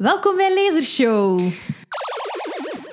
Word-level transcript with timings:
Welkom 0.00 0.36
bij 0.36 0.54
Lasershow. 0.54 1.40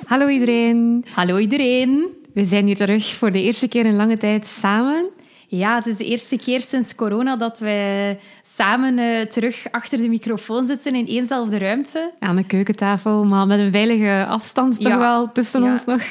Hallo 0.06 0.27
iedereen. 0.27 1.05
Hallo 1.13 1.37
iedereen. 1.37 2.07
We 2.33 2.45
zijn 2.45 2.65
hier 2.65 2.75
terug 2.75 3.05
voor 3.13 3.31
de 3.31 3.41
eerste 3.41 3.67
keer 3.67 3.85
in 3.85 3.95
lange 3.95 4.17
tijd 4.17 4.45
samen. 4.47 5.09
Ja, 5.47 5.75
het 5.75 5.85
is 5.85 5.97
de 5.97 6.05
eerste 6.05 6.38
keer 6.38 6.62
sinds 6.62 6.96
corona 6.96 7.35
dat 7.35 7.59
we 7.59 8.15
samen 8.41 8.97
uh, 8.97 9.21
terug 9.21 9.65
achter 9.71 9.97
de 9.97 10.07
microfoon 10.09 10.65
zitten 10.65 10.96
in 10.96 11.07
éénzelfde 11.07 11.57
ruimte. 11.57 12.12
Aan 12.20 12.35
de 12.35 12.43
keukentafel, 12.46 13.26
maar 13.26 13.48
met 13.48 13.60
een 13.60 13.71
veilige 13.71 14.26
afstand 14.30 14.82
toch 14.82 14.92
Ja. 14.92 14.98
wel 15.00 15.32
tussen 15.32 15.64
Ja. 15.64 15.71
ons 15.71 15.86
nog. 15.86 16.02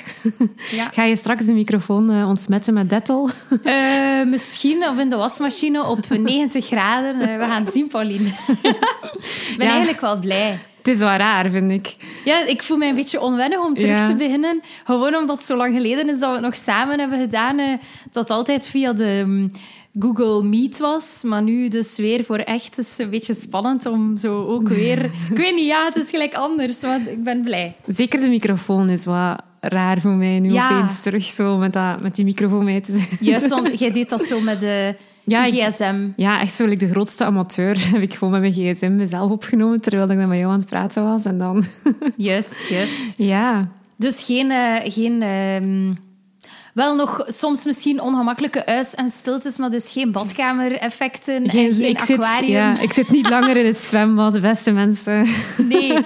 Ja. 0.71 0.89
Ga 0.93 1.05
je 1.05 1.17
straks 1.17 1.47
de 1.47 1.53
microfoon 1.53 2.11
eh, 2.11 2.29
ontsmetten 2.29 2.75
met 2.75 2.91
Dettol? 2.91 3.29
Eh, 3.65 4.23
misschien 4.27 4.89
of 4.89 4.99
in 4.99 5.11
de 5.11 5.17
wasmachine 5.17 5.85
op 5.87 6.09
90 6.19 6.67
graden. 6.67 7.21
Eh, 7.21 7.37
we 7.39 7.45
gaan 7.45 7.67
zien, 7.73 7.87
Pauline. 7.89 8.29
Ik 9.51 9.55
ben 9.59 9.67
eigenlijk 9.69 10.01
wel 10.01 10.19
blij. 10.19 10.59
Het 10.87 10.95
is 10.95 11.01
wel 11.01 11.17
raar, 11.17 11.51
vind 11.51 11.71
ik. 11.71 11.97
Ja, 12.25 12.47
ik 12.47 12.63
voel 12.63 12.77
mij 12.77 12.89
een 12.89 12.95
beetje 12.95 13.21
onwennig 13.21 13.59
om 13.61 13.75
terug 13.75 13.99
Ja. 14.01 14.07
te 14.07 14.15
beginnen. 14.15 14.61
Gewoon 14.85 15.15
omdat 15.15 15.37
het 15.37 15.47
zo 15.47 15.57
lang 15.57 15.75
geleden 15.75 16.09
is 16.09 16.19
dat 16.19 16.29
we 16.29 16.35
het 16.35 16.45
nog 16.45 16.57
samen 16.57 16.99
hebben 16.99 17.19
gedaan. 17.21 17.59
eh, 17.59 17.73
dat 18.11 18.31
altijd 18.31 18.67
via 18.67 18.93
de 18.93 19.23
mm, 19.27 19.51
Google 19.99 20.43
Meet 20.43 20.79
was. 20.79 21.23
Maar 21.25 21.43
nu 21.43 21.69
dus 21.69 21.97
weer 21.97 22.25
voor 22.25 22.39
echt. 22.39 22.77
Het 22.77 22.85
is 22.87 22.99
een 22.99 23.11
beetje 23.11 23.35
spannend 23.35 23.87
om 23.87 24.17
zo 24.17 24.47
ook 24.47 24.69
weer... 24.69 25.05
ik 25.31 25.37
weet 25.37 25.55
niet, 25.55 25.67
ja, 25.67 25.85
het 25.85 25.97
is 25.97 26.11
gelijk 26.11 26.35
anders. 26.35 26.81
Maar 26.81 27.01
ik 27.11 27.25
ben 27.25 27.43
blij. 27.43 27.75
Zeker 27.87 28.21
de 28.21 28.29
microfoon 28.29 28.89
is 28.91 29.05
wat 29.05 29.43
raar 29.61 30.01
voor 30.01 30.11
mij 30.15 30.41
nu 30.41 30.53
Ja. 30.53 30.71
opeens 30.71 31.01
terug 31.01 31.25
zo 31.25 31.57
met, 31.57 31.73
dat, 31.73 32.01
met 32.03 32.15
die 32.15 32.25
microfoon 32.25 32.65
mee 32.65 32.81
te. 32.81 33.07
Juist, 33.21 33.49
want 33.49 33.79
jij 33.81 33.91
deed 33.91 34.09
dat 34.11 34.23
zo 34.23 34.41
met 34.41 34.61
de 34.61 34.95
Ja, 35.27 35.45
ik- 35.45 35.53
gsm. 35.55 35.95
Ja, 36.17 36.41
echt 36.41 36.53
zo, 36.55 36.65
like 36.67 36.87
de 36.87 36.91
grootste 36.93 37.25
amateur 37.25 37.77
heb 37.93 38.03
ik 38.03 38.15
gewoon 38.15 38.41
met 38.41 38.41
mijn 38.57 38.75
gsm 38.75 38.95
mezelf 38.97 39.31
opgenomen 39.31 39.81
terwijl 39.81 40.11
ik 40.11 40.19
dan 40.19 40.29
met 40.29 40.39
jou 40.39 40.53
aan 40.53 40.59
het 40.59 40.69
praten 40.69 41.03
was. 41.05 41.25
En 41.25 41.39
dan, 41.39 41.65
Juist, 42.17 42.69
juist. 42.69 43.15
ja, 43.33 43.69
Dus 43.97 44.25
geen... 44.25 44.51
eh, 44.51 44.75
geen 44.93 45.23
ehm, 45.23 45.93
wel 46.77 46.95
nog 46.95 47.23
soms 47.27 47.65
misschien 47.65 48.01
ongemakkelijke 48.01 48.63
huis- 48.67 48.95
en 48.95 49.09
stiltes, 49.09 49.57
maar 49.57 49.71
dus 49.71 49.93
geen 49.93 50.13
badkamer-effecten 50.13 51.35
en 51.35 51.51
geen 51.51 51.83
ik, 51.83 51.99
zit, 52.01 52.19
aquarium. 52.19 52.53
ja, 52.53 52.81
ik 52.81 52.93
zit 52.93 53.11
niet 53.11 53.29
langer 53.29 53.57
in 53.57 53.67
het 53.67 53.79
zwembad, 53.79 54.41
beste 54.41 54.73
mensen. 54.73 55.27
Nee. 55.57 55.93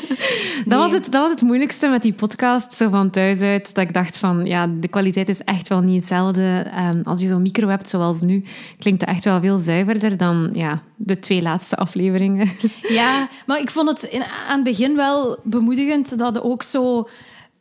Dat, 0.66 0.78
was 0.78 0.92
het, 0.92 1.04
dat 1.04 1.22
was 1.22 1.30
het 1.30 1.42
moeilijkste 1.42 1.88
met 1.88 2.02
die 2.02 2.12
podcast, 2.12 2.72
zo 2.72 2.88
van 2.88 3.10
thuis 3.10 3.40
uit. 3.40 3.74
Dat 3.74 3.84
ik 3.84 3.94
dacht 3.94 4.18
van, 4.18 4.46
ja, 4.46 4.66
de 4.80 4.88
kwaliteit 4.88 5.28
is 5.28 5.42
echt 5.44 5.68
wel 5.68 5.80
niet 5.80 6.00
hetzelfde. 6.00 6.70
Ehm, 6.74 7.00
als 7.02 7.20
je 7.20 7.28
zo'n 7.28 7.42
micro 7.42 7.68
hebt 7.68 7.88
zoals 7.88 8.20
nu, 8.20 8.44
klinkt 8.78 9.00
het 9.00 9.10
echt 9.10 9.24
wel 9.24 9.40
veel 9.40 9.58
zuiverder 9.58 10.16
dan 10.16 10.50
ja, 10.52 10.82
de 10.96 11.18
twee 11.18 11.42
laatste 11.42 11.76
afleveringen. 11.76 12.50
Ja, 12.88 13.28
maar 13.46 13.60
ik 13.60 13.70
vond 13.70 13.88
het 13.88 14.02
in, 14.02 14.22
aan 14.48 14.54
het 14.54 14.64
begin 14.64 14.96
wel 14.96 15.38
bemoedigend 15.42 16.18
dat 16.18 16.42
ook 16.42 16.62
zo 16.62 17.08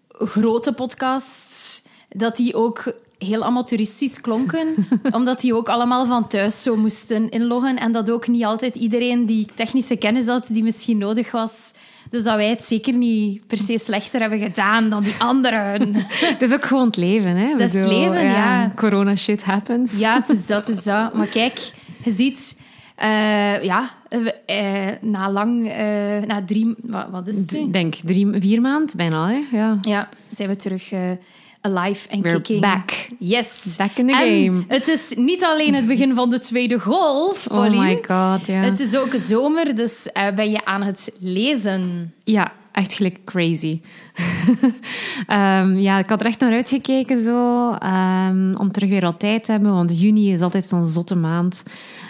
grote 0.07 0.73
podcasts, 0.73 1.83
dat 2.09 2.35
die 2.37 2.55
ook 2.55 2.93
heel 3.17 3.43
amateuristisch 3.43 4.21
klonken, 4.21 4.67
omdat 5.11 5.41
die 5.41 5.55
ook 5.55 5.69
allemaal 5.69 6.05
van 6.05 6.27
thuis 6.27 6.63
zo 6.63 6.75
moesten 6.75 7.29
inloggen 7.29 7.77
en 7.77 7.91
dat 7.91 8.11
ook 8.11 8.27
niet 8.27 8.43
altijd 8.45 8.75
iedereen 8.75 9.25
die 9.25 9.47
technische 9.55 9.95
kennis 9.95 10.25
had 10.27 10.45
die 10.49 10.63
misschien 10.63 10.97
nodig 10.97 11.31
was. 11.31 11.73
Dus 12.09 12.23
dat 12.23 12.35
wij 12.35 12.49
het 12.49 12.63
zeker 12.63 12.93
niet 12.95 13.47
per 13.47 13.57
se 13.57 13.77
slechter 13.77 14.19
hebben 14.21 14.39
gedaan 14.39 14.89
dan 14.89 15.03
die 15.03 15.15
anderen. 15.17 15.93
het 16.33 16.41
is 16.41 16.53
ook 16.53 16.63
gewoon 16.65 16.85
het 16.85 16.97
leven, 16.97 17.35
hè? 17.35 17.51
Dat 17.51 17.61
is 17.61 17.73
het 17.73 17.85
leven, 17.87 18.23
ja. 18.23 18.71
Corona 18.75 19.15
shit 19.15 19.43
happens. 19.43 19.99
Ja, 19.99 20.13
het 20.15 20.29
is 20.29 20.45
dat, 20.47 20.67
het 20.67 20.77
is 20.77 20.83
dat. 20.83 21.13
Maar 21.13 21.27
kijk, 21.27 21.71
je 22.03 22.11
ziet... 22.11 22.59
eh, 22.95 23.63
ja, 23.63 23.89
we- 24.09 24.33
eh, 24.45 25.01
na 25.01 25.31
lang... 25.31 25.69
eh, 25.69 25.77
na 26.27 26.43
drie... 26.45 26.75
Wat, 26.81 27.07
wat 27.11 27.27
is 27.27 27.35
het 27.37 27.51
nu? 27.51 27.69
Denk 27.71 27.95
drie, 27.95 28.27
vier 28.39 28.61
maanden 28.61 28.97
bijna, 28.97 29.27
hè? 29.29 29.57
Ja. 29.57 29.77
Ja, 29.81 30.09
zijn 30.31 30.49
we 30.49 30.55
terug 30.55 30.91
eh, 30.91 30.99
alive 31.61 32.09
en 32.09 32.21
kicking. 32.21 32.61
back. 32.61 32.91
Yes. 33.19 33.75
Back 33.77 33.97
in 33.97 34.07
the 34.07 34.13
en 34.13 34.43
game. 34.43 34.63
het 34.67 34.87
is 34.87 35.13
niet 35.15 35.43
alleen 35.43 35.73
het 35.73 35.87
begin 35.87 36.15
van 36.15 36.29
de 36.29 36.39
tweede 36.39 36.79
golf, 36.79 37.47
Oh 37.47 37.53
Pauline. 37.57 37.83
my 37.83 37.95
god, 37.95 38.47
ja. 38.47 38.61
Het 38.61 38.79
is 38.79 38.95
ook 38.95 39.13
zomer, 39.15 39.75
dus 39.75 40.11
eh, 40.11 40.31
ben 40.35 40.51
je 40.51 40.65
aan 40.65 40.81
het 40.81 41.11
lezen. 41.19 42.13
Ja, 42.23 42.51
echt 42.71 42.93
gelijk 42.93 43.19
crazy. 43.25 43.79
Ehm, 45.27 45.77
ja, 45.77 45.97
ik 45.97 46.09
had 46.09 46.19
er 46.19 46.25
echt 46.25 46.39
naar 46.39 46.51
uitgekeken 46.51 47.23
zo, 47.23 47.71
ehm, 47.71 48.53
om 48.57 48.71
terug 48.71 48.89
weer 48.89 49.01
wat 49.01 49.19
tijd 49.19 49.43
te 49.43 49.51
hebben, 49.51 49.73
want 49.73 49.99
juni 50.01 50.33
is 50.33 50.41
altijd 50.41 50.65
zo'n 50.65 50.85
zotte 50.85 51.15
maand. 51.15 51.63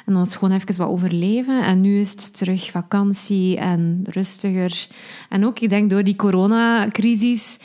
En 0.06 0.14
dan 0.16 0.24
was 0.24 0.28
het 0.30 0.38
gewoon 0.38 0.56
even 0.56 0.78
wat 0.78 0.88
overleven. 0.88 1.64
En 1.64 1.82
nu 1.82 2.00
is 2.00 2.12
het 2.12 2.38
terug 2.38 2.72
vakantie 2.72 3.58
en 3.58 4.04
rustiger. 4.09 4.88
En 5.30 5.46
ook, 5.46 5.59
ik 5.59 5.70
denk, 5.70 5.90
door 5.90 6.04
die 6.04 6.16
coronacrisis 6.16 7.58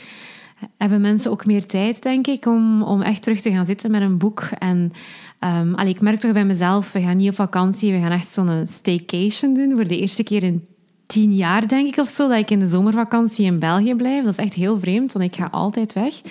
hebben 0.77 1.01
mensen 1.01 1.31
ook 1.31 1.45
meer 1.45 1.65
tijd, 1.65 2.03
denk 2.03 2.27
ik, 2.27 2.45
om, 2.45 2.83
om 2.83 3.01
echt 3.01 3.21
terug 3.21 3.41
te 3.41 3.51
gaan 3.51 3.65
zitten 3.65 3.91
met 3.91 4.01
een 4.01 4.17
boek. 4.17 4.41
En 4.59 4.91
ehm, 5.39 5.73
allee, 5.73 5.93
ik 5.93 6.01
merk 6.01 6.19
toch 6.19 6.33
bij 6.33 6.45
mezelf, 6.45 6.91
we 6.91 7.01
gaan 7.01 7.17
niet 7.17 7.29
op 7.29 7.35
vakantie, 7.35 7.91
we 7.91 7.99
gaan 7.99 8.11
echt 8.11 8.31
zo'n 8.31 8.67
staycation 8.67 9.53
doen 9.53 9.71
voor 9.71 9.87
de 9.87 9.99
eerste 9.99 10.23
keer 10.23 10.43
in 10.43 10.67
tien 11.05 11.35
jaar, 11.35 11.67
denk 11.67 11.87
ik, 11.87 11.97
of 11.97 12.09
zo, 12.09 12.27
dat 12.27 12.37
ik 12.37 12.51
in 12.51 12.59
de 12.59 12.67
zomervakantie 12.67 13.45
in 13.45 13.59
België 13.59 13.95
blijf. 13.95 14.23
Dat 14.23 14.37
is 14.37 14.45
echt 14.45 14.53
heel 14.53 14.79
vreemd, 14.79 15.13
want 15.13 15.25
ik 15.25 15.35
ga 15.35 15.47
altijd 15.51 15.93
weg. 15.93 16.21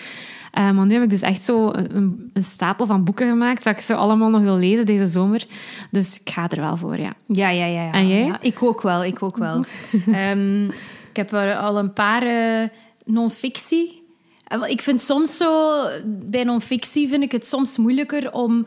Eh, 0.55 0.71
maar 0.71 0.87
nu 0.87 0.93
heb 0.93 1.03
ik 1.03 1.11
dus 1.11 1.21
echt 1.21 1.43
zo 1.43 1.71
een, 1.73 2.31
een 2.33 2.43
stapel 2.43 2.87
van 2.87 3.05
boeken 3.05 3.29
gemaakt 3.29 3.65
dat 3.65 3.73
ik 3.73 3.81
ze 3.81 3.95
allemaal 3.95 4.31
nog 4.31 4.43
wil 4.43 4.57
lezen 4.57 4.87
deze 4.87 5.07
zomer. 5.07 5.47
Dus 5.91 6.21
ik 6.21 6.31
ga 6.31 6.49
er 6.49 6.61
wel 6.61 6.77
voor, 6.77 6.99
ja. 6.99 7.13
Ja, 7.27 7.49
ja, 7.49 7.67
ja. 7.67 7.83
ja. 7.83 7.93
En 7.93 8.09
jij? 8.09 8.25
Ja, 8.25 8.41
ik 8.41 8.63
ook 8.63 8.83
wel, 8.83 9.05
ik 9.05 9.23
ook 9.23 9.37
wel. 9.37 9.65
Ehm, 10.07 10.65
ik 11.11 11.17
heb 11.17 11.33
er 11.33 11.57
al 11.57 11.79
een 11.79 11.93
paar 11.93 12.23
eh, 12.23 12.69
non-fictie. 13.05 14.04
Wel, 14.45 14.67
Ik 14.67 14.83
vind 14.83 15.01
soms 15.01 15.37
zo, 15.37 15.83
bij 16.07 16.45
non-fictie 16.45 17.09
vind 17.09 17.23
ik 17.23 17.33
het 17.33 17.47
soms 17.47 17.79
moeilijker 17.79 18.33
om 18.33 18.67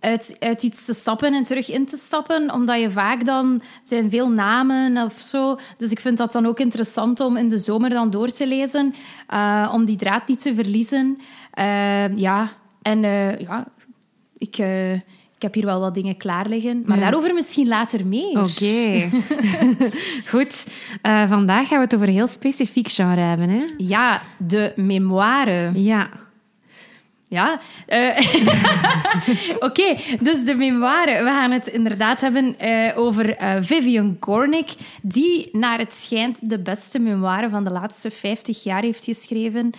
uit, 0.00 0.62
iets 0.62 0.84
te 0.84 0.94
stappen 0.94 1.34
en 1.34 1.42
terug 1.42 1.70
in 1.70 1.86
te 1.86 1.96
stappen, 1.96 2.52
omdat 2.52 2.80
je 2.80 2.90
vaak 2.90 3.24
dan, 3.24 3.62
zijn 3.84 4.10
veel 4.10 4.30
namen 4.30 5.04
of 5.04 5.14
zo, 5.18 5.58
dus 5.76 5.90
ik 5.90 6.00
vind 6.00 6.18
dat 6.18 6.32
dan 6.32 6.46
ook 6.46 6.58
interessant 6.58 7.20
om 7.20 7.36
in 7.36 7.48
de 7.48 7.58
zomer 7.58 7.90
dan 7.90 8.10
door 8.10 8.30
te 8.30 8.46
lezen, 8.46 8.94
eh, 9.26 9.70
om 9.72 9.84
die 9.84 9.96
draad 9.96 10.28
niet 10.28 10.40
te 10.40 10.54
verliezen. 10.54 11.18
Eh, 11.50 12.16
ja, 12.16 12.52
en 12.82 13.04
eh, 13.04 13.38
ja, 13.38 13.66
eh, 13.78 13.84
ik 14.36 14.56
heb 15.44 15.54
hier 15.54 15.64
wel 15.64 15.80
wat 15.80 15.94
dingen 15.94 16.16
klaar 16.16 16.46
liggen, 16.48 16.82
maar 16.86 16.96
Ja. 16.96 17.02
daarover 17.02 17.34
misschien 17.34 17.68
later 17.68 18.06
meer. 18.06 18.42
Oké. 18.42 19.10
Goed. 20.32 20.66
Eh, 21.02 21.28
vandaag 21.28 21.68
gaan 21.68 21.78
we 21.78 21.84
het 21.84 21.94
over 21.94 22.06
een 22.08 22.14
heel 22.14 22.26
specifiek 22.26 22.88
genre 22.88 23.20
hebben, 23.20 23.48
hè? 23.48 23.64
Ja, 23.76 24.22
de 24.38 24.72
memoire. 24.76 25.70
Ja. 25.74 26.08
Ja. 27.28 27.58
eh, 27.86 28.18
Oké, 29.68 29.96
dus 30.20 30.44
de 30.44 30.54
memoire. 30.54 31.22
We 31.24 31.30
gaan 31.30 31.50
het 31.50 31.66
inderdaad 31.66 32.20
hebben 32.20 32.58
eh, 32.58 32.98
over 32.98 33.36
Vivian 33.60 34.16
Gornick, 34.20 34.68
die 35.02 35.48
naar 35.52 35.78
het 35.78 35.94
schijnt 35.94 36.50
de 36.50 36.58
beste 36.58 36.98
memoire 36.98 37.48
van 37.50 37.64
de 37.64 37.70
laatste 37.70 38.10
50 38.10 38.62
jaar 38.62 38.82
heeft 38.82 39.04
geschreven. 39.04 39.70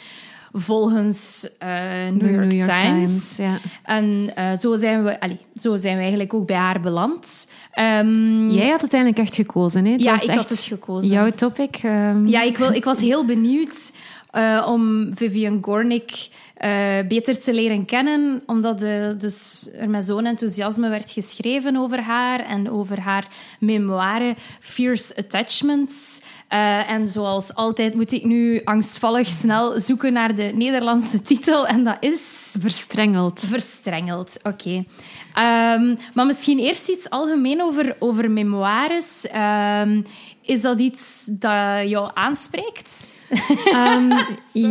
Volgens 0.57 1.47
eh, 1.59 1.69
New, 2.13 2.31
York, 2.31 2.45
New 2.45 2.53
York 2.53 2.79
Times. 2.79 3.35
Times, 3.35 3.37
ja. 3.37 3.57
En 3.83 4.31
eh, 4.35 4.57
zo, 4.57 4.75
zijn 4.75 5.03
we, 5.03 5.19
allee, 5.19 5.37
zo 5.55 5.77
zijn 5.77 5.93
we 5.95 6.01
eigenlijk 6.01 6.33
ook 6.33 6.47
bij 6.47 6.55
haar 6.55 6.79
beland. 6.79 7.49
Ehm, 7.71 8.49
Jij 8.49 8.69
had 8.69 8.79
uiteindelijk 8.79 9.19
echt 9.21 9.35
gekozen, 9.35 9.85
hè? 9.85 9.91
Het 9.91 10.03
Ja, 10.03 10.13
ik 10.15 10.21
echt 10.21 10.37
had 10.37 10.49
het 10.49 10.59
gekozen. 10.59 11.09
Jouw 11.09 11.29
topic. 11.29 11.75
ehm, 11.81 12.27
Ja, 12.27 12.41
ik, 12.41 12.57
wil, 12.57 12.71
ik 12.71 12.83
was 12.83 13.01
heel 13.01 13.25
benieuwd 13.25 13.91
eh, 14.35 14.65
om 14.69 15.11
Vivian 15.15 15.57
Gornick 15.61 16.29
eh, 16.55 17.07
beter 17.07 17.39
te 17.39 17.53
leren 17.53 17.85
kennen, 17.85 18.43
omdat 18.45 18.81
eh, 18.81 19.09
dus 19.17 19.69
er 19.73 19.89
met 19.89 20.05
zo'n 20.05 20.25
enthousiasme 20.25 20.89
werd 20.89 21.11
geschreven 21.11 21.75
over 21.75 22.01
haar 22.01 22.39
en 22.39 22.71
over 22.71 22.99
haar 22.99 23.27
memoire 23.59 24.35
Fierce 24.59 25.15
Attachments. 25.17 26.21
Eh, 26.47 26.89
en 26.89 27.07
zoals 27.07 27.55
altijd 27.55 27.93
moet 27.93 28.11
ik 28.11 28.23
nu 28.23 28.61
angstvallig 28.63 29.27
snel 29.27 29.79
zoeken 29.79 30.13
naar 30.13 30.35
de 30.35 30.51
Nederlandse 30.55 31.21
titel 31.21 31.67
en 31.67 31.83
dat 31.83 31.97
is... 31.99 32.55
Verstrengeld. 32.59 33.39
Verstrengeld, 33.39 34.39
oké. 34.43 34.85
Ehm, 35.33 35.95
maar 36.13 36.25
misschien 36.25 36.59
eerst 36.59 36.89
iets 36.89 37.09
algemeen 37.09 37.61
over, 37.61 37.95
over 37.99 38.31
memoires. 38.31 39.27
Ehm, 39.27 40.01
is 40.41 40.61
dat 40.61 40.79
iets 40.79 41.27
dat 41.31 41.89
jou 41.89 42.11
aanspreekt? 42.13 43.14
Ehm, 43.71 44.13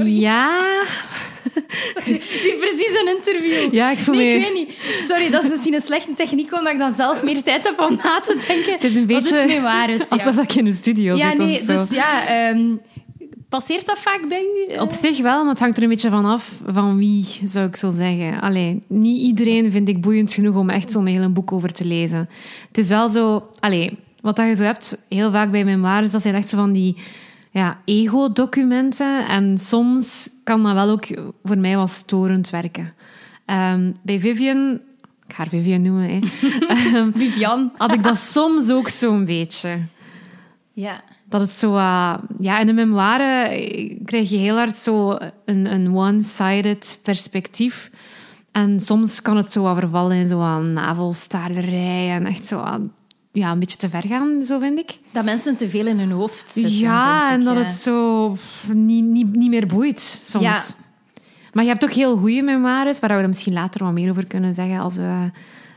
ja. 0.07 0.61
Die 2.43 2.57
precies 2.61 3.01
een 3.01 3.17
interview. 3.17 3.73
Ja, 3.75 3.91
ik 3.91 3.99
voel 3.99 4.15
nee, 4.15 4.39
me- 4.39 4.47
ik 4.47 4.53
weet 4.55 4.67
niet. 4.67 4.79
Sorry, 5.09 5.31
dat 5.31 5.45
is 5.45 5.51
misschien 5.51 5.75
een 5.75 5.81
slechte 5.81 6.13
techniek, 6.13 6.55
omdat 6.55 6.73
ik 6.73 6.79
dan 6.79 6.95
zelf 6.95 7.23
meer 7.23 7.43
tijd 7.43 7.65
heb 7.65 7.81
om 7.81 7.99
na 8.03 8.21
te 8.21 8.45
denken. 8.47 8.73
Het 8.73 8.85
is 8.85 8.95
een 8.95 9.07
Wat 9.07 9.23
beetje 9.23 9.37
is 9.37 9.55
memoires? 9.55 9.99
Ja, 9.99 10.07
alsof 10.09 10.39
ik 10.39 10.55
in 10.55 10.65
de 10.65 10.73
studio 10.73 11.15
ja 11.17 11.29
zit 11.29 11.39
nee, 11.39 11.59
of 11.59 11.65
zo. 11.65 11.77
dus 11.77 11.91
ja... 11.91 12.27
ehm, 12.27 12.67
passeert 13.49 13.87
dat 13.87 13.99
vaak 13.99 14.29
bij 14.29 14.43
u? 14.69 14.79
Op 14.79 14.93
zich 14.93 15.21
wel, 15.21 15.41
maar 15.41 15.51
het 15.53 15.61
hangt 15.61 15.77
er 15.77 15.83
een 15.83 15.89
beetje 15.89 16.11
van 16.11 16.25
af 16.25 16.51
van 16.73 16.97
wie, 16.97 17.25
zou 17.45 17.67
ik 17.67 17.77
zo 17.77 17.91
zeggen. 17.91 18.41
Allee, 18.41 18.83
niet 18.89 19.21
iedereen 19.21 19.73
vind 19.73 19.89
ik 19.89 20.01
boeiend 20.01 20.33
genoeg 20.33 20.57
om 20.57 20.71
echt 20.71 20.91
zo'n 20.91 21.07
hele 21.07 21.29
boek 21.29 21.53
over 21.53 21.73
te 21.73 21.85
lezen. 21.85 22.29
Het 22.69 22.79
is 22.79 22.89
wel 22.89 23.09
zo... 23.09 23.51
Allee, 23.61 23.99
wat 24.21 24.37
dat 24.37 24.47
je 24.47 24.55
zo 24.55 24.63
hebt, 24.63 24.99
heel 25.09 25.31
vaak 25.31 25.51
bij 25.51 25.65
memoires, 25.65 26.13
dat 26.13 26.23
zijn 26.23 26.35
echt 26.35 26.49
zo 26.49 26.57
van 26.57 26.73
die 26.73 26.97
ja, 27.55 27.81
ego-documenten. 27.85 29.27
En 29.27 29.59
soms 29.59 30.31
kan 30.45 30.63
dat 30.63 30.73
wel 30.73 30.91
ook 30.91 31.07
voor 31.45 31.59
mij 31.59 31.77
wel 31.77 31.87
storend 31.87 32.51
werken. 32.51 32.95
Ehm, 33.47 33.93
bij 34.03 34.21
Vivian, 34.21 34.81
ik 35.27 35.33
ga 35.33 35.37
haar 35.37 35.49
Vivian 35.49 35.83
noemen, 35.83 36.09
hè. 36.09 36.19
Ehm, 36.75 37.13
Vivian. 37.13 37.73
had 37.77 37.93
ik 37.93 38.03
dat 38.03 38.19
soms 38.19 38.71
ook 38.71 38.89
zo'n 38.89 39.25
beetje. 39.25 39.79
Ja. 40.73 41.03
Dat 41.29 41.41
het 41.41 41.51
zo... 41.51 41.75
uh, 41.75 42.15
ja, 42.39 42.59
in 42.59 42.67
de 42.67 42.73
memoire 42.73 43.99
krijg 44.05 44.31
je 44.31 44.37
heel 44.37 44.57
hard 44.57 44.77
zo 44.77 45.19
een, 45.45 45.73
een 45.73 45.97
one-sided 45.97 47.01
perspectief. 47.03 47.91
En 48.53 48.81
soms 48.81 49.23
kan 49.23 49.37
het 49.37 49.53
zo 49.53 49.63
wat 49.63 49.79
vervallen 49.79 50.17
in 50.17 50.29
zo 50.29 50.41
aan 50.41 50.73
navelstaarderij 50.73 52.11
en 52.11 52.27
echt 52.27 52.47
zo 52.47 52.61
aan, 52.61 52.93
ja, 53.35 53.51
een 53.51 53.59
beetje 53.59 53.77
te 53.77 53.89
ver 53.89 54.07
gaan, 54.07 54.45
zo 54.45 54.59
vind 54.59 54.79
ik. 54.79 54.99
Dat 55.11 55.25
mensen 55.25 55.57
te 55.57 55.69
veel 55.69 55.87
in 55.87 55.99
hun 55.99 56.11
hoofd 56.11 56.53
zitten. 56.53 56.79
Ja, 56.79 57.31
en 57.31 57.45
dat 57.45 57.57
ja. 57.57 57.63
het 57.63 57.71
zo 57.71 58.31
pff, 58.31 58.73
niet, 58.73 59.05
niet, 59.05 59.37
niet 59.37 59.51
meer 59.51 59.67
boeit 59.67 60.01
soms. 60.01 60.45
Ja. 60.45 60.63
Maar 61.53 61.65
je 61.65 61.71
hebt 61.71 61.85
ook 61.85 61.93
heel 61.93 62.17
goede 62.17 62.43
memoires, 62.43 63.01
waar 63.01 63.11
we 63.11 63.23
er 63.23 63.29
misschien 63.29 63.53
later 63.53 63.85
wat 63.85 63.93
meer 63.93 64.11
over 64.11 64.27
kunnen 64.27 64.55
zeggen 64.55 64.79
als 64.79 64.97
we 64.97 65.31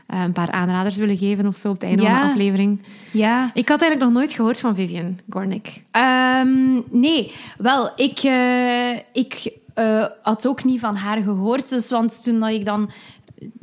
eh, 0.06 0.22
een 0.22 0.32
paar 0.32 0.50
aanraders 0.50 0.96
willen 0.96 1.16
geven 1.16 1.46
of 1.46 1.56
zo 1.56 1.68
op 1.68 1.74
het 1.74 1.82
einde 1.82 2.02
van 2.02 2.12
de 2.12 2.20
aflevering. 2.20 2.82
Ja. 3.12 3.50
Ik 3.54 3.68
had 3.68 3.80
eigenlijk 3.82 4.10
nog 4.10 4.20
nooit 4.20 4.32
gehoord 4.32 4.58
van 4.60 4.74
Vivian 4.74 5.18
Gornick. 5.30 5.82
Ehm, 5.90 6.80
nee, 6.90 7.32
wel, 7.56 7.90
ik, 7.96 8.18
eh, 8.18 8.96
ik 9.12 9.52
eh, 9.74 10.06
had 10.22 10.46
ook 10.46 10.64
niet 10.64 10.80
van 10.80 10.96
haar 10.96 11.20
gehoord. 11.20 11.68
Dus, 11.68 11.90
want 11.90 12.22
toen 12.22 12.40
dat 12.40 12.48
ik 12.48 12.64
dan 12.64 12.90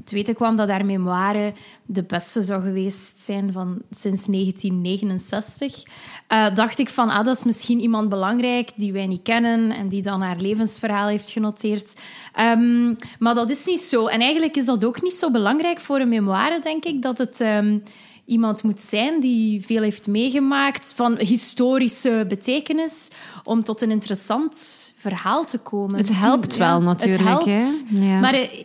te 0.03 0.15
weten 0.15 0.35
kwam 0.35 0.55
dat 0.55 0.69
haar 0.69 0.85
memoire 0.85 1.53
de 1.85 2.03
beste 2.03 2.41
zou 2.43 2.61
geweest 2.61 3.21
zijn 3.21 3.51
van 3.51 3.81
sinds 3.91 4.25
1969, 4.27 5.83
eh, 6.27 6.55
dacht 6.55 6.79
ik 6.79 6.89
van, 6.89 7.09
ah, 7.09 7.25
dat 7.25 7.35
is 7.35 7.43
misschien 7.43 7.79
iemand 7.79 8.09
belangrijk 8.09 8.71
die 8.75 8.93
wij 8.93 9.07
niet 9.07 9.21
kennen 9.23 9.71
en 9.71 9.87
die 9.87 10.01
dan 10.01 10.21
haar 10.21 10.37
levensverhaal 10.39 11.07
heeft 11.07 11.29
genoteerd. 11.29 11.95
Ehm, 12.33 12.93
maar 13.19 13.33
dat 13.35 13.49
is 13.49 13.65
niet 13.65 13.79
zo. 13.79 14.05
En 14.07 14.19
eigenlijk 14.19 14.55
is 14.55 14.65
dat 14.65 14.85
ook 14.85 15.01
niet 15.01 15.13
zo 15.13 15.31
belangrijk 15.31 15.79
voor 15.79 15.99
een 15.99 16.09
memoire, 16.09 16.59
denk 16.59 16.85
ik, 16.85 17.01
dat 17.01 17.17
het... 17.17 17.41
ehm, 17.41 17.77
iemand 18.25 18.63
moet 18.63 18.81
zijn 18.81 19.19
die 19.19 19.65
veel 19.65 19.81
heeft 19.81 20.07
meegemaakt 20.07 20.93
van 20.95 21.17
historische 21.17 22.25
betekenis 22.27 23.07
om 23.43 23.63
tot 23.63 23.81
een 23.81 23.91
interessant 23.91 24.93
verhaal 24.97 25.45
te 25.45 25.57
komen. 25.57 25.97
Het 25.97 26.13
helpt 26.13 26.57
wel 26.57 26.81
natuurlijk, 26.81 27.19
Het 27.23 27.27
helpt. 27.27 27.83
hè? 27.89 27.99
Ja. 28.05 28.19
Maar 28.19 28.33
eh, 28.33 28.63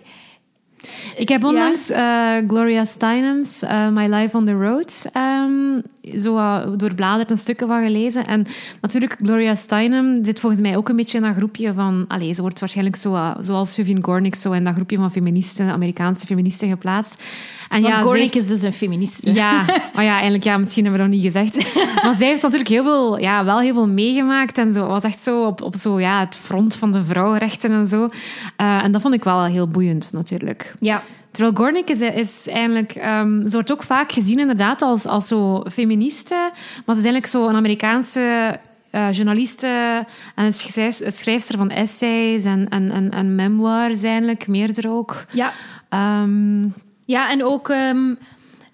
Ik 1.16 1.28
heb 1.28 1.40
Ja. 1.40 1.48
onlangs 1.48 1.90
eh, 1.90 2.36
Gloria 2.46 2.84
Steinem's 2.84 3.62
eh, 3.62 3.88
My 3.88 4.06
Life 4.14 4.36
on 4.36 4.44
the 4.46 4.52
Road 4.52 5.06
ehm, 5.12 5.80
zo 6.18 6.36
uh, 6.36 6.66
doorbladerd 6.76 7.30
een 7.30 7.38
stukken 7.38 7.66
van 7.68 7.82
gelezen. 7.82 8.26
En 8.26 8.46
natuurlijk, 8.80 9.16
Gloria 9.22 9.54
Steinem 9.54 10.24
zit 10.24 10.40
volgens 10.40 10.60
mij 10.60 10.76
ook 10.76 10.88
een 10.88 10.96
beetje 10.96 11.18
in 11.18 11.24
dat 11.24 11.34
groepje 11.36 11.72
van... 11.74 12.04
Allez, 12.08 12.36
ze 12.36 12.42
wordt 12.42 12.60
waarschijnlijk 12.60 12.96
zo, 12.96 13.14
eh, 13.14 13.30
zoals 13.38 13.74
Vivian 13.74 14.04
Gornick 14.04 14.34
zo 14.34 14.52
in 14.52 14.64
dat 14.64 14.74
groepje 14.74 14.96
van 14.96 15.10
feministen, 15.10 15.70
Amerikaanse 15.70 16.26
feministen 16.26 16.68
geplaatst. 16.68 17.22
En 17.68 17.82
want 17.82 17.94
ja, 17.94 18.00
Gornick 18.00 18.34
is 18.34 18.48
dus 18.48 18.62
een 18.62 18.72
feministe. 18.72 19.34
Ja, 19.34 19.60
oh 19.96 20.02
ja, 20.02 20.12
eigenlijk 20.12 20.44
ja, 20.44 20.56
misschien 20.56 20.84
hebben 20.84 21.02
we 21.02 21.08
dat 21.08 21.16
nog 21.16 21.32
niet 21.32 21.32
gezegd. 21.32 21.74
Maar 22.04 22.14
zij 22.14 22.26
heeft 22.26 22.42
natuurlijk 22.42 22.70
heel 22.70 22.82
veel, 22.82 23.18
ja, 23.18 23.44
wel 23.44 23.60
heel 23.60 23.74
veel 23.74 23.88
meegemaakt 23.88 24.58
en 24.58 24.72
zo 24.72 24.86
was 24.86 25.04
echt 25.04 25.20
zo 25.20 25.46
op, 25.46 25.62
op 25.62 25.76
zo, 25.76 26.00
ja, 26.00 26.20
het 26.20 26.36
front 26.36 26.76
van 26.76 26.92
de 26.92 27.04
vrouwenrechten 27.04 27.70
en 27.70 27.88
zo. 27.88 28.08
Eh, 28.56 28.84
en 28.84 28.92
dat 28.92 29.02
vond 29.02 29.14
ik 29.14 29.24
wel 29.24 29.44
heel 29.44 29.68
boeiend 29.68 30.08
natuurlijk. 30.12 30.74
Ja. 30.80 31.02
Terwijl 31.30 31.54
Gornick 31.56 31.90
is, 31.90 32.00
is 32.00 32.48
eigenlijk... 32.48 32.92
ehm, 32.92 33.42
ze 33.46 33.50
wordt 33.52 33.72
ook 33.72 33.82
vaak 33.82 34.12
gezien 34.12 34.38
inderdaad 34.38 34.82
als, 34.82 35.06
als 35.06 35.28
zo 35.28 35.64
feministe, 35.72 36.50
maar 36.86 36.94
ze 36.94 37.00
is 37.00 37.06
eigenlijk 37.06 37.26
zo 37.26 37.48
een 37.48 37.56
Amerikaanse 37.56 38.58
eh, 38.90 39.12
journaliste 39.12 40.06
en 40.34 40.44
een, 40.44 40.52
schrijf, 40.52 41.00
schrijfster 41.06 41.56
van 41.56 41.70
essays 41.70 42.44
en, 42.44 42.68
en, 42.68 42.90
en, 42.90 43.10
en 43.10 43.34
memoirs 43.34 44.02
eigenlijk, 44.02 44.46
meerdere 44.46 44.88
ook. 44.88 45.24
Ja. 45.32 45.52
Ehm, 45.88 46.62
Ja, 47.04 47.30
en 47.30 47.44
ook... 47.44 47.68
ehm, 47.68 48.14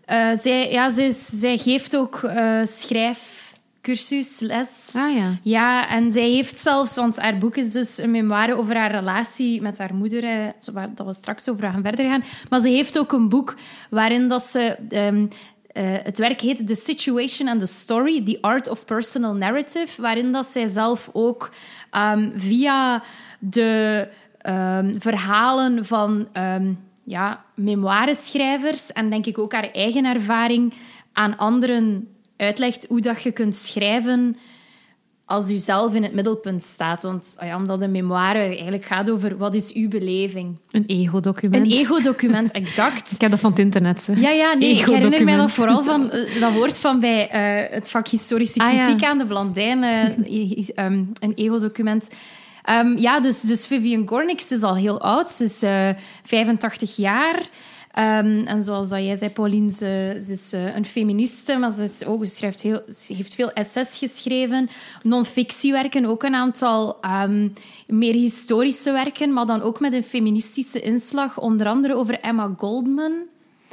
eh, 0.05 0.29
zij, 0.41 0.71
ja, 0.73 0.91
zij, 0.91 1.11
zij 1.11 1.57
geeft 1.59 1.97
ook 1.97 2.23
eh, 2.23 2.61
schrijfcursus, 3.95 4.41
les. 4.41 4.95
ah 4.97 5.15
ja. 5.15 5.39
Ja, 5.43 5.89
en 5.89 6.11
zij 6.11 6.29
heeft 6.29 6.59
zelfs, 6.59 6.95
want 6.95 7.17
haar 7.17 7.39
boek 7.39 7.57
is 7.57 7.73
dus 7.73 7.99
een 7.99 8.11
memoire 8.11 8.55
over 8.55 8.77
haar 8.77 8.91
relatie 8.91 9.61
met 9.61 9.79
haar 9.79 9.95
moeder, 9.95 10.53
waar 10.73 10.95
dat 10.95 11.07
we 11.07 11.13
straks 11.13 11.49
over 11.49 11.71
gaan 11.71 11.83
verder 11.83 12.09
gaan. 12.09 12.25
Maar 12.49 12.61
ze 12.61 12.69
heeft 12.69 12.99
ook 12.99 13.13
een 13.13 13.29
boek 13.29 13.55
waarin 13.91 14.29
dat 14.29 14.43
ze... 14.43 14.77
ehm, 14.89 15.27
eh, 15.67 15.85
het 16.03 16.19
werk 16.19 16.41
heet 16.41 16.67
The 16.67 16.75
Situation 16.75 17.49
and 17.49 17.61
the 17.61 17.67
Story, 17.67 18.25
The 18.25 18.39
Art 18.41 18.69
of 18.69 18.85
Personal 18.85 19.35
Narrative, 19.35 20.03
waarin 20.03 20.33
dat 20.33 20.47
zij 20.47 20.67
zelf 20.67 21.11
ook 21.13 21.51
ehm, 21.91 22.31
via 22.35 23.03
de 23.39 24.09
ehm, 24.39 24.95
verhalen 24.99 25.85
van 25.85 26.29
ja, 27.05 27.45
memoireschrijvers 27.55 28.93
en 28.93 29.11
denk 29.11 29.27
ik 29.27 29.39
ook 29.39 29.53
haar 29.53 29.71
eigen 29.71 30.05
ervaring 30.05 30.75
aan 31.13 31.37
anderen 31.37 32.16
uitlegt 32.37 32.87
hoe 32.89 33.01
dat 33.01 33.23
je 33.23 33.33
kunt 33.33 33.57
schrijven 33.57 34.37
als 35.25 35.51
u 35.51 35.57
zelf 35.57 35.95
in 35.95 36.03
het 36.03 36.13
middelpunt 36.13 36.63
staat. 36.63 37.03
Want 37.03 37.37
ah 37.39 37.47
ja, 37.47 37.57
omdat 37.57 37.83
een 37.83 37.91
memoire 37.91 38.39
eigenlijk 38.39 38.85
gaat 38.85 39.11
over 39.11 39.37
wat 39.37 39.55
is 39.55 39.73
uw 39.73 39.89
beleving. 39.89 40.57
Een 40.71 40.85
ego-document. 40.87 41.65
Een 41.65 41.79
ego-document, 41.79 42.51
exact. 42.63 43.13
Ik 43.13 43.21
heb 43.21 43.31
dat 43.31 43.41
van 43.41 43.51
het 43.51 43.59
internet. 43.59 44.07
hè. 44.07 44.13
Ja, 44.13 44.31
ja, 44.31 44.55
nee, 44.55 44.71
ik 44.71 44.85
herinner 44.87 45.25
mij 45.25 45.37
dat 45.37 45.53
vooral 45.53 45.83
van 45.83 46.11
eh, 46.11 46.41
dat 46.41 46.53
woord 46.53 46.79
van 46.79 47.01
bij 47.01 47.29
eh, 47.29 47.75
het 47.75 47.91
vak 47.91 48.09
historische 48.09 48.61
Ah, 48.61 48.73
ja. 48.73 48.83
kritiek 48.85 49.05
aan 49.05 49.19
de 49.19 49.27
Blandijn, 49.27 49.83
eh, 49.85 50.69
ehm, 50.75 51.05
een 51.21 51.33
ego-document. 51.35 52.09
Ehm, 52.67 52.97
ja, 52.99 53.21
dus, 53.21 53.41
dus 53.41 53.67
Vivian 53.67 54.09
Gornick 54.09 54.41
ze 54.41 54.55
is 54.55 54.63
al 54.63 54.77
heel 54.77 55.01
oud. 55.01 55.29
Ze 55.29 55.45
is 55.45 55.63
eh, 55.63 55.89
85 56.23 56.97
jaar. 56.97 57.43
Ehm, 57.97 58.43
en 58.45 58.63
zoals 58.63 58.89
dat 58.89 58.99
jij 58.99 59.17
zei, 59.17 59.31
Pauline, 59.31 59.71
ze, 59.71 60.21
ze 60.27 60.33
is 60.33 60.53
eh, 60.53 60.77
een 60.77 60.85
feministe, 60.85 61.57
maar 61.57 61.73
ze, 61.73 61.83
is 61.83 62.05
ook, 62.05 62.25
ze, 62.25 62.35
schrijft 62.35 62.63
heel, 62.63 62.81
ze 62.89 63.15
heeft 63.15 63.35
veel 63.35 63.53
essays 63.53 63.99
geschreven, 63.99 64.69
non-fictiewerken, 65.03 66.05
ook 66.05 66.23
een 66.23 66.35
aantal 66.35 67.01
ehm, 67.01 67.49
meer 67.87 68.13
historische 68.13 68.93
werken, 68.93 69.33
maar 69.33 69.47
dan 69.47 69.63
ook 69.63 69.81
met 69.81 69.93
een 69.93 70.03
feministische 70.05 70.81
inslag, 70.81 71.41
onder 71.41 71.67
andere 71.67 71.95
over 71.95 72.21
Emma 72.21 72.55
Goldman, 72.57 73.13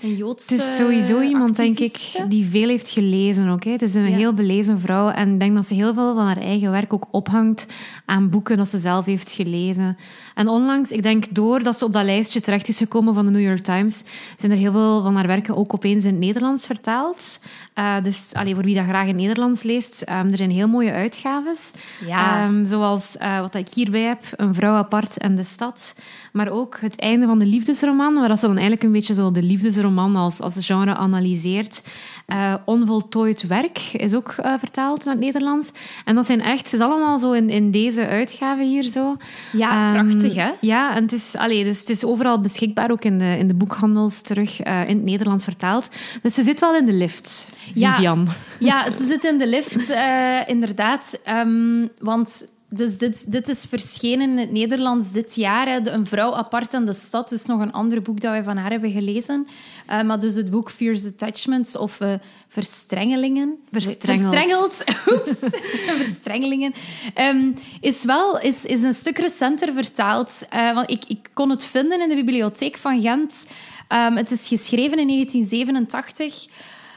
een 0.02 0.16
Joodse 0.16 0.54
Het 0.54 0.64
is 0.64 0.76
sowieso 0.76 1.22
iemand, 1.22 1.56
denk 1.56 1.80
ik, 1.80 2.24
die 2.30 2.46
veel 2.46 2.68
heeft 2.68 2.90
gelezen 2.90 3.48
ook. 3.48 3.64
Hè. 3.64 3.72
Het 3.72 3.81
is 3.81 3.94
een 3.96 4.10
Ja. 4.10 4.16
heel 4.16 4.34
belezen 4.34 4.80
vrouw. 4.80 5.10
En 5.10 5.34
ik 5.34 5.40
denk 5.40 5.56
dat 5.56 5.68
ze 5.68 5.74
heel 5.74 5.94
veel 5.94 6.16
van 6.16 6.26
haar 6.26 6.42
eigen 6.42 6.72
werk 6.72 6.94
ook 6.94 7.08
ophangt 7.12 7.68
aan 8.06 8.30
boeken 8.30 8.57
dat 8.57 8.69
ze 8.69 8.80
zelf 8.80 9.06
heeft 9.06 9.31
gelezen. 9.31 9.97
En 10.33 10.47
onlangs, 10.47 10.92
ik 10.92 11.04
denk 11.04 11.25
doordat 11.30 11.78
ze 11.78 11.85
op 11.85 11.94
dat 11.94 12.04
lijstje 12.04 12.42
terecht 12.42 12.68
is 12.68 12.78
gekomen 12.78 13.13
van 13.13 13.25
de 13.25 13.31
New 13.31 13.42
York 13.42 13.59
Times, 13.59 14.04
zijn 14.37 14.52
er 14.52 14.57
heel 14.57 14.71
veel 14.71 15.02
van 15.02 15.16
haar 15.16 15.28
werken 15.28 15.56
ook 15.56 15.73
opeens 15.73 16.06
in 16.06 16.11
het 16.11 16.19
Nederlands 16.19 16.66
vertaald. 16.66 17.40
Eh, 17.73 17.95
dus 18.04 18.31
allee, 18.33 18.54
voor 18.54 18.63
wie 18.63 18.75
dat 18.75 18.85
graag 18.85 19.02
in 19.02 19.07
het 19.07 19.18
Nederlands 19.18 19.63
leest, 19.63 20.02
ehm, 20.02 20.28
er 20.31 20.37
zijn 20.37 20.52
heel 20.52 20.68
mooie 20.68 20.92
uitgaves. 20.92 21.71
Ja. 22.06 22.45
Ehm, 22.45 22.66
zoals 22.66 23.18
eh, 23.18 23.40
wat 23.40 23.56
ik 23.56 23.69
hierbij 23.69 24.02
heb, 24.02 24.21
Een 24.35 24.54
vrouw 24.54 24.73
apart 24.75 25.18
en 25.18 25.35
de 25.35 25.44
stad. 25.44 25.95
Maar 26.31 26.49
ook 26.49 26.78
het 26.80 26.99
einde 26.99 27.25
van 27.25 27.40
de 27.40 27.45
liefdesroman, 27.45 28.13
waar 28.13 28.37
ze 28.37 28.45
dan 28.45 28.52
eigenlijk 28.52 28.83
een 28.83 28.92
beetje 28.92 29.13
zo 29.13 29.31
de 29.31 29.44
liefdesroman 29.44 30.16
als, 30.16 30.40
als 30.40 30.66
genre 30.66 30.95
analyseert. 30.95 31.83
Eh, 32.25 32.54
onvoltooid 32.66 33.47
werk 33.47 33.78
is 33.94 34.13
ook 34.13 34.35
vertaald 34.59 35.06
naar 35.06 35.13
het 35.13 35.23
Nederlands. 35.23 35.71
En 36.06 36.16
dat 36.16 36.25
zijn 36.25 36.42
echt, 36.42 36.63
het 36.63 36.73
is 36.73 36.80
allemaal 36.80 37.18
zo 37.18 37.31
in, 37.31 37.49
in 37.49 37.71
deze 37.71 38.07
uitgave 38.07 38.63
hier 38.63 38.83
zo. 38.83 39.16
Ja, 39.52 39.92
Ehm, 39.92 39.94
prachtig, 39.94 40.22
hè? 40.31 40.51
Ja, 40.61 40.95
en 40.95 41.01
het 41.01 41.11
is, 41.11 41.35
allee, 41.35 41.63
dus 41.63 41.80
het 41.80 41.89
is 41.89 42.06
overal 42.06 42.39
beschikbaar, 42.39 42.92
ook 42.92 43.03
in 43.03 43.18
de, 43.18 43.37
in 43.37 43.47
de 43.47 43.53
boekhandels 43.53 44.21
terug 44.21 44.61
eh, 44.61 44.89
in 44.89 44.95
het 44.95 45.06
Nederlands 45.06 45.44
vertaald. 45.44 45.89
Dus 46.21 46.33
ze 46.33 46.44
zit 46.44 46.59
wel 46.59 46.75
in 46.75 46.85
de 46.85 46.94
lift, 46.94 47.47
Ja. 47.73 47.92
Vivian. 47.94 48.27
Ja, 48.59 48.92
ze 48.92 49.06
zit 49.06 49.23
in 49.23 49.37
de 49.37 49.47
lift, 49.47 49.89
eh, 49.89 50.39
inderdaad. 50.47 51.19
Ehm, 51.23 51.87
want 51.99 52.47
dus 52.75 52.97
dit, 52.97 53.31
dit 53.31 53.49
is 53.49 53.65
verschenen 53.69 54.30
in 54.30 54.37
het 54.37 54.51
Nederlands 54.51 55.11
dit 55.11 55.35
jaar. 55.35 55.68
Hè. 55.68 55.92
Een 55.92 56.06
vrouw 56.06 56.33
apart 56.33 56.73
aan 56.73 56.85
de 56.85 56.94
stad 56.94 57.31
is 57.31 57.45
nog 57.45 57.61
een 57.61 57.71
ander 57.71 58.01
boek 58.01 58.21
dat 58.21 58.31
wij 58.31 58.44
van 58.44 58.57
haar 58.57 58.71
hebben 58.71 58.92
gelezen. 58.92 59.47
Eh, 59.85 60.01
maar 60.01 60.19
dus 60.19 60.35
het 60.35 60.51
boek 60.51 60.71
Fierce 60.71 61.07
Attachments 61.07 61.77
of 61.77 61.99
eh, 61.99 62.13
Verstrengelingen. 62.47 63.57
Verstrengeld. 63.71 64.33
Verstrengeld. 64.33 64.83
Oeps. 65.11 65.57
Verstrengelingen. 65.97 66.73
Ehm, 67.13 67.51
is 67.81 68.03
wel 68.03 68.39
is, 68.39 68.65
is 68.65 68.83
een 68.83 68.94
stuk 68.94 69.18
recenter 69.18 69.73
vertaald. 69.73 70.45
Eh, 70.49 70.73
want 70.73 70.89
ik, 70.89 71.03
ik 71.07 71.30
kon 71.33 71.49
het 71.49 71.65
vinden 71.65 72.01
in 72.01 72.09
de 72.09 72.15
bibliotheek 72.15 72.77
van 72.77 73.01
Gent. 73.01 73.47
Ehm, 73.87 74.15
het 74.15 74.31
is 74.31 74.47
geschreven 74.47 74.99
in 74.99 75.07
1987. 75.07 76.47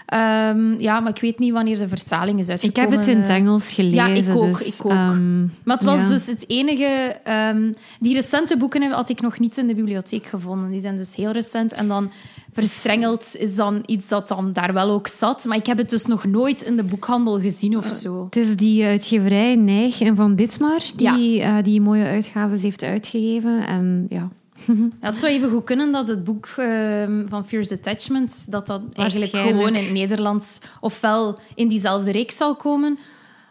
Ehm, 0.06 0.80
ja, 0.80 1.00
maar 1.00 1.10
ik 1.10 1.20
weet 1.20 1.38
niet 1.38 1.52
wanneer 1.52 1.78
de 1.78 1.88
vertaling 1.88 2.38
is 2.38 2.44
Ik 2.44 2.50
uitgekomen. 2.50 2.90
heb 2.90 2.98
het 2.98 3.08
in 3.08 3.18
het 3.18 3.28
eh. 3.28 3.34
Engels 3.34 3.72
gelezen. 3.72 3.96
Ja, 3.96 4.06
ik 4.06 4.28
ook, 4.36 4.40
dus, 4.40 4.78
ik 4.78 4.84
ook. 4.86 4.92
ehm, 4.92 5.40
Maar 5.42 5.76
het 5.76 5.84
was 5.84 6.00
ja. 6.00 6.08
dus 6.08 6.26
het 6.26 6.44
enige... 6.48 7.16
ehm, 7.24 7.72
die 8.00 8.14
recente 8.14 8.56
boeken 8.56 8.90
had 8.90 9.08
ik 9.08 9.20
nog 9.20 9.38
niet 9.38 9.56
in 9.58 9.66
de 9.66 9.74
bibliotheek 9.74 10.26
gevonden. 10.26 10.70
Die 10.70 10.80
zijn 10.80 10.96
dus 10.96 11.14
heel 11.16 11.30
recent. 11.30 11.72
En 11.72 11.88
dan 11.88 12.10
verstrengeld 12.52 13.36
is 13.38 13.54
dan 13.54 13.82
iets 13.86 14.08
dat 14.08 14.28
dan 14.28 14.52
daar 14.52 14.72
wel 14.72 14.90
ook 14.90 15.08
zat. 15.08 15.44
Maar 15.44 15.56
ik 15.56 15.66
heb 15.66 15.78
het 15.78 15.90
dus 15.90 16.06
nog 16.06 16.24
nooit 16.24 16.62
in 16.62 16.76
de 16.76 16.84
boekhandel 16.84 17.40
gezien 17.40 17.76
of 17.76 17.86
zo. 17.86 18.24
Het 18.24 18.36
is 18.36 18.56
die 18.56 18.84
uitgeverij 18.84 19.54
Neig 19.54 20.00
en 20.00 20.16
Van 20.16 20.34
Ditmar 20.36 20.80
die 20.96 21.40
eh, 21.42 21.54
die 21.62 21.80
mooie 21.80 22.04
uitgaves 22.04 22.62
heeft 22.62 22.82
uitgegeven. 22.82 23.66
En 23.66 24.06
ja, 24.08 24.28
Ja, 24.66 24.74
het 25.00 25.18
zou 25.18 25.32
even 25.32 25.50
goed 25.50 25.64
kunnen 25.64 25.92
dat 25.92 26.08
het 26.08 26.24
boek 26.24 26.46
ehm, 26.56 27.28
van 27.28 27.46
Fierce 27.46 27.74
Attachment, 27.74 28.50
dat 28.50 28.66
dat 28.66 28.80
eigenlijk 28.92 29.32
gewoon 29.36 29.74
in 29.76 29.82
het 29.84 29.92
Nederlands 29.92 30.58
ofwel 30.80 31.38
in 31.54 31.68
diezelfde 31.68 32.10
reeks 32.12 32.36
zal 32.36 32.54
komen, 32.56 32.98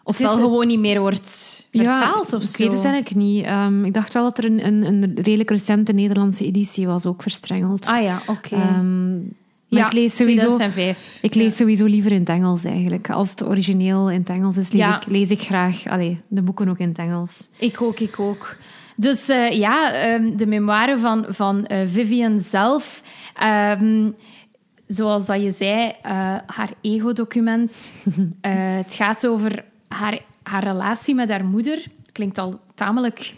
ofwel 0.04 0.34
is- 0.34 0.40
gewoon 0.44 0.68
niet 0.68 0.80
meer 0.80 1.00
wordt 1.00 1.68
vertaald 1.72 2.30
ja, 2.32 2.38
of 2.38 2.44
ik 2.44 2.50
zo. 2.50 2.64
weet 2.64 2.72
het 2.72 2.84
eigenlijk 2.84 3.16
niet. 3.16 3.46
Ehm, 3.46 3.86
ik 3.86 3.94
dacht 3.94 4.14
wel 4.14 4.24
dat 4.24 4.38
er 4.38 4.46
een, 4.46 4.66
een, 4.66 4.84
een 4.84 5.12
redelijk 5.16 5.50
recente 5.50 5.92
Nederlandse 5.94 6.46
editie 6.46 6.88
was, 6.88 7.06
ook 7.06 7.22
verstrengeld. 7.22 7.86
Ah 7.88 8.04
ja, 8.04 8.22
oké. 8.28 8.56
Ehm, 8.56 9.14
maar 9.70 9.80
ja, 9.80 9.86
ik 9.86 9.94
lees 9.94 10.16
sowieso... 10.16 10.46
2005. 10.56 11.18
Ik 11.22 11.36
lees 11.36 11.56
sowieso 11.56 11.86
liever 11.86 12.12
in 12.12 12.20
het 12.20 12.30
Engels 12.30 12.64
eigenlijk. 12.64 13.10
Als 13.10 13.30
het 13.30 13.46
origineel 13.46 14.10
in 14.10 14.20
het 14.20 14.30
Engels 14.30 14.58
is, 14.58 14.72
lees, 14.72 14.82
Ja. 14.82 14.96
ik, 15.02 15.08
lees 15.08 15.30
ik 15.30 15.42
graag 15.42 15.88
allee, 15.88 16.20
de 16.28 16.42
boeken 16.42 16.70
ook 16.70 16.78
in 16.78 16.88
het 16.88 16.98
Engels. 16.98 17.48
Ik 17.58 17.82
ook, 17.82 18.00
ik 18.00 18.20
ook. 18.20 18.56
Dus 18.96 19.30
eh, 19.30 19.52
ja, 19.52 19.94
ehm, 19.94 20.36
de 20.36 20.46
memoire 20.46 20.98
van, 21.00 21.26
van 21.30 21.66
eh, 21.66 21.80
Vivian 21.88 22.40
zelf. 22.40 23.02
ehm, 23.36 24.10
zoals 24.88 25.26
dat 25.26 25.42
je 25.42 25.52
zei, 25.52 25.92
eh, 26.02 26.12
haar 26.46 26.70
ego-document. 26.82 27.92
Het 28.82 28.94
gaat 28.94 29.28
over 29.28 29.64
haar, 29.88 30.20
haar 30.44 30.64
relatie 30.64 31.16
met 31.16 31.30
haar 31.30 31.46
moeder. 31.46 31.84
Klinkt 32.12 32.38
al 32.38 32.60
tamelijk 32.76 33.34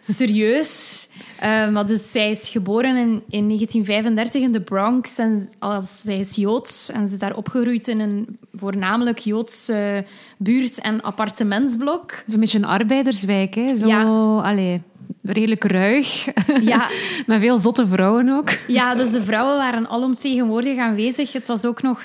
serieus. 0.00 1.08
Maar 1.72 1.86
dus 1.86 2.12
zij 2.12 2.30
is 2.30 2.48
geboren 2.48 2.96
in, 2.96 3.22
in 3.28 3.46
1935 3.46 4.42
in 4.42 4.52
de 4.52 4.60
Bronx. 4.60 5.18
En 5.18 5.48
als, 5.58 6.00
zij 6.02 6.18
is 6.18 6.34
Joods 6.34 6.90
en 6.90 7.06
ze 7.08 7.12
is 7.14 7.20
daar 7.20 7.36
opgegroeid 7.36 7.88
in 7.88 8.00
een 8.00 8.38
voornamelijk 8.52 9.18
Joodse 9.18 10.04
buurt- 10.38 10.80
en 10.80 11.00
appartementsblok. 11.02 12.22
Is 12.26 12.34
een 12.34 12.40
beetje 12.40 12.58
een 12.58 12.64
arbeiderswijk, 12.64 13.54
hè? 13.54 13.76
Zo, 13.76 13.86
Ja. 13.86 14.02
allee, 14.38 14.82
redelijk 15.22 15.64
ruig. 15.64 16.28
Ja, 16.60 16.88
Met 17.26 17.40
veel 17.40 17.58
zotte 17.58 17.86
vrouwen 17.86 18.28
ook. 18.28 18.50
Ja, 18.66 18.94
dus 18.94 19.10
de 19.10 19.22
vrouwen 19.22 19.56
waren 19.56 19.88
alomtegenwoordig 19.88 20.78
aanwezig. 20.78 21.32
Het 21.32 21.46
was 21.46 21.64
ook 21.64 21.82
nog 21.82 22.02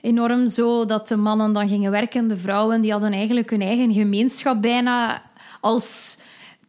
enorm 0.00 0.48
zo 0.48 0.84
dat 0.84 1.08
de 1.08 1.16
mannen 1.16 1.52
dan 1.52 1.68
gingen 1.68 1.90
werken. 1.90 2.28
De 2.28 2.36
vrouwen 2.36 2.80
die 2.80 2.92
hadden 2.92 3.12
eigenlijk 3.12 3.50
hun 3.50 3.62
eigen 3.62 3.92
gemeenschap 3.92 4.62
bijna 4.62 5.22
als 5.60 6.18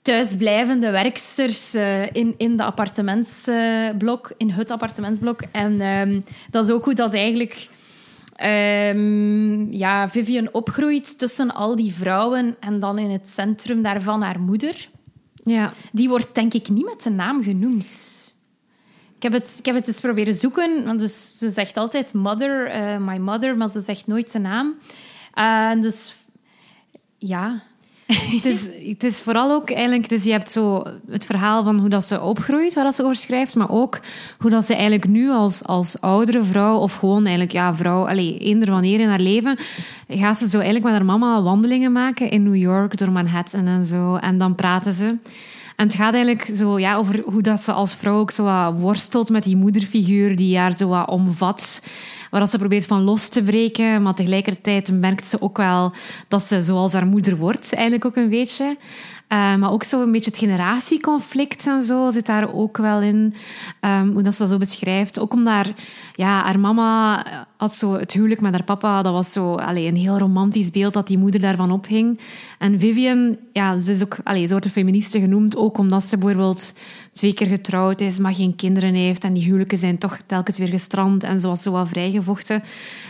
thuisblijvende 0.01 0.92
werksters 0.92 1.74
eh, 1.74 2.12
in, 2.12 2.34
in 2.38 2.58
de 2.58 2.63
appartementsblok, 2.63 4.34
in 4.38 4.50
het 4.50 4.72
appartementsblok. 4.72 5.42
En 5.51 5.82
ehm, 5.82 6.22
dat 6.50 6.66
is 6.66 6.72
ook 6.72 6.86
hoe 6.86 6.94
dat 6.94 7.13
eigenlijk 7.13 7.68
ehm, 8.36 9.72
ja, 9.72 10.10
Vivian 10.10 10.50
opgroeit 10.51 11.20
tussen 11.20 11.54
al 11.54 11.75
die 11.75 11.94
vrouwen 11.94 12.56
en 12.60 12.80
dan 12.80 13.00
in 13.00 13.10
het 13.10 13.28
centrum 13.28 13.82
daarvan 13.82 14.22
haar 14.22 14.39
moeder. 14.39 14.89
Ja. 15.51 15.74
Die 15.91 16.10
wordt 16.10 16.36
denk 16.36 16.53
ik 16.53 16.70
niet 16.70 16.86
met 16.86 17.03
de 17.03 17.10
naam 17.10 17.44
genoemd. 17.44 18.18
Ik 19.15 19.24
heb 19.24 19.34
het, 19.34 19.56
ik 19.60 19.65
heb 19.65 19.75
het 19.75 19.88
eens 19.88 20.00
proberen 20.00 20.34
zoeken, 20.34 20.86
want 20.86 21.00
dus 21.00 21.38
ze 21.38 21.51
zegt 21.51 21.77
altijd 21.77 22.13
mother, 22.13 22.68
eh, 22.68 22.98
my 22.98 23.18
mother, 23.18 23.58
maar 23.58 23.70
ze 23.70 23.82
zegt 23.82 24.08
nooit 24.08 24.29
zijn 24.29 24.44
naam. 24.44 24.75
Eh, 25.34 25.82
dus 25.82 26.15
ja, 27.18 27.63
Het 28.36 28.46
is, 28.46 28.70
het 28.88 29.04
is 29.04 29.22
vooral 29.22 29.51
ook 29.51 29.72
eigenlijk... 29.72 30.10
Dus 30.10 30.24
je 30.24 30.32
hebt 30.32 30.51
zo 30.51 30.84
het 31.10 31.25
verhaal 31.25 31.63
van 31.63 31.80
hoe 31.80 31.89
dat 31.89 32.04
ze 32.04 32.22
opgroeit, 32.22 32.74
waar 32.74 32.84
dat 32.84 32.96
ze 32.96 33.04
over 33.04 33.16
schrijft, 33.16 33.56
maar 33.56 33.70
ook 33.70 34.00
hoe 34.39 34.50
dat 34.50 34.66
ze 34.66 34.74
eigenlijk 34.74 35.08
nu 35.08 35.30
als, 35.30 35.63
als 35.63 36.01
oudere 36.01 36.44
vrouw, 36.44 36.78
of 36.78 36.96
gewoon 36.96 37.22
eigenlijk 37.22 37.51
ja, 37.51 37.75
vrouw, 37.75 38.08
allee, 38.08 38.38
eender 38.38 38.72
wanneer 38.72 39.00
in 39.00 39.10
haar 39.10 39.20
leven, 39.20 39.58
gaat 40.08 40.38
ze 40.38 40.48
zo 40.48 40.58
eigenlijk 40.58 40.86
met 40.86 40.96
haar 40.96 41.06
mama 41.06 41.42
wandelingen 41.42 41.92
maken 41.92 42.30
in 42.30 42.44
New 42.44 42.56
York, 42.56 42.98
door 42.98 43.12
Manhattan 43.12 43.68
en 43.68 43.86
zo. 43.86 44.16
En 44.16 44.38
dan 44.38 44.56
praten 44.56 44.94
ze. 44.94 45.18
En 45.75 45.86
het 45.86 45.96
gaat 45.96 46.13
eigenlijk 46.13 46.51
zo, 46.56 46.80
ja, 46.80 46.96
over 46.96 47.22
hoe 47.25 47.42
dat 47.42 47.60
ze 47.60 47.72
als 47.72 47.96
vrouw 47.96 48.20
ook 48.20 48.32
zo 48.32 48.74
worstelt 48.74 49.30
met 49.30 49.44
die 49.44 49.56
moederfiguur 49.56 50.36
die 50.36 50.58
haar 50.58 50.78
zo 50.78 50.88
wat 50.88 51.08
omvat. 51.08 51.82
Waar 52.29 52.48
ze 52.48 52.57
probeert 52.57 52.86
van 52.86 53.03
los 53.03 53.29
te 53.29 53.43
breken, 53.43 54.01
maar 54.01 54.13
tegelijkertijd 54.13 54.91
merkt 54.91 55.27
ze 55.27 55.41
ook 55.41 55.57
wel 55.57 55.93
dat 56.27 56.43
ze 56.43 56.62
zoals 56.62 56.93
haar 56.93 57.07
moeder 57.07 57.38
wordt, 57.38 57.74
eigenlijk 57.74 58.05
ook 58.05 58.15
een 58.15 58.29
beetje. 58.29 58.77
Eh, 59.29 59.55
maar 59.55 59.71
ook 59.71 59.83
zo 59.83 60.01
een 60.01 60.12
beetje 60.12 60.29
het 60.29 60.39
generatieconflict 60.39 61.67
en 61.67 61.83
zo 61.83 62.09
zit 62.09 62.25
daar 62.25 62.53
ook 62.53 62.77
wel 62.77 63.01
in. 63.01 63.33
Ehm, 63.79 64.07
hoe 64.12 64.21
dat 64.21 64.33
ze 64.33 64.39
dat 64.39 64.50
zo 64.50 64.57
beschrijft. 64.57 65.19
Ook 65.19 65.33
omdat 65.33 65.53
haar, 65.53 65.74
ja, 66.13 66.43
haar 66.43 66.59
mama 66.59 67.25
had 67.57 67.74
zo 67.74 67.93
het 67.93 68.13
huwelijk 68.13 68.41
met 68.41 68.51
haar 68.51 68.63
papa. 68.63 69.01
Dat 69.01 69.13
was 69.13 69.31
zo 69.31 69.55
allee, 69.55 69.88
een 69.88 69.95
heel 69.95 70.17
romantisch 70.17 70.71
beeld 70.71 70.93
dat 70.93 71.07
die 71.07 71.17
moeder 71.17 71.41
daarvan 71.41 71.71
ophing. 71.71 72.19
En 72.57 72.79
Vivian, 72.79 73.38
ja, 73.53 73.79
ze 73.79 73.91
is 73.91 74.03
ook, 74.03 74.17
allee, 74.24 74.43
ze 74.45 74.51
wordt 74.51 74.65
een 74.65 74.71
feministe 74.71 75.19
genoemd. 75.19 75.57
Ook 75.57 75.77
omdat 75.77 76.03
ze 76.03 76.17
bijvoorbeeld 76.17 76.74
twee 77.20 77.34
keer 77.34 77.48
getrouwd 77.48 78.02
is, 78.02 78.20
maar 78.20 78.34
geen 78.34 78.56
kinderen 78.56 78.94
heeft. 78.94 79.24
En 79.24 79.34
die 79.34 79.44
huwelijken 79.44 79.78
zijn 79.78 79.98
toch 79.98 80.18
telkens 80.26 80.58
weer 80.58 80.68
gestrand. 80.68 81.24
En 81.24 81.40
ze 81.40 81.48
was 81.48 81.62
zo 81.62 81.72
wat 81.72 81.88
vrijgevochten. 81.88 82.64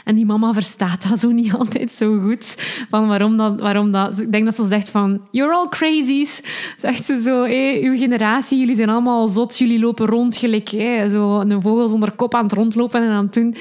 En 0.04 0.16
die 0.16 0.26
mama 0.26 0.54
verstaat 0.54 1.10
dat 1.10 1.20
zo 1.20 1.30
niet 1.30 1.54
altijd 1.60 1.92
zo 1.92 2.20
goed. 2.20 2.56
Van 2.90 3.08
waarom 3.08 3.38
dat... 3.38 3.60
Waarom 3.60 3.92
dat 3.92 4.20
ik 4.20 4.32
denk 4.32 4.46
dat 4.46 4.56
ze 4.56 4.68
zegt 4.68 4.90
van... 4.90 5.22
You're 5.32 5.54
all 5.54 5.68
crazies. 5.70 6.42
Zegt 6.78 7.06
ze 7.06 7.22
zo. 7.22 7.44
Hé, 7.44 7.80
uw 7.82 7.98
generatie, 7.98 8.60
jullie 8.60 8.76
zijn 8.76 8.90
allemaal 8.90 9.28
zot. 9.28 9.58
Jullie 9.58 9.80
lopen 9.80 10.06
rond 10.06 10.36
gelijk. 10.36 10.70
Zo 11.12 11.40
een 11.40 11.62
vogel 11.62 11.90
zonder 11.90 12.12
kop 12.12 12.36
aan 12.36 12.44
het 12.44 12.54
rondlopen 12.54 13.02
en 13.04 13.10
aan 13.10 13.24
het 13.24 13.34
doen. 13.34 13.56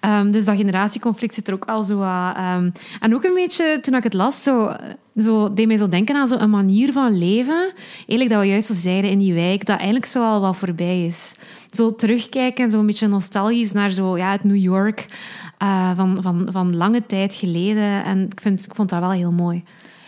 Ehm, 0.00 0.30
dus 0.30 0.44
dat 0.44 0.56
generatieconflict 0.56 1.34
zit 1.34 1.48
er 1.48 1.54
ook 1.54 1.64
wel 1.64 1.82
zo 1.82 1.96
wat... 1.96 2.36
ehm, 2.36 2.70
en 3.00 3.14
ook 3.14 3.24
een 3.24 3.34
beetje, 3.34 3.78
toen 3.80 3.94
ik 3.94 4.02
het 4.02 4.14
las, 4.14 4.42
zo... 4.42 4.76
Zo, 5.16 5.54
deed 5.54 5.66
mij 5.66 5.76
zo 5.76 5.88
denken 5.88 6.16
aan 6.16 6.28
zo'n 6.28 6.50
manier 6.50 6.92
van 6.92 7.18
leven. 7.18 7.72
Eigenlijk 7.96 8.30
dat 8.30 8.40
we 8.40 8.46
juist 8.46 8.66
zo 8.66 8.74
zeiden 8.74 9.10
in 9.10 9.18
die 9.18 9.34
wijk, 9.34 9.64
dat 9.64 9.76
eigenlijk 9.76 10.06
zo 10.06 10.22
al 10.24 10.40
wat 10.40 10.56
voorbij 10.56 11.04
is. 11.06 11.34
Zo 11.70 11.94
terugkijken, 11.94 12.70
zo 12.70 12.78
een 12.78 12.86
beetje 12.86 13.08
nostalgisch 13.08 13.72
naar 13.72 13.90
zo, 13.90 14.16
ja, 14.16 14.30
het 14.30 14.44
New 14.44 14.56
York 14.56 15.06
eh, 15.58 15.96
van, 15.96 16.18
van, 16.22 16.48
van 16.52 16.76
lange 16.76 17.06
tijd 17.06 17.34
geleden. 17.34 18.04
En 18.04 18.24
ik, 18.24 18.40
vind, 18.40 18.64
ik 18.64 18.74
vond 18.74 18.88
dat 18.88 19.00
wel 19.00 19.10
heel 19.10 19.32
mooi. 19.32 19.64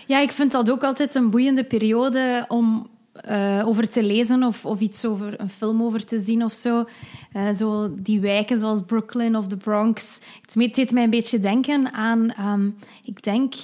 Ja, 0.07 0.19
ik 0.19 0.33
vind 0.33 0.53
dat 0.53 0.71
ook 0.71 0.83
altijd 0.83 1.15
een 1.15 1.31
boeiende 1.31 1.65
periode 1.65 2.45
om 2.49 2.87
eh, 3.13 3.63
over 3.67 3.89
te 3.89 4.03
lezen 4.03 4.43
of, 4.43 4.67
of 4.67 4.81
iets 4.81 5.05
over 5.05 5.41
een 5.41 5.51
film 5.51 5.83
over 5.83 6.05
te 6.05 6.21
zien 6.21 6.45
of 6.45 6.53
zo. 6.53 6.85
Eh, 7.33 7.51
zo 7.51 7.95
die 7.99 8.21
wijken 8.21 8.59
zoals 8.59 8.81
Brooklyn 8.87 9.37
of 9.37 9.47
de 9.47 9.57
Bronx. 9.57 10.21
Het 10.41 10.75
deed 10.75 10.93
mij 10.93 11.03
een 11.03 11.11
beetje 11.11 11.39
denken 11.39 11.93
aan, 11.93 12.31
ehm, 12.31 12.71
ik 13.05 13.23
denk, 13.23 13.55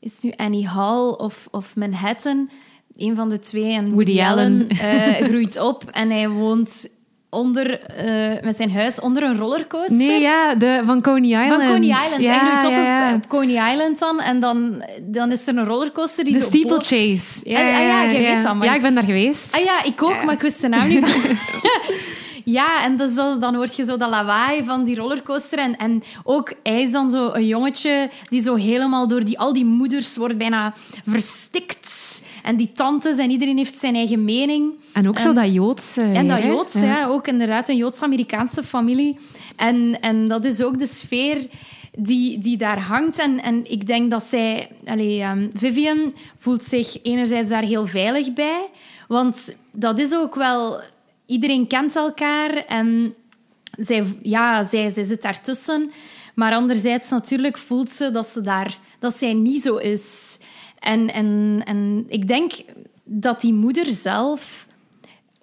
is 0.00 0.20
nu 0.20 0.32
Annie 0.36 0.68
Hall 0.68 1.08
of, 1.08 1.48
of 1.50 1.76
Manhattan? 1.76 2.50
Een 2.96 3.16
van 3.16 3.28
de 3.28 3.38
twee. 3.38 3.72
En 3.72 3.92
Woody, 3.92 3.94
Woody 3.94 4.22
Allen 4.22 4.52
Allen. 4.52 4.68
eh, 4.68 5.26
groeit 5.28 5.60
op 5.60 5.84
en 5.90 6.10
hij 6.10 6.28
woont 6.28 6.88
onder, 7.34 7.80
eh, 7.80 8.42
met 8.44 8.56
zijn 8.56 8.72
huis 8.72 9.00
onder 9.00 9.22
een 9.22 9.36
rollercoaster. 9.36 9.96
Nee, 9.96 10.20
ja, 10.20 10.54
de, 10.54 10.82
van 10.86 11.02
Coney 11.02 11.28
Island. 11.44 11.62
Van 11.62 11.72
Coney 11.72 11.88
Island. 11.88 12.16
Ja, 12.22 12.30
hij 12.32 12.38
groeit 12.48 12.64
op, 12.64 12.70
ja, 12.70 12.82
ja. 13.08 13.14
Op, 13.14 13.16
op 13.24 13.28
Coney 13.28 13.72
Island 13.72 13.98
dan. 13.98 14.20
En 14.20 14.40
dan, 14.40 14.84
dan 15.02 15.32
is 15.32 15.46
er 15.46 15.56
een 15.56 15.64
rollercoaster 15.64 16.24
die 16.24 16.34
De 16.34 16.40
steeplechase. 16.40 17.40
Ja, 17.42 17.58
Ah, 17.60 17.66
ah, 17.76 17.82
ja, 17.86 18.12
jij 18.12 18.22
weet 18.34 18.42
dat, 18.42 18.54
maar 18.54 18.66
Ja, 18.66 18.74
ik- 18.74 18.80
ben 18.82 18.94
daar 18.94 19.04
geweest. 19.04 19.54
Ah 19.56 19.64
ja, 19.64 19.84
ik 19.84 20.02
ook, 20.02 20.24
maar 20.24 20.34
ik 20.34 20.40
wist 20.40 20.60
de 20.60 20.68
naam 20.68 20.88
niet 20.88 21.04
van. 21.08 21.36
ja, 22.44 22.84
en 22.84 22.96
dus 22.96 23.14
dan, 23.14 23.40
dan 23.40 23.54
hoort 23.54 23.76
je 23.76 23.84
zo 23.84 23.96
dat 23.96 24.10
lawaai 24.10 24.64
van 24.64 24.84
die 24.84 24.96
rollercoaster. 24.96 25.58
En, 25.58 25.76
en 25.76 26.02
ook, 26.24 26.52
hij 26.62 26.82
is 26.82 26.90
dan 26.90 27.10
zo 27.10 27.30
een 27.32 27.46
jongetje 27.46 28.10
die 28.28 28.40
zo 28.40 28.54
helemaal 28.54 29.08
door 29.08 29.24
die, 29.24 29.38
al 29.38 29.52
die 29.52 29.64
moeders 29.64 30.16
wordt 30.16 30.38
bijna 30.38 30.74
verstikt. 31.10 32.22
En 32.44 32.56
die 32.56 32.72
tantes 32.72 33.18
en 33.18 33.30
iedereen 33.30 33.56
heeft 33.56 33.78
zijn 33.78 33.94
eigen 33.94 34.24
mening. 34.24 34.72
En 34.92 35.08
ook 35.08 35.18
zo 35.18 35.32
dat 35.32 35.54
Joodse. 35.54 36.02
En 36.02 36.28
dat? 36.28 36.42
Joods, 36.42 36.80
ja. 36.80 37.06
ook 37.06 37.26
inderdaad 37.26 37.68
een 37.68 37.76
Joods-Amerikaanse 37.76 38.62
familie. 38.62 39.18
En, 39.56 40.00
en 40.00 40.28
dat 40.28 40.44
is 40.44 40.62
ook 40.62 40.78
de 40.78 40.86
sfeer 40.86 41.46
die, 41.98 42.38
die 42.38 42.56
daar 42.56 42.80
hangt. 42.80 43.18
En, 43.18 43.42
en 43.42 43.70
ik 43.70 43.86
denk 43.86 44.10
dat 44.10 44.22
zij... 44.22 44.68
Allee, 44.84 45.20
ehm, 45.20 45.48
Vivian 45.54 46.12
voelt 46.36 46.62
zich 46.62 47.02
enerzijds 47.02 47.48
daar 47.48 47.62
heel 47.62 47.86
veilig 47.86 48.32
bij. 48.32 48.68
Want 49.08 49.56
dat 49.72 49.98
is 49.98 50.14
ook 50.14 50.34
wel... 50.34 50.80
Iedereen 51.26 51.66
kent 51.66 51.96
elkaar 51.96 52.64
en 52.66 53.14
zij, 53.78 54.04
ja, 54.22 54.64
zij, 54.64 54.90
zij 54.90 55.04
zit 55.04 55.22
daartussen. 55.22 55.90
Maar 56.34 56.52
anderzijds 56.52 57.10
natuurlijk 57.10 57.58
voelt 57.58 57.90
ze 57.90 58.10
dat, 58.10 58.26
ze 58.26 58.40
daar, 58.40 58.78
dat 58.98 59.16
zij 59.16 59.32
niet 59.32 59.62
zo 59.62 59.76
is. 59.76 60.38
En, 60.84 61.12
en, 61.12 61.62
en 61.64 62.04
ik 62.08 62.28
denk 62.28 62.52
dat 63.04 63.40
die 63.40 63.52
moeder 63.52 63.86
zelf 63.86 64.66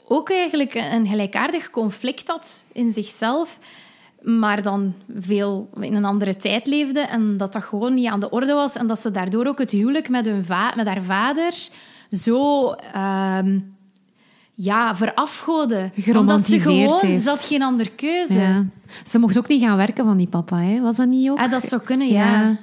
ook 0.07 0.29
eigenlijk 0.29 0.73
een 0.73 1.07
gelijkaardig 1.07 1.69
conflict 1.69 2.27
had 2.27 2.65
in 2.71 2.91
zichzelf. 2.91 3.59
maar 4.21 4.61
dan 4.61 4.93
veel 5.17 5.69
in 5.79 5.95
een 5.95 6.05
andere 6.05 6.35
tijd 6.35 6.67
leefde 6.67 6.99
en 6.99 7.37
dat 7.37 7.53
dat 7.53 7.63
gewoon 7.63 7.93
niet 7.93 8.07
aan 8.07 8.19
de 8.19 8.29
orde 8.29 8.53
was 8.53 8.75
en 8.75 8.87
dat 8.87 8.99
ze 8.99 9.11
daardoor 9.11 9.45
ook 9.45 9.59
het 9.59 9.71
huwelijk 9.71 10.09
met, 10.09 10.25
hun 10.25 10.45
va 10.45 10.73
met 10.75 10.87
haar 10.87 11.01
vader 11.01 11.53
zo 12.09 12.71
ehm, 12.71 13.59
ja, 14.53 14.95
verafgoden. 14.95 15.91
Omdat 16.15 16.45
ze 16.45 16.59
gewoon, 16.59 16.97
heeft. 16.99 17.23
ze 17.23 17.29
had 17.29 17.43
geen 17.43 17.63
andere 17.63 17.89
keuze. 17.89 18.39
Ja. 18.39 18.65
Ze 19.07 19.19
mocht 19.19 19.37
ook 19.37 19.47
niet 19.47 19.61
gaan 19.61 19.77
werken 19.77 20.05
van 20.05 20.17
die 20.17 20.27
papa, 20.27 20.57
hè? 20.57 20.81
was 20.81 20.95
dat 20.95 21.07
niet 21.07 21.29
ook? 21.29 21.37
Ah, 21.37 21.51
dat 21.51 21.63
zou 21.63 21.81
kunnen, 21.81 22.07
ja. 22.07 22.41
Ja, 22.41 22.57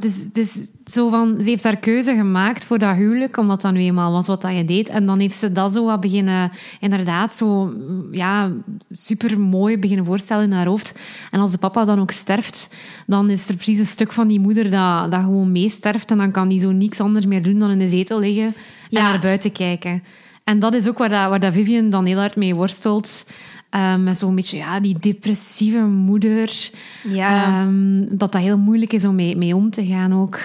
dus, 0.00 0.32
dus 0.32 0.68
zo 0.84 1.08
van, 1.08 1.36
ze 1.38 1.50
heeft 1.50 1.64
haar 1.64 1.76
keuze 1.76 2.14
gemaakt 2.14 2.66
voor 2.66 2.78
dat 2.78 2.96
huwelijk, 2.96 3.36
omdat 3.36 3.60
dat 3.60 3.72
nu 3.72 3.80
eenmaal 3.80 4.12
was 4.12 4.26
wat 4.26 4.42
dat 4.42 4.56
je 4.56 4.64
deed. 4.64 4.88
En 4.88 5.06
dan 5.06 5.18
heeft 5.18 5.36
ze 5.36 5.52
dat 5.52 5.72
zo 5.72 5.84
wat 5.84 6.00
beginnen, 6.00 6.50
inderdaad, 6.80 7.36
zo 7.36 7.74
ja, 8.10 8.50
super 8.90 9.40
mooi 9.40 9.78
beginnen 9.78 10.04
voorstellen 10.04 10.44
in 10.44 10.52
haar 10.52 10.66
hoofd. 10.66 10.98
En 11.30 11.40
als 11.40 11.52
de 11.52 11.58
papa 11.58 11.84
dan 11.84 12.00
ook 12.00 12.10
sterft, 12.10 12.74
dan 13.06 13.30
is 13.30 13.48
er 13.48 13.54
precies 13.54 13.78
een 13.78 13.86
stuk 13.86 14.12
van 14.12 14.28
die 14.28 14.40
moeder 14.40 14.70
dat, 14.70 15.10
dat 15.10 15.20
gewoon 15.20 15.52
meesterft. 15.52 16.10
En 16.10 16.18
dan 16.18 16.30
kan 16.30 16.48
die 16.48 16.60
zo 16.60 16.70
niks 16.70 17.00
anders 17.00 17.26
meer 17.26 17.42
doen 17.42 17.58
dan 17.58 17.70
in 17.70 17.78
de 17.78 17.88
zetel 17.88 18.20
liggen 18.20 18.54
en 18.90 19.02
naar 19.02 19.20
buiten 19.20 19.52
kijken. 19.52 20.02
En 20.44 20.58
dat 20.58 20.74
is 20.74 20.88
ook 20.88 20.98
waar, 20.98 21.08
dat, 21.08 21.28
waar 21.28 21.40
dat 21.40 21.52
Vivian 21.52 21.90
dan 21.90 22.06
heel 22.06 22.18
hard 22.18 22.36
mee 22.36 22.54
worstelt. 22.54 23.26
Um, 23.70 24.02
met 24.02 24.18
zo'n 24.18 24.34
beetje 24.34 24.56
ja, 24.56 24.80
die 24.80 24.98
depressieve 24.98 25.80
moeder. 25.80 26.70
Ja. 27.04 27.62
Um, 27.62 28.06
dat 28.10 28.32
dat 28.32 28.42
heel 28.42 28.58
moeilijk 28.58 28.92
is 28.92 29.04
om 29.04 29.14
mee, 29.14 29.36
mee 29.36 29.56
om 29.56 29.70
te 29.70 29.86
gaan 29.86 30.14
ook. 30.14 30.40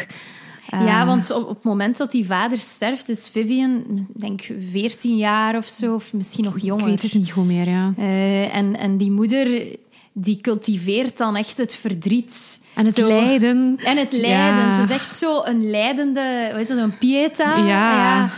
Uh, 0.73 0.85
ja, 0.85 1.05
want 1.05 1.31
op, 1.31 1.43
op, 1.43 1.55
het 1.55 1.63
moment 1.63 1.97
dat 1.97 2.11
die 2.11 2.25
vader 2.25 2.57
sterft, 2.57 3.09
is 3.09 3.29
Vivian, 3.31 3.83
denk 4.15 4.41
14 4.71 5.17
jaar 5.17 5.57
of 5.57 5.65
zo, 5.65 5.93
of 5.93 6.13
misschien 6.13 6.43
nog 6.43 6.59
jonger. 6.59 6.83
Ik 6.83 6.89
weet 6.89 7.01
het 7.01 7.13
niet 7.13 7.31
goed 7.31 7.45
meer, 7.45 7.69
ja. 7.69 7.93
Uh, 7.97 8.55
en, 8.55 8.77
en 8.77 8.97
die 8.97 9.11
moeder, 9.11 9.77
die 10.13 10.41
cultiveert 10.41 11.17
dan 11.17 11.35
echt 11.35 11.57
het 11.57 11.75
verdriet. 11.75 12.61
En 12.73 12.85
het 12.85 12.95
zo. 12.95 13.07
lijden. 13.07 13.79
En 13.83 13.97
het 13.97 14.11
lijden. 14.11 14.65
Ja. 14.65 14.75
Ze 14.75 14.83
is 14.83 14.99
echt 14.99 15.15
zo 15.15 15.43
een 15.43 15.69
lijdende, 15.69 16.49
wat 16.51 16.61
is 16.61 16.67
dat, 16.67 16.77
een 16.77 16.97
pieta? 16.97 17.57
Ja. 17.57 18.29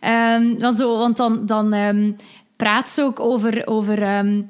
ja. 0.00 0.36
Um, 0.36 0.58
want, 0.58 0.78
zo, 0.78 0.98
want 0.98 1.16
dan... 1.16 1.46
dan 1.46 1.72
um, 1.72 2.16
praat 2.64 2.90
ze 2.90 3.02
ook 3.02 3.20
over... 3.20 3.66
over 3.66 4.16
um, 4.18 4.46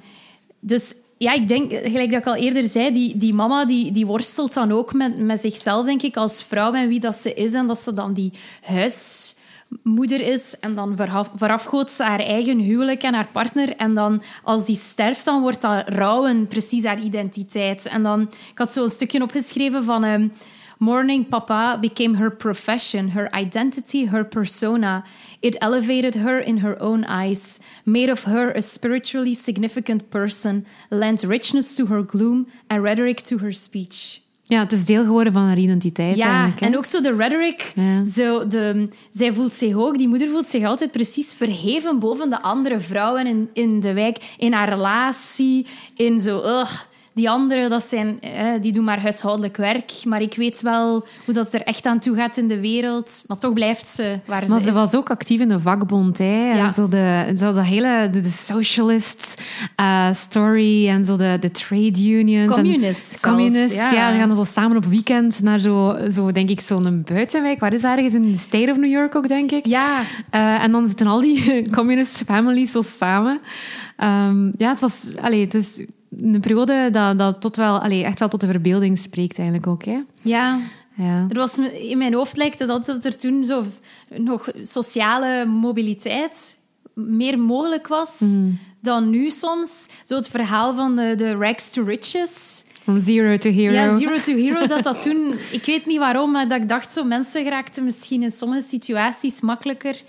dus 0.61 0.94
ja, 1.18 1.33
ik 1.33 1.49
denk, 1.49 1.73
gelijk 1.73 2.11
dat 2.11 2.21
ik 2.21 2.26
al 2.26 2.35
eerder 2.35 2.62
zei, 2.62 2.92
die, 2.92 3.16
die 3.16 3.35
mama 3.35 3.64
die, 3.64 3.92
die 3.92 4.06
worstelt 4.06 4.54
dan 4.54 4.73
ook 4.73 4.92
met, 4.92 5.18
met 5.18 5.40
zichzelf, 5.40 5.87
denk 5.87 6.02
ik, 6.02 6.16
als 6.16 6.42
vrouw 6.42 6.73
en 6.73 6.88
wie 6.88 7.00
dat 7.00 7.14
ze 7.14 7.35
is. 7.35 7.52
En 7.52 7.66
dat 7.66 7.78
ze 7.78 7.94
dan 7.94 8.12
die 8.12 8.33
huismoeder 8.62 10.21
is. 10.21 10.59
En 10.61 10.75
dan 10.75 10.97
vooraf, 10.97 11.30
voorafgoot 11.37 11.90
ze 11.90 12.02
haar 12.02 12.21
eigen 12.21 12.59
huwelijk 12.59 13.02
en 13.02 13.14
haar 13.14 13.28
partner. 13.33 13.76
En 13.76 13.94
dan, 13.94 14.23
als 14.42 14.66
die 14.66 14.76
sterft, 14.76 15.25
dan 15.25 15.40
wordt 15.40 15.61
dat 15.61 15.88
rouwen 15.88 16.49
precies 16.49 16.85
haar 16.85 17.00
identiteit. 17.00 17.87
En 17.87 18.02
dan, 18.02 18.21
ik 18.50 18.59
had 18.59 18.73
zo 18.73 18.85
een 18.85 18.90
stukje 18.90 19.23
opgeschreven 19.23 19.85
van... 19.85 20.04
Um, 20.04 20.33
Mourning 20.78 21.25
Papa 21.25 21.78
became 21.81 22.14
her 22.14 22.31
profession, 22.31 23.11
her 23.11 23.28
identity, 23.35 24.07
her 24.07 24.25
persona. 24.25 25.04
It 25.40 25.57
elevated 25.61 26.14
her 26.14 26.38
in 26.38 26.59
her 26.59 26.76
own 26.81 27.04
eyes, 27.04 27.61
made 27.85 28.11
of 28.11 28.25
her 28.25 28.50
a 28.50 28.61
spiritually 28.61 29.35
significant 29.35 30.11
person, 30.11 30.66
lent 30.90 31.23
richness 31.23 31.76
to 31.76 31.87
her 31.87 32.02
gloom 32.02 32.47
and 32.69 32.83
rhetoric 32.83 33.23
to 33.23 33.38
her 33.38 33.52
speech. 33.52 34.23
Ja, 34.47 34.59
het 34.59 34.73
is 34.73 34.87
deel 34.87 35.04
geworden 35.04 35.33
van 35.33 35.43
haar 35.43 35.59
identiteit. 35.59 36.16
Ja, 36.16 36.52
en 36.59 36.76
ook 36.76 36.85
zo 36.85 37.00
de 37.00 37.16
rhetoric. 37.16 37.73
Ja. 37.75 38.04
Zo 38.04 38.47
de, 38.47 38.88
zij 39.11 39.33
voelt 39.33 39.52
zich 39.52 39.75
ook, 39.75 39.99
die 39.99 40.09
moeder 40.09 40.28
voelt 40.28 40.47
zich 40.47 40.64
altijd 40.64 40.93
precies 40.93 41.35
verheven 41.35 41.99
boven 41.99 42.31
de 42.31 42.43
andere 42.43 42.81
vrouwen 42.81 43.26
in, 43.26 43.49
in 43.52 43.81
de 43.81 43.93
wijk, 43.93 44.35
in 44.38 44.52
haar 44.52 44.69
relatie, 44.69 45.66
in 45.97 46.21
zo. 46.21 46.38
Ugh, 46.38 46.81
die 47.14 47.30
anderen, 47.30 47.71
dat 47.71 47.83
zijn, 47.83 48.21
eh, 48.21 48.52
die 48.61 48.73
doen 48.73 48.85
maar 48.85 49.00
huishoudelijk 49.00 49.56
werk. 49.56 49.92
Maar 50.04 50.23
ik 50.23 50.35
weet 50.35 50.61
wel 50.61 51.06
hoe 51.25 51.35
dat 51.35 51.54
er 51.54 51.62
echt 51.62 51.87
aan 51.87 51.99
toe 51.99 52.16
gaat 52.16 52.37
in 52.37 52.49
de 52.49 52.61
wereld. 52.61 53.25
Maar 53.26 53.38
toch 53.38 53.52
blijft 53.52 53.87
ze 53.87 54.12
waar 54.25 54.49
maar 54.49 54.59
ze, 54.59 54.64
ze 54.64 54.71
is. 54.71 54.76
was 54.76 54.94
ook 54.94 55.11
actief 55.11 55.40
in 55.40 55.49
de 55.49 55.61
vakbond. 55.61 56.18
Hè? 56.18 56.52
Ja. 56.54 56.73
Zo, 56.73 56.88
de, 56.88 57.33
zo 57.37 57.52
dat 57.52 57.64
hele 57.64 58.09
de, 58.12 58.21
de 58.21 58.30
socialist 58.30 59.42
uh, 59.80 60.12
story 60.12 60.88
en 60.88 61.04
zo 61.04 61.16
de, 61.16 61.37
de 61.40 61.50
trade 61.50 62.09
unions. 62.09 62.54
Communist 62.54 63.12
En, 63.12 63.30
communist, 63.30 63.75
zelfs, 63.75 63.90
ja. 63.90 63.99
ja. 63.99 64.11
Die 64.11 64.18
gaan 64.18 64.28
dan 64.28 64.44
zo 64.44 64.52
samen 64.52 64.76
op 64.76 64.85
weekend 64.85 65.42
naar 65.42 65.59
zo, 65.59 65.97
zo 66.11 66.33
denk 66.33 66.50
ik, 66.50 66.61
zo'n 66.61 67.02
buitenwijk. 67.04 67.61
Waar 67.61 67.73
is 67.73 67.83
dat 67.83 67.97
ergens? 67.97 68.14
In 68.14 68.33
de 68.33 68.38
state 68.38 68.71
of 68.71 68.76
New 68.76 68.90
York 68.90 69.14
ook, 69.14 69.28
denk 69.28 69.50
ik. 69.50 69.66
Ja. 69.66 70.00
Uh, 70.00 70.62
en 70.62 70.73
dan 70.73 70.88
zitten 70.88 71.06
al 71.06 71.21
die 71.21 71.62
communist 71.76 72.23
families 72.26 72.73
zo 72.73 72.82
samen. 72.82 73.41
Um, 73.99 74.52
ja, 74.56 74.69
het 74.69 74.80
was... 74.80 75.15
Allee, 75.21 75.41
het 75.41 75.54
is 75.54 75.80
een 76.21 76.41
periode 76.41 76.89
dat, 76.91 77.19
dat 77.19 77.41
tot 77.41 77.57
wel, 77.57 77.79
allee, 77.81 78.05
echt 78.05 78.19
wel 78.19 78.29
tot 78.29 78.41
de 78.41 78.47
verbeelding 78.47 78.99
spreekt 78.99 79.39
eigenlijk 79.39 79.67
ook. 79.69 79.85
Hè? 79.85 80.00
Ja. 80.23 80.61
Ja. 80.97 81.27
Er 81.29 81.37
was, 81.37 81.59
in 81.59 81.99
mijn 81.99 82.15
hoofd 82.15 82.37
lijkt 82.37 82.59
het 82.59 82.69
dat 82.69 83.05
er 83.05 83.17
toen 83.19 83.45
zo 83.45 83.65
nog 84.17 84.49
sociale 84.63 85.47
mobiliteit 85.47 86.59
meer 86.95 87.39
mogelijk 87.39 87.89
was 87.89 88.21
Mm. 88.21 88.59
dan 88.81 89.11
nu 89.11 89.31
soms. 89.31 89.89
Zo 90.05 90.15
het 90.17 90.29
verhaal 90.29 90.75
van 90.75 90.97
de, 90.97 91.15
de 91.17 91.35
rags 91.35 91.71
to 91.71 91.85
riches. 91.85 92.65
From 92.83 92.99
zero 92.99 93.37
to 93.37 93.50
hero. 93.50 93.73
Ja, 93.73 93.97
zero 93.97 94.19
to 94.19 94.37
hero. 94.37 94.67
Dat 94.67 94.83
dat 94.83 95.03
toen... 95.03 95.35
Ik 95.50 95.65
weet 95.65 95.87
niet 95.87 95.99
waarom, 95.99 96.31
maar 96.33 96.49
dat 96.49 96.63
ik 96.63 96.69
dacht 96.69 96.93
zo... 96.93 97.05
Mensen 97.05 97.43
geraakten 97.43 97.85
misschien 97.85 98.23
in 98.23 98.31
sommige 98.31 98.67
situaties 98.67 99.41
makkelijker 99.41 100.03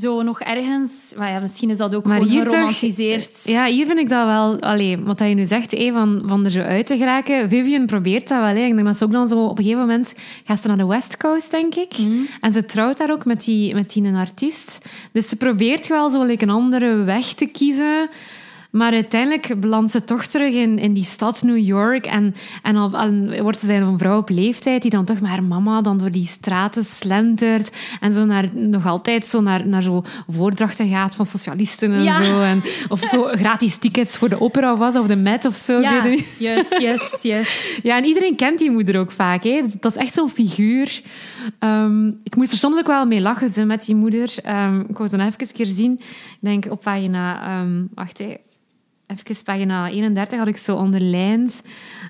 zo 0.00 0.22
nog 0.22 0.40
ergens... 0.40 1.14
Maar 1.16 1.30
ja, 1.30 1.40
misschien 1.40 1.70
is 1.70 1.76
dat 1.76 1.94
ook 1.94 2.04
maar 2.04 2.22
hier 2.22 2.42
geromantiseerd. 2.42 3.44
Toch, 3.44 3.52
ja, 3.52 3.66
hier 3.66 3.86
vind 3.86 3.98
ik 3.98 4.08
dat 4.08 4.26
wel... 4.26 4.60
Allee, 4.60 4.98
wat 4.98 5.18
je 5.18 5.24
nu 5.24 5.44
zegt, 5.44 5.70
hey, 5.70 5.92
van, 5.92 6.22
van 6.26 6.44
er 6.44 6.50
zo 6.50 6.60
uit 6.60 6.86
te 6.86 6.96
geraken. 6.96 7.48
Vivian 7.48 7.86
probeert 7.86 8.28
dat 8.28 8.40
wel. 8.40 8.48
Ik 8.48 8.74
denk 8.74 8.84
dat 8.84 8.96
ze 8.96 9.04
ook 9.04 9.12
dan 9.12 9.28
zo... 9.28 9.44
Op 9.44 9.58
een 9.58 9.64
gegeven 9.64 9.86
moment 9.86 10.14
gaat 10.44 10.60
ze 10.60 10.68
naar 10.68 10.76
de 10.76 10.86
West 10.86 11.16
Coast, 11.16 11.50
denk 11.50 11.74
ik. 11.74 11.98
Mm. 11.98 12.26
En 12.40 12.52
ze 12.52 12.64
trouwt 12.64 12.98
daar 12.98 13.10
ook 13.10 13.24
met 13.24 13.44
die, 13.44 13.74
met 13.74 13.92
die 13.92 14.04
een 14.04 14.16
artiest. 14.16 14.86
Dus 15.12 15.28
ze 15.28 15.36
probeert 15.36 15.86
wel 15.86 16.10
zo 16.10 16.22
like, 16.24 16.42
een 16.42 16.50
andere 16.50 16.96
weg 16.96 17.32
te 17.32 17.46
kiezen... 17.46 18.08
Maar 18.76 18.92
uiteindelijk 18.92 19.60
belandt 19.60 19.90
ze 19.90 20.04
toch 20.04 20.26
terug 20.26 20.54
in, 20.54 20.78
in 20.78 20.92
die 20.92 21.04
stad 21.04 21.42
New 21.42 21.58
York. 21.58 22.06
En, 22.06 22.34
en 22.62 22.76
al, 22.76 22.90
wordt 23.42 23.58
ze 23.58 23.74
een 23.74 23.98
vrouw 23.98 24.18
op 24.18 24.28
leeftijd 24.28 24.82
die 24.82 24.90
dan 24.90 25.04
toch 25.04 25.20
met 25.20 25.30
haar 25.30 25.42
mama 25.42 25.80
dan 25.80 25.98
door 25.98 26.10
die 26.10 26.26
straten 26.26 26.84
slentert. 26.84 27.72
En 28.00 28.12
zo 28.12 28.24
naar, 28.24 28.48
nog 28.54 28.86
altijd 28.86 29.26
zo 29.26 29.40
naar, 29.40 29.66
naar 29.66 29.82
zo 29.82 30.04
voordrachten 30.28 30.88
gaat 30.88 31.16
van 31.16 31.26
socialisten 31.26 31.92
en 31.92 32.02
Ja. 32.02 32.22
zo. 32.22 32.42
En, 32.42 32.62
of 32.88 33.00
zo 33.00 33.22
gratis 33.22 33.76
tickets 33.76 34.16
voor 34.18 34.28
de 34.28 34.40
opera 34.40 34.76
was 34.76 34.96
of 34.96 35.06
de 35.06 35.16
Met 35.16 35.44
of 35.44 35.54
zo. 35.54 35.80
Ja, 35.80 36.16
juist, 36.38 36.80
juist, 36.86 37.22
juist. 37.22 37.82
Ja, 37.82 37.96
en 37.96 38.04
iedereen 38.04 38.36
kent 38.36 38.58
die 38.58 38.70
moeder 38.70 38.98
ook 38.98 39.12
vaak. 39.12 39.42
Hè. 39.44 39.62
Dat 39.80 39.96
is 39.96 40.02
echt 40.02 40.14
zo'n 40.14 40.30
figuur. 40.30 41.00
Um, 41.60 42.20
ik 42.22 42.36
moest 42.36 42.52
er 42.52 42.58
soms 42.58 42.76
ook 42.76 42.86
wel 42.86 43.06
mee 43.06 43.20
lachen 43.20 43.48
zo, 43.48 43.64
met 43.64 43.84
die 43.86 43.94
moeder. 43.94 44.34
Um, 44.48 44.80
ik 44.88 44.96
wou 44.96 45.08
ze 45.08 45.16
even 45.18 45.34
een 45.38 45.52
keer 45.52 45.66
zien. 45.66 45.92
Ik 45.92 46.38
denk 46.40 46.66
op 46.70 46.82
pagina... 46.82 47.60
Um, 47.60 47.88
wacht, 47.94 48.18
hè. 48.18 48.34
Even 49.06 49.44
pagina 49.44 49.90
31 49.90 50.38
had 50.38 50.48
ik 50.48 50.56
zo 50.56 50.76
onderlijnd. 50.76 51.62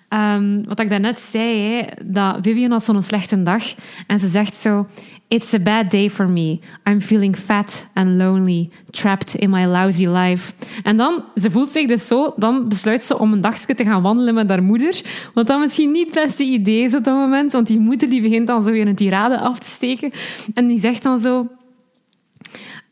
Um, 0.08 0.64
wat 0.64 0.80
ik 0.80 0.88
daarnet 0.88 1.18
zei, 1.18 1.58
hè, 1.58 1.82
dat 2.04 2.38
Vivian 2.42 2.70
had 2.70 2.84
zo'n 2.84 3.02
slechte 3.02 3.42
dag. 3.42 3.74
En 4.06 4.18
ze 4.18 4.28
zegt 4.28 4.56
zo... 4.56 4.86
It's 5.28 5.54
a 5.54 5.58
bad 5.58 5.90
day 5.90 6.10
for 6.10 6.28
me. 6.28 6.58
I'm 6.88 7.00
feeling 7.00 7.36
fat 7.36 7.88
and 7.94 8.08
lonely, 8.08 8.70
trapped 8.90 9.34
in 9.34 9.50
my 9.50 9.64
lousy 9.64 10.06
life. 10.06 10.52
En 10.82 10.96
dan, 10.96 11.24
ze 11.34 11.50
voelt 11.50 11.68
zich 11.68 11.86
dus 11.86 12.06
zo, 12.06 12.32
dan 12.36 12.68
besluit 12.68 13.02
ze 13.02 13.18
om 13.18 13.32
een 13.32 13.40
dagje 13.40 13.74
te 13.74 13.84
gaan 13.84 14.02
wandelen 14.02 14.34
met 14.34 14.48
haar 14.48 14.62
moeder. 14.62 15.02
Wat 15.34 15.46
dan 15.46 15.60
misschien 15.60 15.90
niet 15.90 16.14
het 16.14 16.24
beste 16.24 16.44
idee 16.44 16.82
is 16.82 16.94
op 16.94 17.04
dat 17.04 17.14
moment, 17.14 17.52
want 17.52 17.66
die 17.66 17.78
moeder 17.78 18.10
die 18.10 18.22
begint 18.22 18.46
dan 18.46 18.64
zo 18.64 18.70
weer 18.70 18.86
een 18.86 18.94
tirade 18.94 19.40
af 19.40 19.58
te 19.58 19.66
steken. 19.66 20.12
En 20.54 20.66
die 20.66 20.80
zegt 20.80 21.02
dan 21.02 21.18
zo... 21.18 21.46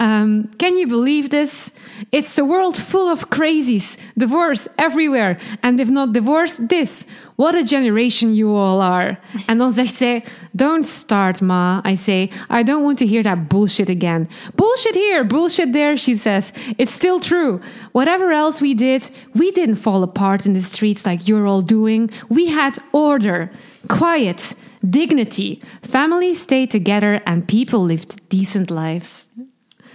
Um, 0.05 0.51
can 0.59 0.77
you 0.77 0.87
believe 0.87 1.31
this? 1.31 1.73
It's 2.13 2.37
a 2.37 2.45
world 2.45 2.77
full 2.77 3.11
of 3.11 3.31
crazies, 3.31 3.97
divorce 4.19 4.69
everywhere, 4.77 5.39
and 5.63 5.81
if 5.81 5.89
not 5.89 6.13
divorce, 6.13 6.59
this. 6.59 7.07
What 7.37 7.55
a 7.55 7.65
generation 7.65 8.35
you 8.35 8.55
all 8.55 8.83
are. 8.83 9.19
En 9.47 9.59
dan 9.59 9.73
zegt 9.73 9.97
zij, 9.97 10.25
don't 10.53 10.87
start, 10.87 11.41
ma. 11.41 11.81
I 11.85 11.97
say, 11.97 12.31
I 12.51 12.63
don't 12.63 12.83
want 12.83 12.99
to 12.99 13.07
hear 13.07 13.23
that 13.23 13.49
bullshit 13.49 13.89
again. 13.89 14.29
Bullshit 14.55 14.95
here, 14.95 15.25
bullshit 15.25 15.73
there, 15.73 15.97
she 15.97 16.15
says. 16.15 16.53
It's 16.77 16.93
still 16.93 17.19
true. 17.19 17.61
Whatever 17.93 18.31
else 18.31 18.61
we 18.61 18.75
did, 18.75 19.11
we 19.33 19.51
didn't 19.53 19.77
fall 19.77 20.03
apart 20.03 20.45
in 20.45 20.53
the 20.53 20.63
streets 20.63 21.07
like 21.07 21.27
you're 21.29 21.47
all 21.47 21.63
doing. 21.63 22.11
We 22.29 22.49
had 22.49 22.77
order, 22.93 23.51
quiet, 23.89 24.55
dignity. 24.83 25.63
Families 25.83 26.43
stayed 26.43 26.71
together 26.71 27.23
and 27.25 27.49
people 27.49 27.87
lived 27.87 28.29
decent 28.29 28.71
lives. 28.71 29.29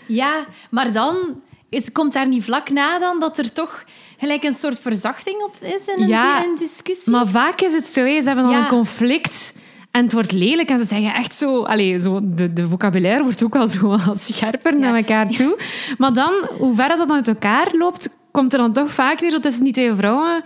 Ja, 0.09 0.45
maar 0.69 0.91
dan 0.91 1.41
is, 1.69 1.91
komt 1.91 2.13
daar 2.13 2.27
niet 2.27 2.43
vlak 2.43 2.69
na 2.69 2.99
dan 2.99 3.19
dat 3.19 3.37
er 3.37 3.53
toch 3.53 3.83
gelijk 4.17 4.43
een 4.43 4.53
soort 4.53 4.79
verzachting 4.79 5.41
op 5.43 5.55
is 5.61 5.87
in 5.87 6.01
een, 6.01 6.07
Ja, 6.07 6.43
discussie? 6.55 7.11
Maar 7.11 7.27
vaak 7.27 7.61
is 7.61 7.73
het 7.73 7.85
zo, 7.85 8.01
hè. 8.03 8.21
ze 8.21 8.27
hebben 8.27 8.43
dan 8.43 8.53
Ja. 8.53 8.59
een 8.61 8.67
conflict 8.67 9.53
en 9.91 10.03
het 10.03 10.13
wordt 10.13 10.31
lelijk 10.31 10.69
en 10.69 10.79
ze 10.79 10.85
zeggen 10.85 11.13
echt 11.13 11.33
zo... 11.33 11.63
Allez, 11.63 12.03
zo 12.03 12.19
de, 12.23 12.53
de 12.53 12.67
vocabulaire 12.67 13.23
wordt 13.23 13.43
ook 13.43 13.55
al 13.55 13.67
zo 13.67 13.87
wat 14.05 14.21
scherper 14.21 14.79
naar 14.79 14.95
elkaar 14.95 15.27
toe. 15.27 15.59
Maar 15.97 16.13
dan, 16.13 16.33
hoe 16.57 16.75
ver 16.75 16.87
dat 16.87 16.97
dan 16.97 17.11
uit 17.13 17.27
elkaar 17.27 17.67
loopt, 17.73 18.17
komt 18.31 18.53
er 18.53 18.59
dan 18.59 18.73
toch 18.73 18.91
vaak 18.91 19.19
weer 19.19 19.31
zo 19.31 19.39
tussen 19.39 19.63
die 19.63 19.73
twee 19.73 19.93
vrouwen 19.93 20.43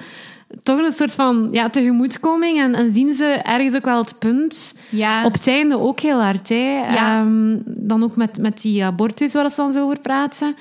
toch 0.63 0.79
een 0.79 0.91
soort 0.91 1.15
van 1.15 1.47
ja, 1.51 1.69
tegemoetkoming. 1.69 2.59
En, 2.59 2.75
en 2.75 2.93
zien 2.93 3.13
ze 3.13 3.25
ergens 3.25 3.75
ook 3.75 3.85
wel 3.85 3.97
het 3.97 4.19
punt. 4.19 4.79
Ja. 4.89 5.25
Op 5.25 5.33
het 5.33 5.47
einde 5.47 5.79
ook 5.79 5.99
heel 5.99 6.21
hard. 6.21 6.49
Hè. 6.49 6.79
Ja. 6.79 7.21
Ehm, 7.21 7.57
dan 7.65 8.03
ook 8.03 8.15
met, 8.15 8.37
met 8.37 8.61
die 8.61 8.83
abortus 8.83 9.33
waar 9.33 9.49
ze 9.49 9.55
dan 9.55 9.71
zo 9.71 9.83
over 9.83 9.99
praten. 9.99 10.55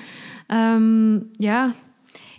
Ehm, 0.47 1.13
ja. 1.37 1.73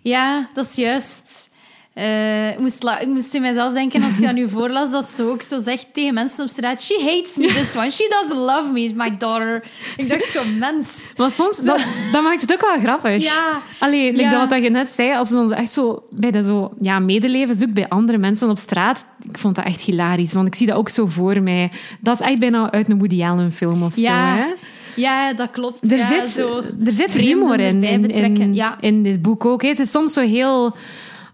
Ja, 0.03 0.49
dat 0.55 0.67
is 0.67 0.75
juist. 0.75 1.51
Eh, 1.95 2.51
ik, 2.53 2.59
moest 2.59 2.85
ik 3.01 3.07
moest 3.09 3.35
in 3.35 3.43
mezelf 3.43 3.73
denken 3.75 4.03
als 4.03 4.17
je 4.17 4.23
dat 4.23 4.35
nu 4.35 4.49
voorlas, 4.55 4.91
dat 4.91 5.05
ze 5.05 5.23
ook 5.23 5.43
zo 5.43 5.59
zegt 5.59 5.87
tegen 5.93 6.15
mensen 6.15 6.45
op 6.45 6.51
straat: 6.51 6.83
She 6.83 6.99
hates 7.01 7.37
me, 7.37 7.47
this 7.47 7.77
one. 7.77 7.91
She 7.91 8.09
doesn't 8.21 8.39
love 8.47 8.73
me, 8.73 8.93
my 8.95 9.17
daughter. 9.17 9.65
Ik 9.97 10.09
dacht 10.09 10.31
zo, 10.31 10.41
mens. 10.59 11.13
Maar 11.17 11.31
soms, 11.31 11.57
dat, 11.59 11.85
dat 12.13 12.23
maakt 12.23 12.41
het 12.41 12.53
ook 12.53 12.61
wel 12.61 12.79
grappig. 12.81 13.23
Ja. 13.23 13.61
Allee, 13.79 14.11
like 14.13 14.23
Ja. 14.23 14.31
dat 14.41 14.51
wat 14.51 14.63
je 14.63 14.71
net 14.71 14.89
zei, 14.89 15.17
als 15.17 15.29
ze 15.29 15.35
dan 15.35 15.53
echt 15.53 15.73
zo 15.73 16.03
bij 16.11 16.31
de 16.31 16.43
zo, 16.43 16.73
ja, 16.81 16.99
medeleven 16.99 17.55
zoekt 17.55 17.75
bij 17.75 17.89
andere 17.89 18.19
mensen 18.19 18.51
op 18.51 18.59
straat, 18.59 19.07
ik 19.31 19.39
vond 19.39 19.55
dat 19.55 19.65
echt 19.65 19.81
hilarisch, 19.83 20.33
want 20.33 20.47
ik 20.47 20.55
zie 20.55 20.67
dat 20.67 20.77
ook 20.77 20.89
zo 20.89 21.07
voor 21.07 21.43
mij. 21.43 21.71
Dat 22.01 22.21
is 22.21 22.27
echt 22.27 22.39
bijna 22.39 22.71
uit 22.73 22.89
een 22.89 22.99
Woody 22.99 23.25
Allen 23.25 23.53
film 23.53 23.83
of 23.83 23.97
Ja. 23.97 24.37
zo. 24.37 24.43
Hè? 24.43 24.49
Ja, 24.97 25.33
dat 25.33 25.51
klopt. 25.51 25.91
Er, 25.93 25.97
ja, 25.99 26.07
zit, 26.07 26.29
zo 26.29 26.63
er 26.87 26.93
zit 26.93 27.15
humor 27.15 27.61
in, 27.61 27.83
in, 27.85 28.11
in, 28.11 28.55
Ja. 28.55 28.77
in 28.81 29.03
dit 29.03 29.23
boek 29.23 29.45
ook. 29.45 29.63
hè. 29.63 29.69
Het 29.69 29.79
is 29.79 29.91
soms 29.91 30.13
zo 30.13 30.21
heel, 30.21 30.77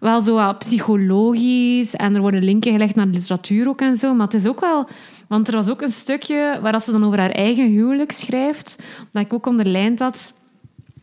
wel 0.01 0.21
zo 0.21 0.53
psychologisch 0.59 1.95
en 1.95 2.15
er 2.15 2.21
worden 2.21 2.45
linken 2.45 2.73
gelegd 2.73 2.95
naar 2.95 3.07
literatuur 3.07 3.69
ook 3.69 3.81
en 3.81 3.97
zo, 3.97 4.15
maar 4.15 4.27
het 4.27 4.35
is 4.35 4.47
ook 4.47 4.61
wel... 4.61 4.89
Want 5.29 5.49
er 5.49 5.55
was 5.55 5.69
ook 5.69 5.83
een 5.83 5.93
stukje 5.93 6.59
waar 6.63 6.81
ze 6.81 6.93
dan 6.93 7.05
over 7.05 7.19
haar 7.19 7.31
eigen 7.31 7.67
huwelijk 7.67 8.13
schrijft, 8.13 8.83
dat 9.13 9.23
ik 9.23 9.33
ook 9.33 9.47
onderlijnd 9.47 9.99
had. 9.99 10.33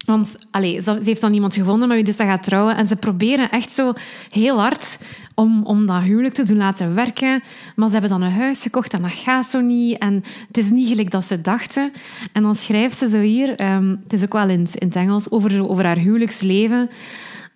Want 0.05 0.35
allee, 0.51 0.81
ze, 0.81 0.99
heeft 1.03 1.21
dan 1.21 1.33
iemand 1.33 1.53
gevonden 1.53 1.87
met 1.87 1.97
wie 1.97 2.05
dus 2.05 2.15
ze 2.15 2.23
gaat 2.23 2.43
trouwen. 2.43 2.75
En 2.75 2.85
ze 2.85 2.95
proberen 2.95 3.51
echt 3.51 3.71
zo 3.71 3.93
heel 4.29 4.59
hard 4.59 4.99
om, 5.35 5.65
om 5.65 5.85
dat 5.85 6.01
huwelijk 6.01 6.33
te 6.33 6.43
doen 6.43 6.57
laten 6.57 6.95
werken. 6.95 7.43
Maar 7.75 7.87
ze 7.87 7.93
hebben 7.93 8.11
dan 8.11 8.21
een 8.21 8.31
huis 8.31 8.61
gekocht 8.61 8.93
en 8.93 9.01
dat 9.01 9.11
gaat 9.11 9.45
zo 9.45 9.59
niet. 9.59 9.97
En 9.97 10.23
het 10.47 10.57
is 10.57 10.69
niet 10.69 10.87
gelijk 10.87 11.11
dat 11.11 11.25
ze 11.25 11.41
dachten. 11.41 11.91
En 12.33 12.41
dan 12.41 12.55
schrijft 12.55 12.97
ze 12.97 13.09
zo 13.09 13.19
hier, 13.19 13.55
ehm, 13.55 13.95
het 14.03 14.13
is 14.13 14.23
ook 14.23 14.33
wel 14.33 14.49
in, 14.49 14.67
in 14.73 14.87
het 14.87 14.95
Engels, 14.95 15.31
over, 15.31 15.69
over 15.69 15.85
haar 15.85 15.97
huwelijksleven. 15.97 16.89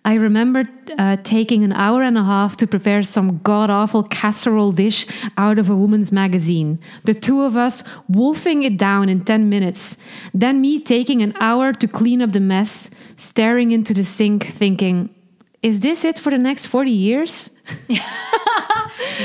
I 0.03 0.15
remember 0.15 0.63
uh, 0.97 1.17
taking 1.23 1.63
an 1.63 1.73
hour 1.73 2.01
and 2.01 2.17
a 2.17 2.23
half 2.23 2.57
to 2.57 2.67
prepare 2.67 3.03
some 3.03 3.37
god 3.39 3.69
awful 3.69 4.01
casserole 4.03 4.71
dish 4.71 5.05
out 5.37 5.59
of 5.59 5.69
a 5.69 5.75
woman's 5.75 6.11
magazine. 6.11 6.79
The 7.03 7.13
two 7.13 7.43
of 7.43 7.55
us 7.55 7.83
wolfing 8.09 8.63
it 8.63 8.77
down 8.77 9.09
in 9.09 9.23
10 9.23 9.47
minutes. 9.47 9.97
Then 10.33 10.59
me 10.59 10.79
taking 10.79 11.21
an 11.21 11.33
hour 11.39 11.71
to 11.73 11.87
clean 11.87 12.21
up 12.21 12.31
the 12.31 12.39
mess, 12.39 12.89
staring 13.15 13.71
into 13.71 13.93
the 13.93 14.03
sink, 14.03 14.45
thinking, 14.47 15.13
Is 15.61 15.79
this 15.79 16.03
it 16.03 16.19
for 16.19 16.31
the 16.31 16.37
next 16.37 16.67
40 16.67 16.91
years? 16.91 17.49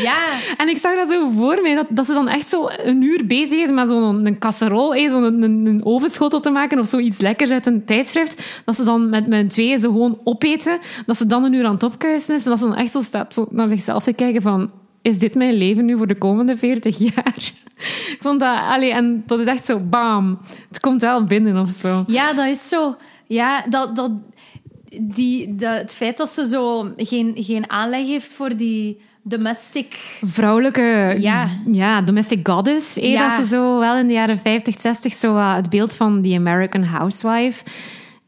Ja, 0.02 0.28
En 0.56 0.68
ik 0.68 0.78
zag 0.78 0.94
dat 0.94 1.08
zo 1.08 1.30
voor 1.30 1.62
mij, 1.62 1.74
dat, 1.74 1.86
dat 1.88 2.06
ze 2.06 2.12
dan 2.12 2.28
echt 2.28 2.48
zo 2.48 2.68
een 2.84 3.02
uur 3.02 3.26
bezig 3.26 3.58
is 3.60 3.70
met 3.70 3.88
zo'n 3.88 4.26
een 4.26 4.38
casserol, 4.38 4.94
eh, 4.94 5.10
zo'n 5.10 5.42
een, 5.42 5.66
een 5.66 5.84
ovenschotel 5.84 6.40
te 6.40 6.50
maken 6.50 6.78
of 6.78 6.86
zoiets 6.86 7.18
lekkers 7.18 7.50
uit 7.50 7.66
een 7.66 7.84
tijdschrift. 7.84 8.42
Dat 8.64 8.76
ze 8.76 8.84
dan 8.84 9.10
met 9.10 9.26
mijn 9.26 9.48
tweeën 9.48 9.78
zo 9.78 9.92
gewoon 9.92 10.20
opeten. 10.24 10.78
Dat 11.06 11.16
ze 11.16 11.26
dan 11.26 11.44
een 11.44 11.52
uur 11.52 11.64
aan 11.66 11.74
het 11.74 11.82
opkuisen 11.82 12.34
is. 12.34 12.44
En 12.44 12.50
dat 12.50 12.58
ze 12.58 12.66
dan 12.66 12.76
echt 12.76 12.92
zo 12.92 13.00
staat 13.00 13.34
zo 13.34 13.46
naar 13.50 13.68
zichzelf 13.68 14.02
te 14.02 14.12
kijken 14.12 14.42
van... 14.42 14.70
Is 15.02 15.18
dit 15.18 15.34
mijn 15.34 15.54
leven 15.54 15.84
nu 15.84 15.96
voor 15.96 16.06
de 16.06 16.18
komende 16.18 16.56
40 16.56 16.98
jaar? 16.98 17.34
Ik 18.12 18.18
vond 18.20 18.40
dat... 18.40 18.58
Allee, 18.60 18.92
en 18.92 19.22
dat 19.26 19.40
is 19.40 19.46
echt 19.46 19.64
zo 19.66 19.78
bam. 19.78 20.38
Het 20.68 20.80
komt 20.80 21.00
wel 21.00 21.24
binnen 21.24 21.56
of 21.56 21.70
zo. 21.70 22.04
ja, 22.06 22.32
dat 22.32 22.46
is 22.46 22.68
zo. 22.68 22.96
Ja, 23.26 23.64
dat, 23.68 23.96
dat, 23.96 24.10
die, 25.00 25.54
het 25.58 25.94
feit 25.94 26.16
dat 26.16 26.28
ze 26.30 26.46
zo 26.46 26.92
geen, 26.96 27.32
geen 27.36 27.70
aanleg 27.70 28.06
heeft 28.06 28.32
voor 28.32 28.56
die 28.56 29.00
domestic... 29.22 30.18
vrouwelijke 30.22 31.16
Ja. 31.18 31.48
ja, 31.66 32.00
domestic 32.02 32.48
goddess. 32.48 32.98
Eh, 32.98 33.10
Ja. 33.12 33.28
Dat 33.28 33.36
ze 33.36 33.54
zo 33.56 33.78
wel 33.78 33.96
in 33.96 34.06
de 34.06 34.12
jaren 34.12 34.38
50, 34.38 34.80
60 34.80 35.12
zo 35.12 35.36
het 35.36 35.70
beeld 35.70 35.96
van 35.96 36.20
die 36.20 36.36
American 36.36 36.82
housewife. 36.82 37.64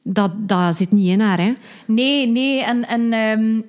Dat, 0.02 0.30
dat 0.36 0.76
zit 0.76 0.92
niet 0.92 1.08
in 1.08 1.20
haar, 1.20 1.40
hè? 1.40 1.52
Nee, 1.86 2.30
nee. 2.30 2.62
En, 2.62 2.86
en 2.86 3.12
ehm, 3.12 3.60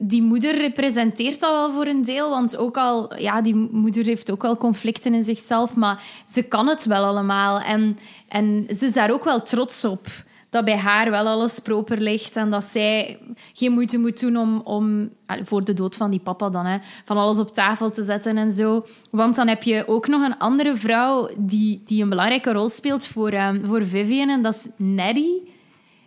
die 0.00 0.22
moeder 0.22 0.56
representeert 0.56 1.40
dat 1.40 1.50
wel 1.50 1.70
voor 1.70 1.86
een 1.86 2.02
deel. 2.02 2.30
Want 2.30 2.56
ook 2.56 2.76
al, 2.76 3.18
ja, 3.18 3.42
die 3.42 3.54
moeder 3.54 4.04
heeft 4.04 4.30
ook 4.30 4.42
wel 4.42 4.56
conflicten 4.56 5.14
in 5.14 5.24
zichzelf. 5.24 5.74
Maar 5.74 6.02
ze 6.32 6.42
kan 6.42 6.66
het 6.66 6.84
wel 6.84 7.04
allemaal. 7.04 7.60
En, 7.60 7.98
en 8.28 8.66
ze 8.76 8.86
is 8.86 8.92
daar 8.92 9.10
ook 9.10 9.24
wel 9.24 9.42
trots 9.42 9.84
op. 9.84 10.06
Dat 10.54 10.64
bij 10.64 10.76
haar 10.76 11.10
wel 11.10 11.26
alles 11.26 11.58
proper 11.58 12.00
ligt. 12.00 12.36
En 12.36 12.50
dat 12.50 12.64
zij 12.64 13.18
geen 13.52 13.72
moeite 13.72 13.98
moet 13.98 14.20
doen 14.20 14.36
om, 14.36 14.60
om 14.64 15.10
voor 15.42 15.64
de 15.64 15.72
dood 15.72 15.96
van 15.96 16.10
die 16.10 16.20
papa 16.20 16.50
dan, 16.50 16.66
hè, 16.66 16.78
van 17.04 17.16
alles 17.16 17.38
op 17.38 17.54
tafel 17.54 17.90
te 17.90 18.02
zetten 18.02 18.36
en 18.36 18.50
zo. 18.50 18.86
Want 19.10 19.36
dan 19.36 19.48
heb 19.48 19.62
je 19.62 19.88
ook 19.88 20.06
nog 20.06 20.22
een 20.22 20.38
andere 20.38 20.76
vrouw 20.76 21.28
die, 21.36 21.82
die 21.84 22.02
een 22.02 22.08
belangrijke 22.08 22.52
rol 22.52 22.68
speelt 22.68 23.06
voor, 23.06 23.28
ehm, 23.30 23.64
voor 23.66 23.86
Vivian. 23.86 24.28
En 24.28 24.42
dat 24.42 24.54
is 24.54 24.68
Nettie. 24.76 25.52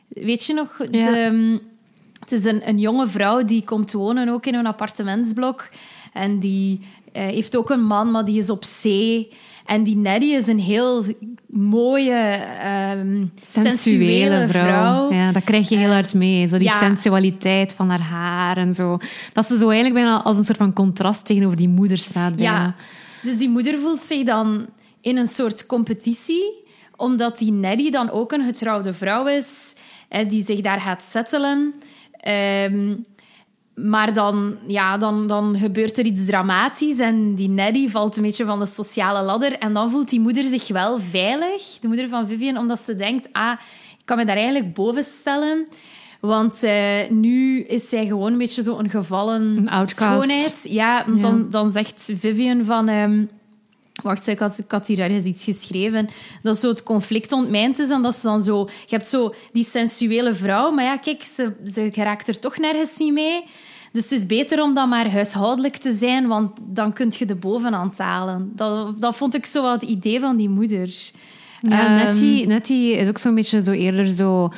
Weet 0.07 0.45
je 0.45 0.53
nog? 0.53 0.77
Ja. 0.77 0.85
De, 1.11 1.17
ehm, 1.17 1.57
het 2.19 2.31
is 2.31 2.43
een, 2.43 2.67
een 2.69 2.79
jonge 2.79 3.07
vrouw 3.07 3.45
die 3.45 3.63
komt 3.63 3.91
wonen 3.91 4.29
ook 4.29 4.45
in 4.45 4.55
een 4.55 4.67
appartementsblok. 4.67 5.69
En 6.13 6.39
die 6.39 6.79
eh, 7.11 7.23
heeft 7.23 7.57
ook 7.57 7.69
een 7.69 7.83
man, 7.83 8.11
maar 8.11 8.25
die 8.25 8.37
is 8.37 8.49
op 8.49 8.63
zee. 8.63 9.31
En 9.67 9.83
die 9.83 9.95
Nettie 9.95 10.33
is 10.33 10.47
een 10.47 10.59
heel 10.59 11.03
mooie, 11.47 12.39
ehm, 12.61 13.25
sensuele, 13.41 14.47
vrouw. 14.47 15.11
Ja, 15.13 15.31
dat 15.31 15.43
krijg 15.43 15.69
je 15.69 15.77
heel 15.77 15.91
hard 15.91 16.13
mee. 16.13 16.47
Zo 16.47 16.57
die 16.57 16.67
ja. 16.67 16.79
sensualiteit 16.79 17.73
van 17.73 17.89
haar 17.89 18.01
haar 18.01 18.57
en 18.57 18.73
zo. 18.73 18.97
Dat 19.33 19.45
ze 19.45 19.57
zo 19.57 19.69
eigenlijk 19.69 19.93
bijna 19.93 20.21
als 20.23 20.37
een 20.37 20.43
soort 20.43 20.57
van 20.57 20.73
contrast 20.73 21.25
tegenover 21.25 21.57
die 21.57 21.69
moeder 21.69 21.97
staat. 21.97 22.35
Bijna. 22.35 22.51
Ja, 22.51 22.75
dus 23.23 23.37
die 23.37 23.49
moeder 23.49 23.79
voelt 23.79 24.01
zich 24.01 24.23
dan 24.23 24.65
in 25.01 25.17
een 25.17 25.27
soort 25.27 25.65
competitie, 25.65 26.63
omdat 26.95 27.37
die 27.37 27.51
Neddy 27.51 27.89
dan 27.89 28.09
ook 28.09 28.31
een 28.31 28.45
getrouwde 28.45 28.93
vrouw 28.93 29.27
is, 29.27 29.75
die 30.27 30.43
zich 30.43 30.61
daar 30.61 30.81
gaat 30.81 31.03
settelen. 31.03 31.73
Ehm, 32.11 32.95
maar 33.83 34.13
dan, 34.13 34.57
ja, 34.67 34.97
dan, 34.97 35.27
dan 35.27 35.55
gebeurt 35.59 35.97
er 35.97 36.05
iets 36.05 36.25
dramatisch 36.25 36.99
en 36.99 37.35
die 37.35 37.49
Neddy 37.49 37.89
valt 37.89 38.17
een 38.17 38.23
beetje 38.23 38.45
van 38.45 38.59
de 38.59 38.65
sociale 38.65 39.21
ladder. 39.23 39.57
En 39.57 39.73
dan 39.73 39.91
voelt 39.91 40.09
die 40.09 40.19
moeder 40.19 40.43
zich 40.43 40.67
wel 40.67 40.99
veilig, 40.99 41.77
de 41.81 41.87
moeder 41.87 42.09
van 42.09 42.27
Vivian, 42.27 42.57
omdat 42.57 42.79
ze 42.79 42.95
denkt, 42.95 43.29
ah, 43.31 43.51
ik 43.99 44.05
kan 44.05 44.17
me 44.17 44.25
daar 44.25 44.35
eigenlijk 44.35 44.73
boven 44.73 45.03
stellen. 45.03 45.67
Want 46.19 46.63
eh, 46.63 47.09
nu 47.09 47.61
is 47.61 47.89
zij 47.89 48.05
gewoon 48.05 48.31
een 48.31 48.37
beetje 48.37 48.63
zo 48.63 48.77
een 48.77 48.89
gevallen 48.89 49.41
Een 49.41 49.69
outcast. 49.69 49.97
schoonheid. 49.99 50.65
Ja, 50.69 51.03
want 51.07 51.21
Ja. 51.21 51.29
Dan, 51.29 51.49
dan 51.49 51.71
zegt 51.71 52.09
Vivian 52.19 52.65
van... 52.65 52.87
ehm, 52.87 53.25
wacht, 54.03 54.27
ik 54.27 54.39
had, 54.39 54.57
ik 54.57 54.71
had 54.71 54.87
hier 54.87 54.99
ergens 54.99 55.25
iets 55.25 55.43
geschreven. 55.43 56.09
Dat 56.41 56.57
zo 56.57 56.67
het 56.69 56.83
conflict 56.83 57.31
ontmijnd 57.31 57.79
is 57.79 57.89
en 57.89 58.01
dat 58.01 58.15
ze 58.15 58.21
dan 58.21 58.41
zo... 58.41 58.67
Je 58.85 58.95
hebt 58.95 59.07
zo 59.07 59.33
die 59.51 59.63
sensuele 59.63 60.33
vrouw, 60.33 60.71
maar 60.71 60.83
ja, 60.83 60.97
kijk, 60.97 61.23
ze, 61.23 61.53
ze 61.73 61.89
geraakt 61.91 62.27
er 62.27 62.39
toch 62.39 62.57
nergens 62.57 62.97
niet 62.97 63.13
mee. 63.13 63.43
Dus 63.97 64.09
het 64.09 64.19
is 64.19 64.25
beter 64.25 64.61
om 64.61 64.73
dan 64.73 64.89
maar 64.89 65.11
huishoudelijk 65.11 65.77
te 65.77 65.93
zijn, 65.93 66.27
want 66.27 66.51
dan 66.61 66.93
kun 66.93 67.13
je 67.17 67.25
de 67.25 67.35
bovenhand 67.35 67.97
halen. 67.97 68.51
Dat, 68.55 69.01
dat 69.01 69.15
vond 69.15 69.35
ik 69.35 69.45
zo 69.45 69.61
wel 69.61 69.71
het 69.71 69.83
idee 69.83 70.19
van 70.19 70.37
die 70.37 70.49
moeder. 70.49 70.89
Ja, 71.61 71.85
Ehm, 71.85 71.95
Nettie, 71.95 72.47
Nettie 72.47 72.91
is 72.97 73.07
ook 73.07 73.17
zo'n 73.17 73.35
beetje 73.35 73.63
zo 73.63 73.71
eerder 73.71 74.13
zo... 74.13 74.49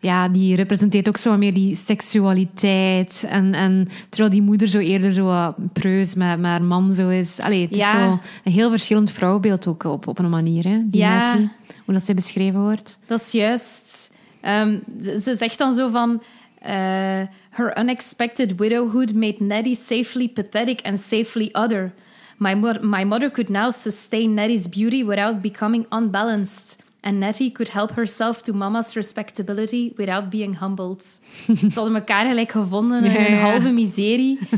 Ja, 0.00 0.28
die 0.28 0.56
representeert 0.56 1.08
ook 1.08 1.16
zo 1.16 1.36
meer 1.36 1.54
die 1.54 1.74
seksualiteit. 1.74 3.26
En, 3.28 3.54
en 3.54 3.88
terwijl 4.08 4.32
die 4.32 4.42
moeder 4.42 4.68
zo 4.68 4.78
eerder 4.78 5.12
zo 5.12 5.54
preus 5.72 6.14
met, 6.14 6.38
met 6.38 6.50
haar 6.50 6.62
man 6.62 6.94
zo 6.94 7.08
is. 7.08 7.40
Allee, 7.40 7.62
het 7.62 7.76
is 7.76 7.90
zo 7.90 8.18
een 8.44 8.52
heel 8.52 8.70
verschillend 8.70 9.10
vrouwbeeld 9.10 9.66
ook 9.66 9.84
op, 9.84 10.06
op 10.06 10.18
een 10.18 10.30
manier, 10.30 10.64
hè, 10.68 10.80
die 10.84 11.00
Ja. 11.00 11.22
Nettie. 11.34 11.50
Hoe 11.84 11.94
dat 11.94 12.04
zij 12.04 12.14
beschreven 12.14 12.60
wordt. 12.60 12.98
Dat 13.06 13.20
is 13.20 13.30
juist. 13.32 14.12
Ehm, 14.40 14.78
ze, 15.00 15.20
ze 15.20 15.34
zegt 15.36 15.58
dan 15.58 15.72
zo 15.72 15.90
van... 15.90 16.22
eh, 16.60 17.20
her 17.54 17.76
unexpected 17.78 18.58
widowhood 18.58 19.14
made 19.14 19.40
Nettie 19.40 19.74
safely 19.74 20.26
pathetic 20.28 20.82
and 20.84 20.98
safely 20.98 21.50
other. 21.54 21.92
My, 22.38 22.54
mo- 22.54 22.82
my 22.82 23.04
mother 23.04 23.30
could 23.30 23.48
now 23.48 23.70
sustain 23.70 24.34
Nettie's 24.34 24.66
beauty 24.66 25.04
without 25.04 25.40
becoming 25.40 25.86
unbalanced. 25.92 26.82
And 27.04 27.20
Nettie 27.20 27.50
could 27.50 27.68
help 27.68 27.92
herself 27.92 28.42
to 28.42 28.52
mama's 28.52 28.96
respectability 28.96 29.94
without 29.98 30.30
being 30.30 30.54
humbled. 30.54 31.02
Ze 31.46 31.70
hadden 31.74 31.94
elkaar 31.94 32.26
gelijk 32.26 32.50
gevonden 32.50 33.04
in 33.04 33.12
Ja, 33.12 33.26
een 33.26 33.38
halve 33.38 33.70
miserie. 33.70 34.38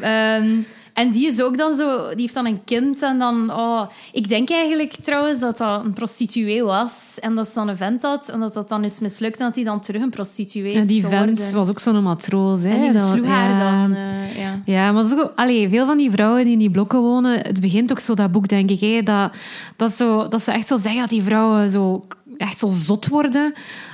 Ehm, 0.00 0.62
en 1.00 1.10
die 1.10 1.26
is 1.26 1.42
ook 1.42 1.58
dan 1.58 1.74
zo, 1.74 2.08
die 2.08 2.20
heeft 2.20 2.34
dan 2.34 2.46
een 2.46 2.64
kind 2.64 3.02
en 3.02 3.18
dan, 3.18 3.50
oh, 3.50 3.82
ik 4.12 4.28
denk 4.28 4.50
eigenlijk 4.50 4.94
trouwens 4.94 5.40
dat 5.40 5.58
dat 5.58 5.84
een 5.84 5.92
prostituee 5.92 6.62
was 6.62 7.18
en 7.20 7.34
dat 7.34 7.46
ze 7.46 7.54
dan 7.54 7.68
een 7.68 7.76
vent 7.76 8.02
had 8.02 8.28
en 8.28 8.40
dat 8.40 8.54
dat 8.54 8.68
dan 8.68 8.84
is 8.84 9.00
mislukt 9.00 9.38
en 9.38 9.46
dat 9.46 9.54
hij 9.54 9.64
dan 9.64 9.80
terug 9.80 10.02
een 10.02 10.10
prostituee 10.10 10.72
is 10.72 10.82
Ja, 10.82 10.88
die 10.88 11.02
geworden. 11.02 11.36
vent 11.36 11.52
was 11.52 11.68
ook 11.68 11.78
zo'n 11.78 12.02
matroos. 12.02 12.62
Hè, 12.62 12.70
en 12.70 12.80
die 12.80 12.92
besloeg 12.92 13.26
haar 13.26 13.58
dan, 13.58 13.94
eh, 13.96 14.38
ja. 14.38 14.62
Ja, 14.64 14.92
maar 14.92 15.04
ook, 15.04 15.32
allee, 15.36 15.68
veel 15.68 15.86
van 15.86 15.96
die 15.96 16.10
vrouwen 16.10 16.44
die 16.44 16.52
in 16.52 16.58
die 16.58 16.70
blokken 16.70 17.00
wonen, 17.00 17.38
het 17.40 17.60
begint 17.60 17.90
ook 17.90 18.00
zo, 18.00 18.14
dat 18.14 18.32
boek, 18.32 18.48
denk 18.48 18.70
ik, 18.70 18.80
hè, 18.80 19.02
dat, 19.02 19.32
dat, 19.76 19.92
zo, 19.92 20.28
dat 20.28 20.42
ze 20.42 20.52
echt 20.52 20.66
zo 20.66 20.76
zeggen 20.76 21.00
dat 21.00 21.10
die 21.10 21.22
vrouwen 21.22 21.70
zo, 21.70 22.06
echt 22.36 22.58
zo 22.58 22.68
zot 22.68 23.08
worden. 23.08 23.52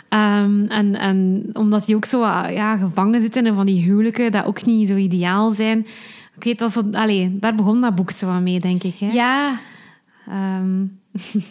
Ehm, 0.08 0.64
en, 0.64 0.94
en 0.98 1.44
omdat 1.52 1.86
die 1.86 1.96
ook 1.96 2.04
zo 2.04 2.22
ah, 2.22 2.52
ja, 2.52 2.76
gevangen 2.76 3.22
zitten 3.22 3.46
in 3.46 3.54
van 3.54 3.66
die 3.66 3.82
huwelijken, 3.82 4.32
dat 4.32 4.44
ook 4.44 4.64
niet 4.64 4.88
zo 4.88 4.96
ideaal 4.96 5.50
zijn. 5.50 5.86
Ik 6.36 6.44
weet, 6.44 6.58
dat 6.58 6.72
zo, 6.72 6.82
allee, 6.92 7.38
daar 7.38 7.54
begon 7.54 7.80
dat 7.80 7.94
boek 7.94 8.10
zo 8.10 8.28
aan 8.28 8.42
mee, 8.42 8.60
denk 8.60 8.82
ik. 8.82 8.98
Hè? 8.98 9.10
Ja. 9.12 9.58
Ehm, 10.28 10.84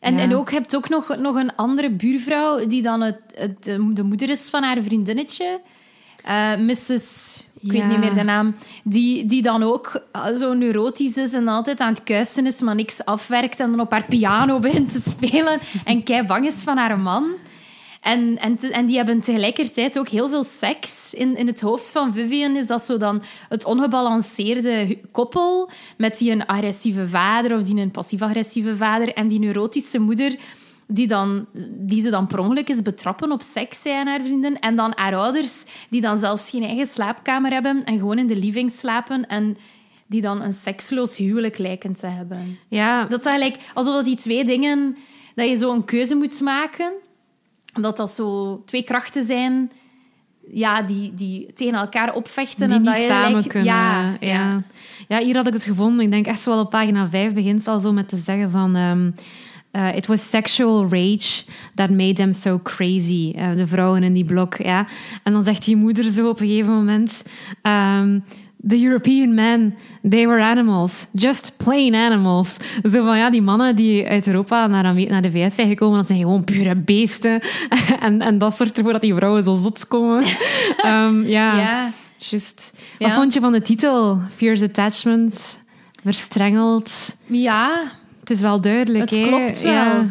En, 0.00 0.14
Ja. 0.14 0.20
en 0.20 0.34
ook, 0.34 0.48
je 0.50 0.54
hebt 0.56 0.76
ook 0.76 0.88
nog, 0.88 1.16
nog 1.16 1.36
een 1.36 1.56
andere 1.56 1.90
buurvrouw 1.90 2.66
die 2.66 2.82
dan 2.82 3.00
het, 3.00 3.20
het, 3.34 3.64
de 3.96 4.02
moeder 4.02 4.30
is 4.30 4.50
van 4.50 4.62
haar 4.62 4.82
vriendinnetje. 4.82 5.60
Eh, 6.24 6.56
Mrs. 6.56 7.42
Ik 7.60 7.72
weet 7.72 7.86
niet 7.88 7.98
meer 7.98 8.14
de 8.14 8.22
naam. 8.22 8.54
Die, 8.84 9.26
die 9.26 9.42
dan 9.42 9.62
ook 9.62 10.02
eh, 10.12 10.26
zo 10.36 10.52
neurotisch 10.54 11.16
is 11.16 11.32
en 11.32 11.48
altijd 11.48 11.80
aan 11.80 11.92
het 11.92 12.02
kuisen 12.02 12.46
is, 12.46 12.60
maar 12.60 12.74
niks 12.74 13.04
afwerkt 13.04 13.60
en 13.60 13.70
dan 13.70 13.80
op 13.80 13.90
haar 13.90 14.04
piano 14.08 14.58
begint 14.68 14.92
te 14.92 15.10
spelen 15.10 15.58
en 15.84 16.02
kei 16.02 16.22
bang 16.26 16.46
is 16.46 16.62
van 16.62 16.76
haar 16.76 17.00
man. 17.00 17.24
En, 18.02 18.38
en, 18.38 18.56
te- 18.56 18.72
en 18.72 18.86
die 18.86 18.96
hebben 18.96 19.20
tegelijkertijd 19.20 19.98
ook 19.98 20.08
heel 20.08 20.28
veel 20.28 20.44
seks. 20.44 21.14
In, 21.14 21.36
in 21.36 21.46
het 21.46 21.60
hoofd 21.60 21.92
van 21.92 22.12
Vivian 22.14 22.56
is 22.56 22.66
dat 22.66 22.82
zo 22.82 22.96
dan 22.96 23.22
het 23.48 23.64
ongebalanceerde 23.64 24.98
koppel 25.10 25.70
met 25.96 26.18
die 26.18 26.30
een 26.30 26.46
agressieve 26.46 27.08
vader 27.08 27.56
of 27.56 27.62
die 27.62 27.80
een 27.80 27.90
passief-agressieve 27.90 28.76
vader 28.76 29.12
en 29.14 29.28
die 29.28 29.38
neurotische 29.38 29.98
moeder 29.98 30.36
die, 30.86 31.06
dan, 31.06 31.46
die 31.68 32.02
ze 32.02 32.10
dan 32.10 32.26
per 32.26 32.38
ongeluk 32.38 32.68
is 32.68 32.82
betrappen 32.82 33.32
op 33.32 33.42
seks, 33.42 33.82
zij 33.82 33.98
en 34.00 34.06
haar 34.06 34.20
vriendin. 34.20 34.58
En 34.58 34.76
dan 34.76 34.92
haar 34.94 35.14
ouders 35.16 35.64
die 35.90 36.00
dan 36.00 36.18
zelfs 36.18 36.50
geen 36.50 36.64
eigen 36.64 36.86
slaapkamer 36.86 37.50
hebben 37.52 37.84
en 37.84 37.98
gewoon 37.98 38.18
in 38.18 38.26
de 38.26 38.36
living 38.36 38.70
slapen 38.70 39.26
en 39.26 39.56
die 40.06 40.20
dan 40.20 40.42
een 40.42 40.52
seksloos 40.52 41.16
huwelijk 41.16 41.58
lijken 41.58 41.94
te 41.94 42.06
hebben. 42.06 42.58
ja, 42.68 43.04
Dat 43.04 43.20
is 43.20 43.26
eigenlijk 43.26 43.60
alsof 43.74 43.94
dat 43.94 44.04
die 44.04 44.16
twee 44.16 44.44
dingen, 44.44 44.96
dat 45.34 45.48
je 45.48 45.56
zo 45.56 45.72
een 45.72 45.84
keuze 45.84 46.14
moet 46.14 46.40
maken. 46.40 46.92
Dat 47.72 47.96
dat 47.96 48.10
zo 48.10 48.62
twee 48.66 48.82
krachten 48.84 49.24
zijn 49.24 49.70
ja, 50.52 50.82
die, 50.82 51.14
die 51.14 51.52
tegen 51.52 51.74
elkaar 51.78 52.14
opvechten. 52.14 52.66
die 52.66 52.76
en 52.76 52.82
niet 52.82 52.92
dat 52.92 53.00
je 53.00 53.06
samen 53.08 53.32
lijkt- 53.32 53.46
kunnen. 53.48 53.68
Ja, 53.74 54.02
Ja, 54.02 54.16
ja. 54.20 54.62
ja. 55.08 55.18
hier 55.18 55.36
had 55.36 55.46
ik 55.46 55.52
het 55.52 55.62
gevonden. 55.64 56.04
Ik 56.04 56.10
denk 56.10 56.26
echt 56.26 56.40
zo 56.40 56.50
wel 56.50 56.60
op 56.60 56.70
pagina 56.70 57.08
5 57.08 57.32
begint 57.32 57.62
ze 57.62 57.70
al 57.70 57.78
zo 57.80 57.92
met 57.92 58.08
te 58.08 58.16
zeggen 58.16 58.50
van... 58.50 58.76
eh, 59.70 59.96
it 59.96 60.06
was 60.06 60.30
sexual 60.30 60.82
rage 60.88 61.44
that 61.74 61.90
made 61.90 62.12
them 62.12 62.32
so 62.32 62.60
crazy. 62.62 63.32
eh, 63.36 63.52
de 63.54 63.66
vrouwen 63.66 64.02
in 64.02 64.12
die 64.12 64.24
blok, 64.24 64.56
ja. 64.56 64.86
En 65.22 65.32
dan 65.32 65.42
zegt 65.44 65.64
die 65.64 65.76
moeder 65.76 66.04
zo 66.04 66.28
op 66.28 66.40
een 66.40 66.46
gegeven 66.46 66.72
moment... 66.74 67.24
ehm, 67.62 68.18
The 68.68 68.84
European 68.84 69.34
men, 69.34 69.74
they 70.08 70.26
were 70.26 70.42
animals. 70.42 71.06
Just 71.12 71.52
plain 71.56 71.94
animals. 71.94 72.56
Zo 72.90 73.02
van, 73.04 73.18
ja, 73.18 73.30
die 73.30 73.42
mannen 73.42 73.76
die 73.76 74.06
uit 74.06 74.26
Europa 74.26 74.66
naar, 74.66 74.94
naar 74.94 75.22
de 75.22 75.30
VS 75.30 75.54
zijn 75.54 75.68
gekomen, 75.68 75.96
dat 75.96 76.06
zijn 76.06 76.18
gewoon 76.18 76.44
pure 76.44 76.76
beesten. 76.76 77.40
en, 78.00 78.20
en 78.20 78.38
dat 78.38 78.54
zorgt 78.56 78.76
ervoor 78.78 78.92
dat 78.92 79.00
die 79.00 79.14
vrouwen 79.14 79.42
zo 79.42 79.54
zot 79.54 79.88
komen. 79.88 80.22
Ehm, 80.76 81.22
ja, 81.22 81.56
Ja. 81.58 81.92
Just. 82.18 82.72
Ja. 82.98 83.06
Wat 83.06 83.16
vond 83.16 83.34
je 83.34 83.40
van 83.40 83.52
de 83.52 83.62
titel? 83.62 84.20
Fierce 84.34 84.64
Attachment, 84.64 85.62
verstrengeld. 86.02 87.16
Ja, 87.26 87.82
Het 88.20 88.30
is 88.30 88.40
wel 88.40 88.60
duidelijk, 88.60 89.10
het 89.10 89.26
klopt 89.26 89.62
wel. 89.62 89.72
Ja. 89.72 90.06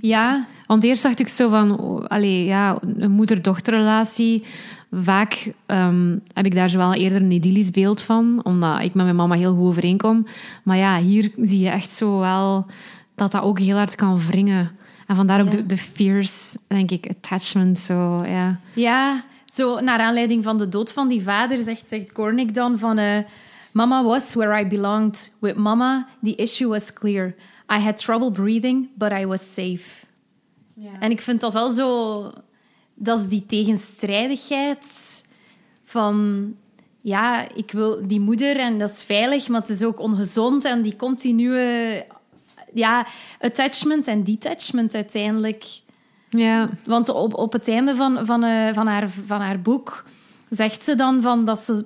Ja. 0.00 0.46
Want 0.66 0.84
eerst 0.84 1.02
dacht 1.02 1.20
ik 1.20 1.28
zo 1.28 1.48
van, 1.48 2.08
allee, 2.08 2.44
ja, 2.44 2.78
een 2.98 3.10
moeder-dochterrelatie. 3.10 4.44
Vaak 4.90 5.52
ehm, 5.66 6.18
heb 6.32 6.46
ik 6.46 6.54
daar 6.54 6.68
zo 6.70 6.78
wel 6.78 6.94
eerder 6.94 7.22
een 7.22 7.30
idyllisch 7.30 7.70
beeld 7.70 8.02
van, 8.02 8.40
omdat 8.44 8.80
ik 8.80 8.94
met 8.94 9.04
mijn 9.04 9.16
mama 9.16 9.34
heel 9.34 9.54
goed 9.54 9.66
overeenkom. 9.66 10.26
Maar 10.62 10.76
ja, 10.76 10.98
hier 11.00 11.30
zie 11.36 11.58
je 11.60 11.68
echt 11.68 11.90
zo 11.92 12.18
wel 12.18 12.66
dat 13.14 13.32
dat 13.32 13.42
ook 13.42 13.58
heel 13.58 13.76
hard 13.76 13.94
kan 13.94 14.18
wringen. 14.26 14.70
En 15.06 15.16
vandaar 15.16 15.40
ook 15.40 15.46
Ja. 15.52 15.56
de, 15.56 15.66
de 15.66 15.76
fierce, 15.76 16.58
denk 16.68 16.90
ik, 16.90 17.06
attachment. 17.10 17.78
Zo, 17.78 18.24
ja. 18.24 18.60
Ja, 18.74 19.24
zo 19.46 19.80
naar 19.80 19.98
aanleiding 19.98 20.44
van 20.44 20.58
de 20.58 20.68
dood 20.68 20.92
van 20.92 21.08
die 21.08 21.22
vader 21.22 21.58
zegt, 21.58 21.88
zegt 21.88 22.10
Gornick 22.14 22.54
dan 22.54 22.78
van... 22.78 22.98
eh, 22.98 23.18
Mama 23.72 24.02
was 24.04 24.34
where 24.34 24.60
I 24.60 24.66
belonged. 24.66 25.32
With 25.38 25.56
mama, 25.56 26.08
the 26.22 26.34
issue 26.34 26.68
was 26.68 26.92
clear. 26.92 27.34
I 27.72 27.78
had 27.78 27.96
trouble 27.96 28.30
breathing, 28.30 28.88
but 28.94 29.12
I 29.12 29.26
was 29.26 29.54
safe. 29.54 30.04
En 31.00 31.10
ik 31.10 31.20
vind 31.20 31.40
dat 31.40 31.52
wel 31.52 31.70
zo... 31.70 32.32
Dat 32.98 33.18
is 33.18 33.28
die 33.28 33.46
tegenstrijdigheid 33.46 34.84
van... 35.84 36.54
Ja, 37.00 37.48
ik 37.54 37.70
wil 37.70 38.06
die 38.06 38.20
moeder 38.20 38.56
en 38.56 38.78
dat 38.78 38.90
is 38.90 39.02
veilig, 39.02 39.48
maar 39.48 39.60
het 39.60 39.68
is 39.68 39.82
ook 39.82 40.00
ongezond. 40.00 40.64
En 40.64 40.82
die 40.82 40.96
continue... 40.96 42.04
Ja, 42.72 43.06
attachment 43.40 44.06
en 44.06 44.24
detachment 44.24 44.94
uiteindelijk... 44.94 45.64
ja. 46.30 46.68
Want 46.84 47.08
op, 47.08 47.34
op 47.34 47.52
het 47.52 47.68
einde 47.68 47.94
van, 47.94 48.26
van, 48.26 48.42
eh, 48.42 48.74
van, 48.74 48.86
haar, 48.86 49.08
van 49.26 49.40
haar 49.40 49.60
boek 49.60 50.04
zegt 50.50 50.84
ze 50.84 50.94
dan 50.94 51.22
van 51.22 51.44
dat 51.44 51.58
ze 51.58 51.84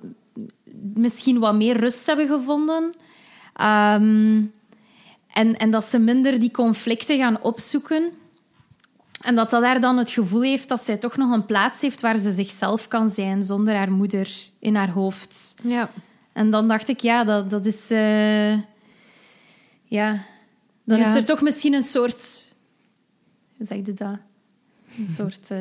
misschien 0.95 1.39
wat 1.39 1.55
meer 1.55 1.77
rust 1.77 2.07
hebben 2.07 2.27
gevonden. 2.27 2.95
Ehm, 3.55 4.43
en, 5.33 5.57
en 5.57 5.71
dat 5.71 5.85
ze 5.85 5.99
minder 5.99 6.41
die 6.41 6.51
conflicten 6.51 7.19
gaan 7.19 7.43
opzoeken. 7.43 8.13
En 9.21 9.35
dat 9.35 9.51
dat 9.51 9.63
haar 9.63 9.81
dan 9.81 9.97
het 9.99 10.11
gevoel 10.11 10.43
heeft 10.43 10.69
dat 10.69 10.81
zij 10.81 10.97
toch 10.97 11.17
nog 11.17 11.33
een 11.33 11.45
plaats 11.47 11.81
heeft 11.83 12.01
waar 12.01 12.17
ze 12.19 12.33
zichzelf 12.33 12.89
kan 12.89 13.09
zijn 13.09 13.43
zonder 13.43 13.75
haar 13.75 13.93
moeder 13.93 14.31
in 14.59 14.75
haar 14.75 14.91
hoofd. 14.91 15.55
ja. 15.63 15.91
En 16.33 16.51
dan 16.51 16.69
dacht 16.69 16.89
ik, 16.89 17.01
ja, 17.01 17.25
dat, 17.25 17.51
dat 17.51 17.67
is... 17.67 17.91
eh, 17.91 18.53
ja, 19.85 20.23
dan 20.85 20.99
Ja. 20.99 21.09
is 21.09 21.15
er 21.15 21.25
toch 21.25 21.41
misschien 21.41 21.73
een 21.75 21.83
soort... 21.83 22.49
Hoe 23.57 23.67
zeg 23.67 23.77
je 23.87 23.93
dat? 23.93 24.19
Een 24.99 25.11
soort 25.11 25.51
eh, 25.51 25.59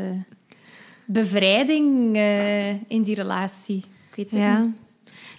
bevrijding 1.05 2.15
eh, 2.15 2.69
in 2.69 3.01
die 3.03 3.15
relatie. 3.15 3.77
Ik 4.09 4.15
weet 4.15 4.31
het 4.31 4.39
Ja. 4.39 4.59
niet. 4.59 4.75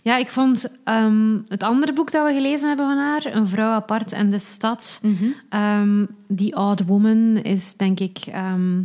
Ja, 0.03 0.17
ik 0.17 0.29
vond 0.29 0.79
ehm, 0.85 1.39
het 1.49 1.63
andere 1.63 1.93
boek 1.93 2.11
dat 2.11 2.27
we 2.27 2.33
gelezen 2.33 2.69
hebben 2.69 2.87
van 2.87 2.99
haar, 2.99 3.27
Een 3.27 3.49
vrouw 3.49 3.71
apart 3.71 4.13
en 4.13 4.31
de 4.31 4.39
stad. 4.39 5.03
Ehm, 5.49 6.07
The 6.37 6.57
Odd 6.57 6.85
Woman 6.87 7.37
is, 7.37 7.75
denk 7.77 8.01
ik... 8.01 8.19
ehm 8.19 8.83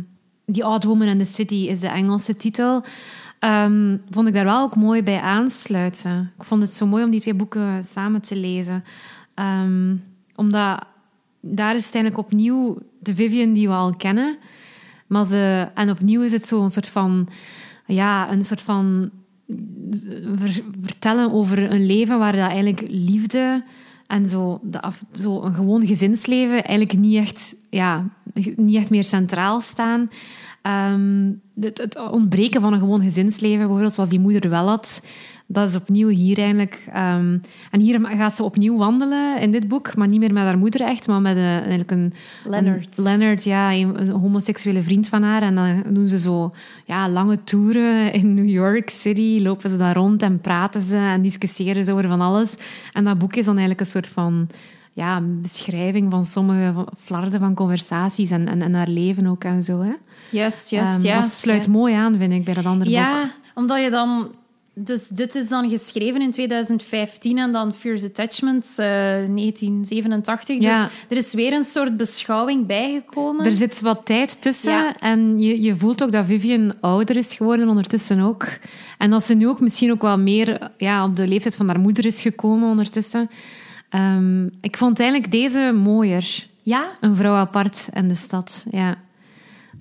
The 0.52 0.64
Odd 0.64 0.84
Woman 0.84 1.08
and 1.08 1.18
the 1.18 1.24
City 1.24 1.54
is 1.54 1.80
de 1.80 1.88
Engelse 1.88 2.36
titel. 2.36 2.84
Ehm, 3.38 3.96
vond 4.10 4.28
ik 4.28 4.34
daar 4.34 4.44
wel 4.44 4.62
ook 4.62 4.76
mooi 4.76 5.02
bij 5.02 5.20
aansluiten. 5.20 6.32
Ik 6.38 6.44
vond 6.44 6.62
het 6.62 6.72
zo 6.72 6.86
mooi 6.86 7.04
om 7.04 7.10
die 7.10 7.20
twee 7.20 7.34
boeken 7.34 7.84
samen 7.84 8.20
te 8.20 8.36
lezen. 8.36 8.84
Ehm, 9.34 9.96
omdat 10.34 10.84
daar 11.40 11.74
is 11.76 11.84
het 11.84 11.94
eigenlijk 11.94 12.26
opnieuw 12.26 12.78
de 12.98 13.14
Vivian 13.14 13.52
die 13.52 13.68
we 13.68 13.74
al 13.74 13.96
kennen. 13.96 14.38
Maar 15.06 15.26
ze, 15.26 15.68
en 15.74 15.90
opnieuw 15.90 16.22
is 16.22 16.32
het 16.32 16.46
zo 16.46 16.62
een 16.62 16.70
soort 16.70 16.88
van... 16.88 17.28
Ja, 17.86 18.30
een 18.30 18.44
soort 18.44 18.62
van 18.62 19.10
ver- 20.36 20.62
vertellen 20.80 21.32
over 21.32 21.70
een 21.72 21.86
leven 21.86 22.18
waar 22.18 22.32
dat 22.32 22.48
eigenlijk 22.48 22.86
liefde 22.88 23.64
en 24.06 24.28
zo, 24.28 24.60
zo 25.12 25.42
een 25.42 25.54
gewoon 25.54 25.86
gezinsleven 25.86 26.64
eigenlijk 26.64 26.98
niet 26.98 27.16
echt, 27.16 27.56
ja, 27.70 28.08
niet 28.56 28.76
echt 28.76 28.90
meer 28.90 29.04
centraal 29.04 29.60
staan. 29.60 30.10
Ehm, 30.62 31.32
het, 31.60 31.78
het 31.78 32.10
ontbreken 32.10 32.60
van 32.60 32.72
een 32.72 32.78
gewoon 32.78 33.02
gezinsleven, 33.02 33.58
bijvoorbeeld 33.58 33.92
zoals 33.92 34.10
die 34.10 34.20
moeder 34.20 34.50
wel 34.50 34.68
had, 34.68 35.02
dat 35.46 35.68
is 35.68 35.74
opnieuw 35.76 36.08
hier 36.08 36.38
eigenlijk. 36.38 36.84
ehm, 36.92 37.38
en 37.70 37.80
hier 37.80 38.00
gaat 38.06 38.36
ze 38.36 38.42
opnieuw 38.42 38.76
wandelen 38.76 39.40
in 39.40 39.50
dit 39.50 39.68
boek, 39.68 39.96
maar 39.96 40.08
niet 40.08 40.20
meer 40.20 40.32
met 40.32 40.42
haar 40.44 40.58
moeder 40.58 40.80
echt, 40.80 41.06
maar 41.06 41.20
met 41.20 41.36
een, 41.36 41.42
eigenlijk 41.42 41.90
een... 41.90 42.12
Leonard. 42.44 42.98
een- 42.98 43.04
Leonard, 43.04 43.44
ja, 43.44 43.72
een, 43.72 44.00
een 44.00 44.08
homoseksuele 44.10 44.82
vriend 44.82 45.08
van 45.08 45.22
haar. 45.22 45.42
En 45.42 45.54
dan 45.54 45.82
doen 45.88 46.06
ze 46.06 46.18
zo 46.18 46.52
ja, 46.84 47.08
lange 47.08 47.44
toeren 47.44 48.12
in 48.12 48.34
New 48.34 48.48
York 48.48 48.90
City, 48.90 49.38
lopen 49.42 49.70
ze 49.70 49.76
daar 49.76 49.94
rond 49.96 50.22
en 50.22 50.40
praten 50.40 50.80
ze 50.80 50.96
en 50.96 51.22
discussiëren 51.22 51.84
ze 51.84 51.92
over 51.92 52.08
van 52.08 52.20
alles. 52.20 52.56
En 52.92 53.04
dat 53.04 53.18
boek 53.18 53.34
is 53.36 53.44
dan 53.44 53.56
eigenlijk 53.56 53.80
een 53.80 53.92
soort 53.92 54.06
van 54.08 54.48
ja, 54.92 55.20
beschrijving 55.20 56.10
van 56.10 56.24
sommige 56.24 56.74
flarden 56.98 57.40
van 57.40 57.54
conversaties 57.54 58.30
en, 58.30 58.48
en, 58.48 58.62
en 58.62 58.74
haar 58.74 58.88
leven 58.88 59.26
ook 59.26 59.44
en 59.44 59.62
zo. 59.62 59.80
Hè. 59.80 59.92
Juist, 60.30 60.70
juist, 60.70 60.96
Ehm, 60.96 61.06
ja. 61.06 61.20
dat 61.20 61.30
sluit 61.30 61.68
mooi 61.68 61.94
aan, 61.94 62.16
vind 62.18 62.32
ik, 62.32 62.44
bij 62.44 62.54
dat 62.54 62.64
andere 62.64 62.90
boek. 62.90 62.98
Ja, 62.98 63.30
omdat 63.54 63.82
je 63.82 63.90
dan... 63.90 64.28
Dus 64.78 65.08
dit 65.08 65.34
is 65.34 65.48
dan 65.48 65.68
geschreven 65.68 66.20
in 66.20 66.30
2015 66.30 67.38
en 67.38 67.52
dan 67.52 67.74
Fierce 67.74 68.06
Attachments 68.06 68.78
eh 68.78 68.86
1987. 68.86 70.60
Ja. 70.60 70.82
Dus 70.82 70.92
er 71.08 71.16
is 71.16 71.34
weer 71.34 71.52
een 71.52 71.62
soort 71.62 71.96
beschouwing 71.96 72.66
bijgekomen. 72.66 73.44
Er 73.44 73.52
zit 73.52 73.80
wat 73.80 74.06
tijd 74.06 74.42
tussen 74.42 74.72
Ja. 74.72 74.96
en 74.96 75.38
je, 75.38 75.62
je 75.62 75.76
voelt 75.76 76.02
ook 76.02 76.12
dat 76.12 76.26
Vivian 76.26 76.80
ouder 76.80 77.16
is 77.16 77.34
geworden 77.34 77.68
ondertussen 77.68 78.20
ook. 78.20 78.46
En 78.98 79.10
dat 79.10 79.24
ze 79.24 79.34
nu 79.34 79.48
ook 79.48 79.60
misschien 79.60 79.90
ook 79.90 80.02
wel 80.02 80.18
meer 80.18 80.70
ja, 80.76 81.04
op 81.04 81.16
de 81.16 81.26
leeftijd 81.26 81.56
van 81.56 81.66
haar 81.68 81.80
moeder 81.80 82.06
is 82.06 82.22
gekomen 82.22 82.68
ondertussen. 82.68 83.30
Ehm, 83.88 84.46
ik 84.60 84.76
vond 84.76 85.00
eigenlijk 85.00 85.30
deze 85.30 85.72
mooier. 85.74 86.46
Ja, 86.62 86.84
Een 87.00 87.14
vrouw 87.14 87.34
apart 87.34 87.88
en 87.92 88.08
de 88.08 88.14
stad. 88.14 88.66
Ja. 88.70 88.96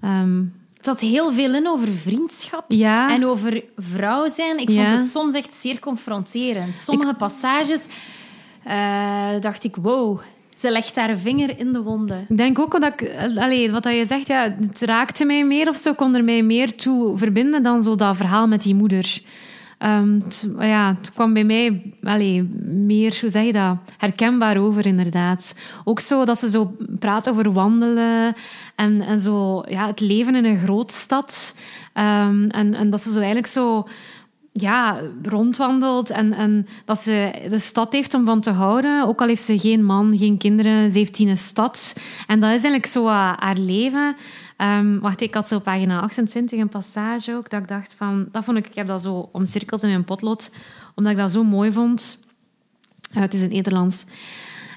Ehm, 0.01 0.43
had 0.86 1.00
heel 1.02 1.32
veel 1.32 1.54
in 1.56 1.67
over 1.67 1.88
vriendschap. 1.91 2.65
ja. 2.67 3.13
En 3.13 3.26
over 3.26 3.63
vrouw 3.78 4.28
zijn. 4.30 4.58
Ik 4.58 4.69
Ja. 4.69 4.88
vond 4.88 4.98
het 5.02 5.08
soms 5.12 5.34
echt 5.34 5.54
zeer 5.54 5.80
confronterend. 5.80 6.78
Sommige 6.78 7.13
passages 7.13 7.86
eh, 8.63 9.30
dacht 9.39 9.63
ik, 9.63 9.76
wow. 9.82 10.19
Ze 10.58 10.71
legt 10.71 10.95
haar 10.95 11.17
vinger 11.17 11.60
in 11.60 11.74
de 11.74 11.82
wonden. 11.82 12.26
Ik 12.30 12.38
denk 12.38 12.60
ook 12.60 12.82
dat 12.82 12.93
ik, 13.02 13.12
allee, 13.38 13.71
wat 13.71 13.84
dat 13.84 13.93
je 13.95 14.06
zegt, 14.06 14.28
ja, 14.28 14.56
het 14.62 14.82
raakte 14.82 15.26
mij 15.26 15.45
meer 15.45 15.69
of 15.69 15.76
zo, 15.78 15.93
kon 15.93 16.15
er 16.15 16.24
mij 16.24 16.43
meer 16.43 16.76
toe 16.76 17.17
verbinden 17.17 17.63
dan 17.63 17.84
zo 17.84 17.95
dat 17.95 18.17
verhaal 18.17 18.48
met 18.48 18.62
die 18.62 18.76
moeder. 18.76 19.21
Ehm, 19.78 20.20
ja, 20.60 20.96
het 20.98 21.12
kwam 21.12 21.34
bij 21.34 21.44
mij 21.44 21.94
allee, 22.04 22.44
meer, 22.64 23.18
hoe 23.22 23.30
zeg 23.30 23.46
je 23.46 23.54
dat, 23.54 23.78
herkenbaar 23.98 24.58
over 24.58 24.86
inderdaad. 24.86 25.56
Ook 25.84 26.00
zo 26.00 26.26
dat 26.26 26.40
ze 26.40 26.50
zo 26.50 26.76
praat 27.00 27.30
over 27.30 27.54
wandelen 27.54 28.36
en, 28.76 29.02
en 29.02 29.20
zo, 29.20 29.64
ja, 29.68 29.88
het 29.88 30.00
leven 30.00 30.36
in 30.36 30.46
een 30.46 30.60
grootstad. 30.60 31.56
Um, 31.94 32.50
en, 32.50 32.74
en 32.74 32.90
dat 32.90 33.02
ze 33.02 33.10
zo 33.10 33.18
eigenlijk 33.18 33.48
zo 33.48 33.88
ja, 34.52 35.02
rondwandelt 35.24 36.10
en, 36.10 36.34
en 36.34 36.68
dat 36.86 37.00
ze 37.00 37.46
de 37.50 37.60
stad 37.60 37.94
heeft 37.94 38.14
om 38.14 38.26
van 38.26 38.42
te 38.42 38.52
houden. 38.52 39.08
Ook 39.08 39.22
al 39.22 39.28
heeft 39.28 39.44
ze 39.44 39.60
geen 39.60 39.84
man, 39.84 40.18
geen 40.18 40.38
kinderen, 40.38 40.92
ze 40.92 40.98
heeft 40.98 41.20
een 41.20 41.38
stad. 41.38 41.96
En 42.28 42.40
dat 42.40 42.50
is 42.50 42.64
eigenlijk 42.64 42.86
zo 42.86 43.08
haar 43.08 43.58
leven. 43.58 44.16
Um, 44.58 45.00
wacht, 45.00 45.22
ik 45.22 45.34
had 45.34 45.48
zo 45.48 45.56
op 45.56 45.63
pagina 45.63 46.00
28 46.00 46.60
een 46.60 46.70
passage 46.70 47.34
ook, 47.34 47.50
dat 47.50 47.62
ik 47.62 47.68
dacht 47.68 47.94
van... 47.94 48.28
Dat 48.32 48.44
vond 48.44 48.58
ik, 48.58 48.68
ik 48.68 48.76
heb 48.76 48.88
dat 48.88 49.02
zo 49.02 49.30
omcirkeld 49.32 49.84
in 49.84 49.89
mijn 49.89 50.04
potlood, 50.04 50.52
omdat 50.94 51.12
ik 51.12 51.18
dat 51.18 51.32
zo 51.32 51.44
mooi 51.44 51.72
vond. 51.72 52.20
Uh, 53.15 53.22
het 53.22 53.34
is 53.34 53.39
in 53.39 53.46
het 53.46 53.56
Nederlands. 53.56 54.06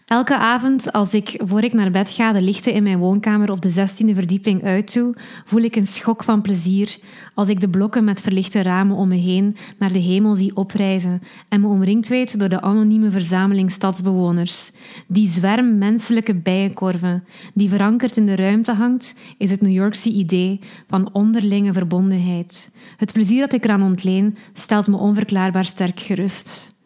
Elke 0.09 0.37
avond 0.37 0.93
als 0.93 1.15
ik, 1.15 1.43
voor 1.45 1.63
ik 1.63 1.73
naar 1.73 1.91
bed 1.91 2.11
ga, 2.11 2.33
de 2.33 2.43
lichten 2.43 2.73
in 2.73 2.83
mijn 2.83 2.99
woonkamer 2.99 3.51
op 3.51 3.61
de 3.63 3.71
zestiende 3.71 4.15
verdieping 4.15 4.65
uitdoe, 4.65 5.15
voel 5.45 5.61
ik 5.61 5.77
een 5.77 5.87
schok 5.87 6.25
van 6.25 6.43
plezier 6.43 6.99
als 7.35 7.49
ik 7.49 7.61
de 7.61 7.69
blokken 7.69 8.05
met 8.05 8.21
verlichte 8.21 8.63
ramen 8.63 8.97
om 8.97 9.09
me 9.09 9.17
heen 9.17 9.57
naar 9.79 9.93
de 9.93 9.99
hemel 9.99 10.35
zie 10.35 10.57
oprijzen 10.57 11.23
en 11.49 11.61
me 11.61 11.67
omringd 11.67 12.09
weet 12.09 12.39
door 12.39 12.49
de 12.49 12.61
anonieme 12.61 13.11
verzameling 13.11 13.71
stadsbewoners. 13.71 14.73
Die 15.07 15.29
zwerm 15.29 15.79
menselijke 15.79 16.35
bijenkorven, 16.35 17.25
die 17.55 17.69
verankerd 17.69 18.17
in 18.17 18.27
de 18.27 18.37
ruimte 18.37 18.73
hangt, 18.73 19.15
is 19.39 19.51
het 19.51 19.61
New 19.61 19.73
Yorkse 19.73 20.11
idee 20.11 20.61
van 20.87 21.13
onderlinge 21.13 21.73
verbondenheid. 21.73 22.71
Het 22.97 23.13
plezier 23.13 23.41
dat 23.41 23.53
ik 23.53 23.65
eraan 23.65 23.83
ontleen, 23.83 24.37
stelt 24.53 24.87
me 24.87 24.97
onverklaarbaar 24.97 25.65
sterk 25.65 26.01
gerust. 26.01 26.77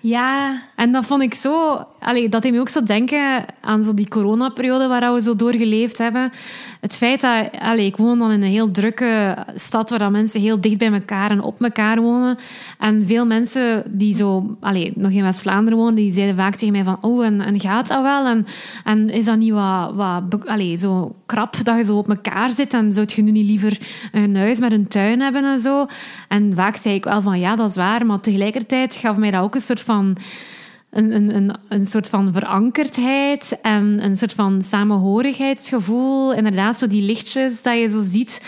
Ja. 0.00 0.62
En 0.76 0.92
dat 0.92 1.04
vond 1.04 1.22
ik 1.22 1.34
zo... 1.34 1.84
Allee, 1.98 2.28
dat 2.28 2.42
deed 2.42 2.52
me 2.52 2.60
ook 2.60 2.68
zo 2.68 2.82
denken 2.82 3.44
aan 3.60 3.84
zo 3.84 3.94
die 3.94 4.08
coronaperiode 4.08 4.86
waar 4.86 5.14
we 5.14 5.22
zo 5.22 5.36
door 5.36 5.54
geleefd 5.54 5.98
hebben. 5.98 6.32
Het 6.80 6.96
feit 6.96 7.20
dat... 7.20 7.60
Allee, 7.60 7.86
ik 7.86 7.96
woon 7.96 8.18
dan 8.18 8.30
in 8.30 8.42
een 8.42 8.48
heel 8.48 8.70
drukke 8.70 9.36
stad 9.54 9.90
waar 9.90 10.10
mensen 10.10 10.40
heel 10.40 10.60
dicht 10.60 10.78
bij 10.78 10.92
elkaar 10.92 11.30
en 11.30 11.42
op 11.42 11.62
elkaar 11.62 12.00
wonen. 12.00 12.38
En 12.78 13.06
veel 13.06 13.26
mensen 13.26 13.82
die 13.86 14.14
zo... 14.14 14.56
Allee, 14.60 14.92
nog 14.94 15.10
in 15.10 15.22
West-Vlaanderen 15.22 15.78
wonen, 15.78 15.94
die 15.94 16.12
zeiden 16.12 16.36
vaak 16.36 16.54
tegen 16.54 16.72
mij 16.72 16.84
van... 16.84 16.98
Oh, 17.00 17.24
en, 17.24 17.40
en 17.40 17.60
gaat 17.60 17.88
dat 17.88 18.02
wel? 18.02 18.26
En, 18.26 18.46
en 18.84 19.10
is 19.10 19.24
dat 19.24 19.36
niet 19.36 19.52
wat... 19.52 19.94
wat 19.94 20.46
allee, 20.46 20.76
zo 20.76 21.14
krap 21.26 21.64
dat 21.64 21.76
je 21.76 21.84
zo 21.84 21.96
op 21.96 22.08
elkaar 22.08 22.52
zit? 22.52 22.74
En 22.74 22.92
zou 22.92 23.06
je 23.14 23.22
nu 23.22 23.30
niet 23.30 23.46
liever 23.46 23.78
een 24.12 24.36
huis 24.36 24.60
met 24.60 24.72
een 24.72 24.88
tuin 24.88 25.20
hebben 25.20 25.44
en 25.44 25.60
zo? 25.60 25.86
En 26.28 26.52
vaak 26.54 26.76
zei 26.76 26.94
ik 26.94 27.04
wel 27.04 27.22
van... 27.22 27.38
Ja, 27.38 27.56
dat 27.56 27.70
is 27.70 27.76
waar. 27.76 28.06
Maar 28.06 28.20
tegelijkertijd 28.20 28.94
gaf 28.94 29.16
mij 29.16 29.30
dat 29.30 29.42
ook 29.42 29.54
een 29.54 29.60
soort 29.60 29.80
van 29.80 30.16
een, 30.90 31.14
een, 31.14 31.34
een, 31.34 31.56
een 31.68 31.86
soort 31.86 32.08
van 32.08 32.32
verankerdheid 32.32 33.58
en 33.62 34.04
een 34.04 34.16
soort 34.16 34.34
van 34.34 34.62
samenhorigheidsgevoel. 34.62 36.32
Inderdaad, 36.32 36.78
zo 36.78 36.86
die 36.86 37.02
lichtjes 37.02 37.62
dat 37.62 37.78
je 37.78 37.88
zo 37.88 38.02
ziet. 38.02 38.42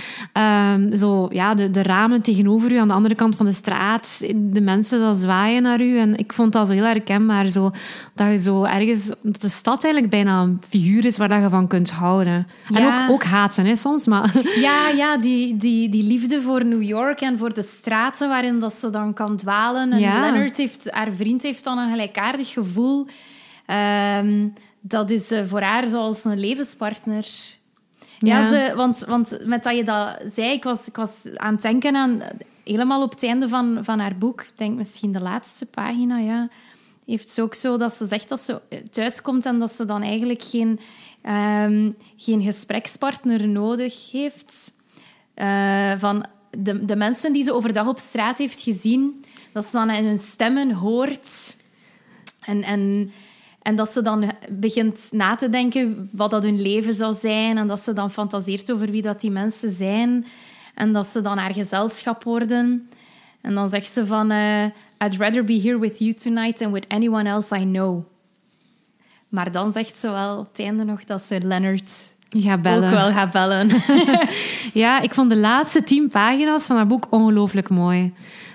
Um, 0.74 0.96
zo, 0.96 1.28
ja, 1.30 1.54
de, 1.54 1.70
de 1.70 1.82
ramen 1.82 2.22
tegenover 2.22 2.72
u 2.72 2.76
aan 2.76 2.88
de 2.88 2.94
andere 2.94 3.14
kant 3.14 3.36
van 3.36 3.46
de 3.46 3.52
straat. 3.52 4.24
De 4.34 4.60
mensen 4.60 5.00
dat 5.00 5.16
zwaaien 5.16 5.62
naar 5.62 5.80
u. 5.80 5.98
En 5.98 6.16
ik 6.16 6.32
vond 6.32 6.52
dat 6.52 6.68
zo 6.68 6.74
heel 6.74 6.84
herkenbaar. 6.84 7.48
Zo, 7.48 7.70
dat 8.14 8.30
je 8.30 8.38
zo 8.38 8.64
ergens... 8.64 9.12
Dat 9.22 9.40
de 9.40 9.48
stad 9.48 9.84
eigenlijk 9.84 10.14
bijna 10.14 10.42
een 10.42 10.60
figuur 10.68 11.04
is 11.04 11.18
waar 11.18 11.28
dat 11.28 11.42
je 11.42 11.48
van 11.48 11.66
kunt 11.66 11.90
houden. 11.90 12.46
En 12.74 12.86
ook, 12.86 13.10
ook 13.10 13.24
haten, 13.24 13.64
hè, 13.64 13.76
soms. 13.76 14.06
Maar... 14.06 14.30
Ja, 14.60 14.88
ja 14.88 15.16
die, 15.16 15.56
die, 15.56 15.88
die 15.88 16.02
liefde 16.02 16.42
voor 16.42 16.64
New 16.64 16.82
York 16.82 17.20
en 17.20 17.38
voor 17.38 17.54
de 17.54 17.62
straten 17.62 18.28
waarin 18.28 18.58
dat 18.58 18.72
ze 18.72 18.90
dan 18.90 19.14
kan 19.14 19.36
dwalen. 19.36 19.92
En 19.92 19.98
ja. 19.98 20.20
Leonard 20.20 20.56
heeft... 20.56 20.90
Haar 20.90 21.12
vriend 21.12 21.42
heeft 21.42 21.64
dan 21.64 21.78
een 21.78 21.90
gelijkaardig 21.90 22.31
gevoel. 22.40 23.06
Um, 24.18 24.52
dat 24.80 25.10
is 25.10 25.32
uh, 25.32 25.44
voor 25.44 25.60
haar 25.60 25.88
zoals 25.88 26.24
een 26.24 26.40
levenspartner. 26.40 27.26
Ja, 28.18 28.38
ja 28.38 28.48
ze, 28.48 28.76
want, 28.76 28.98
want 28.98 29.38
met 29.44 29.62
dat 29.62 29.76
je 29.76 29.84
dat 29.84 30.22
zei, 30.26 30.52
ik 30.52 30.64
was, 30.64 30.88
ik 30.88 30.96
was 30.96 31.26
aan 31.36 31.52
het 31.52 31.62
denken 31.62 31.96
aan... 31.96 32.20
Helemaal 32.64 33.02
op 33.02 33.10
het 33.10 33.22
einde 33.22 33.48
van, 33.48 33.78
van 33.82 33.98
haar 33.98 34.18
boek, 34.18 34.40
ik 34.40 34.52
denk 34.54 34.76
misschien 34.76 35.12
de 35.12 35.20
laatste 35.20 35.66
pagina, 35.66 36.18
ja, 36.18 36.48
heeft 37.06 37.30
ze 37.30 37.42
ook 37.42 37.54
zo 37.54 37.76
dat 37.76 37.92
ze 37.92 38.06
zegt 38.06 38.28
dat 38.28 38.40
ze 38.40 38.60
thuiskomt 38.90 39.46
en 39.46 39.58
dat 39.58 39.72
ze 39.72 39.84
dan 39.84 40.02
eigenlijk 40.02 40.42
geen, 40.42 40.80
um, 41.64 41.96
geen 42.16 42.42
gesprekspartner 42.42 43.48
nodig 43.48 44.10
heeft. 44.10 44.72
Uh, 45.34 45.92
van 45.98 46.26
de, 46.58 46.84
de 46.84 46.96
mensen 46.96 47.32
die 47.32 47.42
ze 47.42 47.52
overdag 47.52 47.88
op 47.88 47.98
straat 47.98 48.38
heeft 48.38 48.60
gezien, 48.60 49.24
dat 49.52 49.64
ze 49.64 49.72
dan 49.72 49.90
in 49.90 50.04
hun 50.04 50.18
stemmen 50.18 50.72
hoort 50.72 51.56
en, 52.44 52.62
en, 52.62 53.12
en 53.62 53.76
dat 53.76 53.92
ze 53.92 54.02
dan 54.02 54.32
begint 54.50 55.08
na 55.12 55.34
te 55.34 55.50
denken 55.50 56.08
wat 56.12 56.30
dat 56.30 56.42
hun 56.42 56.62
leven 56.62 56.94
zou 56.94 57.14
zijn. 57.14 57.58
En 57.58 57.68
dat 57.68 57.80
ze 57.80 57.92
dan 57.92 58.10
fantaseert 58.10 58.72
over 58.72 58.90
wie 58.90 59.02
dat 59.02 59.20
die 59.20 59.30
mensen 59.30 59.70
zijn. 59.70 60.26
En 60.74 60.92
dat 60.92 61.06
ze 61.06 61.20
dan 61.20 61.38
haar 61.38 61.54
gezelschap 61.54 62.24
worden. 62.24 62.90
En 63.40 63.54
dan 63.54 63.68
zegt 63.68 63.88
ze 63.88 64.06
van... 64.06 64.32
Uh, 64.32 64.64
I'd 64.98 65.16
rather 65.18 65.44
be 65.44 65.60
here 65.60 65.78
with 65.78 65.98
you 65.98 66.12
tonight 66.12 66.56
than 66.56 66.72
with 66.72 66.88
anyone 66.88 67.28
else 67.28 67.56
I 67.56 67.64
know. 67.64 68.04
Maar 69.28 69.52
dan 69.52 69.72
zegt 69.72 69.98
ze 69.98 70.10
wel 70.10 70.38
op 70.38 70.48
het 70.48 70.58
einde 70.58 70.84
nog 70.84 71.04
dat 71.04 71.22
ze 71.22 71.40
Leonard 71.40 72.14
ook 72.84 72.90
wel 72.90 73.12
gaat 73.12 73.30
bellen. 73.30 73.70
ja, 74.82 75.00
ik 75.00 75.14
vond 75.14 75.30
de 75.30 75.36
laatste 75.36 75.82
tien 75.82 76.08
pagina's 76.08 76.66
van 76.66 76.76
dat 76.76 76.88
boek 76.88 77.06
ongelooflijk 77.10 77.68
mooi. 77.68 78.12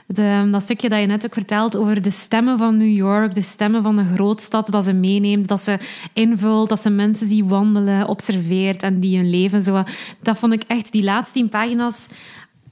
De, 0.08 0.48
dat 0.52 0.62
stukje 0.62 0.90
dat 0.90 1.00
je 1.00 1.06
net 1.06 1.26
ook 1.26 1.34
vertelt 1.34 1.78
over 1.78 2.02
de 2.02 2.12
stemmen 2.12 2.58
van 2.58 2.78
New 2.78 2.96
York, 2.96 3.34
de 3.34 3.42
stemmen 3.42 3.84
van 3.84 3.96
de 3.96 4.06
grootstad, 4.14 4.68
dat 4.68 4.84
ze 4.84 4.94
meeneemt, 4.94 5.48
dat 5.48 5.62
ze 5.62 5.78
invult, 6.14 6.70
dat 6.70 6.82
ze 6.82 6.90
mensen 6.90 7.28
ziet 7.28 7.48
wandelen, 7.48 8.08
observeert 8.08 8.84
en 8.84 9.00
die 9.00 9.18
hun 9.18 9.30
leven 9.30 9.64
zo. 9.64 9.84
Dat 10.22 10.38
vond 10.38 10.54
ik 10.54 10.64
echt, 10.68 10.92
die 10.92 11.04
laatste 11.04 11.34
tien 11.34 11.50
pagina's, 11.50 12.08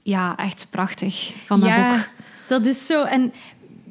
ja, 0.02 0.36
echt 0.36 0.66
prachtig 0.70 1.32
van 1.46 1.60
dat 1.60 1.68
ja, 1.68 1.90
boek. 1.90 2.08
dat 2.46 2.66
is 2.66 2.86
zo. 2.86 3.02
En 3.02 3.32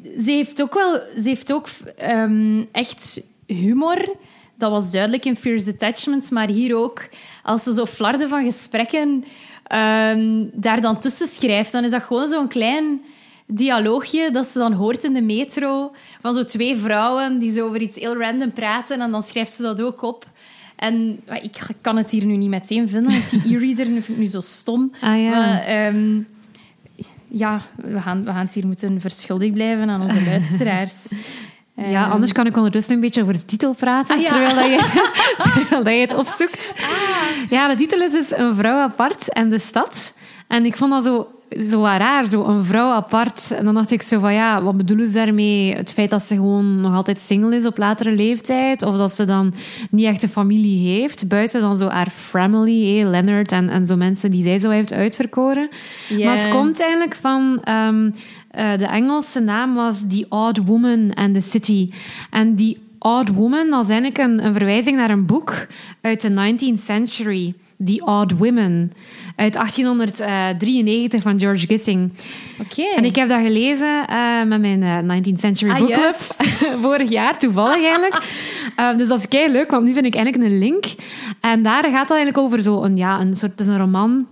ze 0.04 0.32
heeft 0.32 0.62
ook 0.62 0.74
wel, 0.74 0.94
ze 0.94 1.24
heeft 1.24 1.54
ook 1.54 1.68
um, 2.10 2.68
echt 2.72 3.22
humor. 3.48 4.16
Dat 4.58 4.72
was 4.72 4.92
duidelijk 4.92 5.26
in 5.26 5.36
Fierce 5.36 5.72
Attachments, 5.72 6.30
maar 6.30 6.48
hier 6.48 6.76
ook. 6.76 7.08
Als 7.44 7.64
ze 7.64 7.74
zo 7.74 7.86
flarden 7.86 8.30
van 8.30 8.44
gesprekken 8.44 9.24
um, 9.74 10.50
daar 10.54 10.82
dan 10.82 11.00
tussen 11.00 11.28
schrijft, 11.28 11.72
dan 11.72 11.84
is 11.84 11.92
dat 11.92 12.04
gewoon 12.04 12.30
zo'n 12.30 12.48
klein 12.48 13.02
dialoogje 13.48 14.32
dat 14.32 14.46
ze 14.46 14.60
dan 14.60 14.74
hoort 14.74 15.04
in 15.04 15.14
de 15.14 15.22
metro 15.22 15.92
van 16.22 16.34
zo 16.34 16.44
twee 16.44 16.76
vrouwen 16.76 17.40
die 17.40 17.52
zo 17.52 17.68
over 17.68 17.82
iets 17.82 18.00
heel 18.00 18.18
random 18.18 18.52
praten 18.54 19.02
en 19.02 19.12
dan 19.12 19.22
schrijft 19.22 19.54
ze 19.54 19.62
dat 19.62 19.82
ook 19.82 20.02
op. 20.02 20.26
En 20.76 21.20
ik 21.42 21.68
kan 21.82 21.98
het 21.98 22.12
hier 22.12 22.26
nu 22.26 22.36
niet 22.36 22.50
meteen 22.50 22.90
vinden, 22.90 23.12
want 23.12 23.30
die 23.30 23.56
e-reader 23.56 23.86
vind 23.94 24.08
ik 24.08 24.18
nu 24.18 24.28
zo 24.28 24.40
stom. 24.40 24.92
Ah, 25.02 25.22
ja. 25.22 25.30
Maar, 25.30 25.88
um, 25.88 26.28
ja, 27.28 27.62
we 27.76 28.02
gaan, 28.02 28.24
we 28.24 28.32
gaan 28.32 28.46
het 28.46 28.54
hier 28.54 28.68
moeten 28.68 29.02
verschuldigd 29.02 29.54
blijven 29.54 29.90
aan 29.90 30.02
onze 30.02 30.24
luisteraars. 30.30 31.08
Ja, 31.76 32.04
ehm. 32.04 32.12
anders 32.12 32.32
kan 32.32 32.46
ik 32.46 32.56
ondertussen 32.56 32.96
een 32.96 33.02
beetje 33.02 33.22
over 33.22 33.34
de 33.34 33.46
titel 33.46 33.74
praten, 33.74 34.16
ah, 34.16 34.22
ja. 34.22 34.28
terwijl, 34.28 34.56
dat 34.56 34.66
je, 34.66 35.02
terwijl 35.44 35.84
dat 35.84 35.94
je 35.94 36.00
het 36.00 36.16
opzoekt. 36.16 36.76
Ah. 36.78 37.50
Ja, 37.50 37.68
de 37.68 37.76
titel 37.76 38.02
is 38.02 38.12
dus 38.12 38.38
Een 38.38 38.54
vrouw 38.54 38.80
apart 38.80 39.30
en 39.34 39.50
de 39.50 39.60
stad. 39.60 40.14
En 40.48 40.66
ik 40.66 40.78
vond 40.78 40.92
dat 40.92 41.04
zo 41.04 41.35
zo 41.70 41.84
raar, 41.84 42.28
zo 42.28 42.44
een 42.44 42.64
vrouw 42.64 42.92
apart. 42.92 43.52
En 43.58 43.66
dan 43.66 43.74
dacht 43.74 43.92
ik 43.92 44.02
zo 44.02 44.20
van, 44.20 44.34
ja, 44.34 44.64
wat 44.64 44.78
bedoelen 44.78 45.08
ze 45.08 45.14
daarmee? 45.14 45.76
Het 45.76 45.94
feit 45.94 46.10
dat 46.10 46.24
ze 46.24 46.36
gewoon 46.36 46.82
nog 46.82 46.94
altijd 46.94 47.20
single 47.20 47.56
is 47.56 47.66
op 47.66 47.78
latere 47.78 48.12
leeftijd? 48.12 48.84
Of 48.84 48.98
dat 48.98 49.12
ze 49.12 49.26
dan 49.26 49.54
niet 49.90 50.06
echt 50.06 50.24
een 50.24 50.30
familie 50.30 50.88
heeft? 50.88 51.28
Buiten 51.28 51.62
dan 51.62 51.78
zo 51.78 51.88
haar 51.88 52.10
family, 52.10 52.96
hey, 52.96 53.10
Leonard 53.10 53.52
en, 53.52 53.70
en 53.70 53.86
zo 53.86 53.96
mensen 53.96 54.32
die 54.32 54.44
zij 54.44 54.60
zo 54.60 54.70
heeft 54.70 54.94
uitverkoren. 54.94 55.70
Yeah. 56.10 56.26
Maar 56.26 56.36
het 56.38 56.50
komt 56.50 56.80
eigenlijk 56.80 57.16
van... 57.16 57.62
Um, 57.70 58.14
uh, 58.58 58.78
de 58.78 58.86
Engelse 58.86 59.40
naam 59.40 59.76
was 59.76 60.04
The 60.10 60.26
Odd 60.30 60.66
Woman 60.66 61.14
and 61.14 61.34
the 61.34 61.42
City. 61.42 61.90
En 62.30 62.56
die 62.56 62.78
Odd 63.00 63.30
Woman, 63.34 63.70
dat 63.70 63.84
is 63.84 63.90
eigenlijk 63.90 64.18
een, 64.18 64.46
een 64.46 64.54
verwijzing 64.54 64.98
naar 64.98 65.10
een 65.10 65.26
boek 65.26 65.68
uit 66.02 66.22
de 66.22 66.30
19th 66.30 66.84
century. 66.84 67.54
The 67.84 68.02
Odd 68.06 68.38
Women 68.38 68.92
uit 69.36 69.54
1893 69.54 71.22
van 71.22 71.40
George 71.40 71.68
Gissing. 71.68 72.12
Oké. 72.62 72.84
En 72.96 73.06
ik 73.06 73.16
heb 73.16 73.30
dat 73.30 73.42
gelezen 73.42 74.06
uh, 74.10 74.44
met 74.44 74.62
mijn 74.62 74.82
uh, 74.82 75.18
19th 75.18 75.40
Century 75.40 75.72
ah, 75.72 75.78
Book 75.78 75.92
Club 75.92 76.16
vorig 76.86 77.10
jaar, 77.10 77.38
toevallig 77.38 77.84
eigenlijk. 77.84 78.22
Uh, 78.80 78.96
dus 78.98 79.08
dat 79.08 79.18
is 79.18 79.28
kei 79.28 79.52
leuk, 79.52 79.72
want 79.72 79.84
nu 79.84 79.94
vind 79.94 80.06
ik 80.06 80.16
eigenlijk 80.16 80.46
een 80.46 80.60
link. 80.60 80.86
En 81.40 81.64
daar 81.64 81.84
gaat 81.84 82.00
het 82.00 82.12
eigenlijk 82.12 82.38
over 82.38 82.64
zo 82.64 82.84
een, 82.84 82.98
ja, 82.98 83.20
een 83.20 83.34
soort, 83.34 83.52
het 83.52 83.60
is 83.60 83.68
een 83.68 83.78
roman 83.78 84.28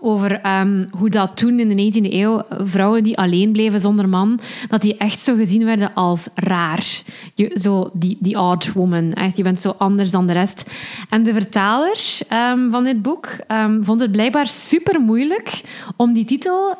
over 0.00 0.40
ehm, 0.40 0.84
hoe 0.90 1.10
dat 1.10 1.36
toen 1.36 1.60
in 1.60 1.68
de 1.68 2.00
19e 2.00 2.12
eeuw 2.12 2.42
vrouwen 2.48 3.02
die 3.02 3.18
alleen 3.18 3.52
bleven 3.52 3.80
zonder 3.80 4.08
man, 4.08 4.40
dat 4.68 4.80
die 4.80 4.96
echt 4.96 5.20
zo 5.20 5.36
gezien 5.36 5.64
werden 5.64 5.94
als 5.94 6.28
raar. 6.34 7.02
Je, 7.34 7.58
zo 7.60 7.90
die, 7.92 8.16
die 8.20 8.38
odd 8.40 8.72
woman. 8.72 9.12
Echt, 9.12 9.36
je 9.36 9.42
bent 9.42 9.60
zo 9.60 9.74
anders 9.78 10.10
dan 10.10 10.26
de 10.26 10.32
rest. 10.32 10.64
En 11.10 11.22
de 11.22 11.32
vertaler 11.32 12.18
ehm, 12.28 12.70
van 12.70 12.84
dit 12.84 13.02
boek 13.02 13.26
ehm, 13.46 13.82
vond 13.82 14.00
het 14.00 14.12
blijkbaar 14.12 14.46
super 14.46 15.00
moeilijk 15.00 15.60
om 15.96 16.12
die 16.12 16.24
titel, 16.24 16.74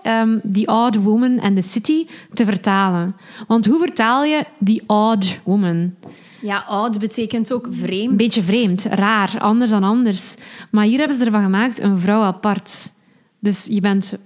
The 0.53 0.67
Odd 0.67 0.97
Woman 1.03 1.41
and 1.41 1.57
the 1.57 1.63
City, 1.63 2.07
te 2.33 2.45
vertalen. 2.45 3.17
Want 3.47 3.67
hoe 3.67 3.79
vertaal 3.79 4.25
je 4.25 4.45
die 4.59 4.83
odd 4.87 5.41
woman? 5.45 5.95
Ja, 6.41 6.65
oud 6.67 6.99
betekent 6.99 7.53
ook 7.53 7.69
vreemd. 7.71 8.11
Een 8.11 8.17
beetje 8.17 8.43
vreemd, 8.43 8.85
raar, 8.85 9.39
anders 9.39 9.71
dan 9.71 9.83
anders. 9.83 10.35
Maar 10.71 10.85
hier 10.85 10.99
hebben 10.99 11.17
ze 11.17 11.25
ervan 11.25 11.43
gemaakt 11.43 11.81
een 11.81 11.99
vrouw 11.99 12.23
apart. 12.23 12.91
Dus 13.47 13.67
je 13.71 13.81
bent 13.81 14.19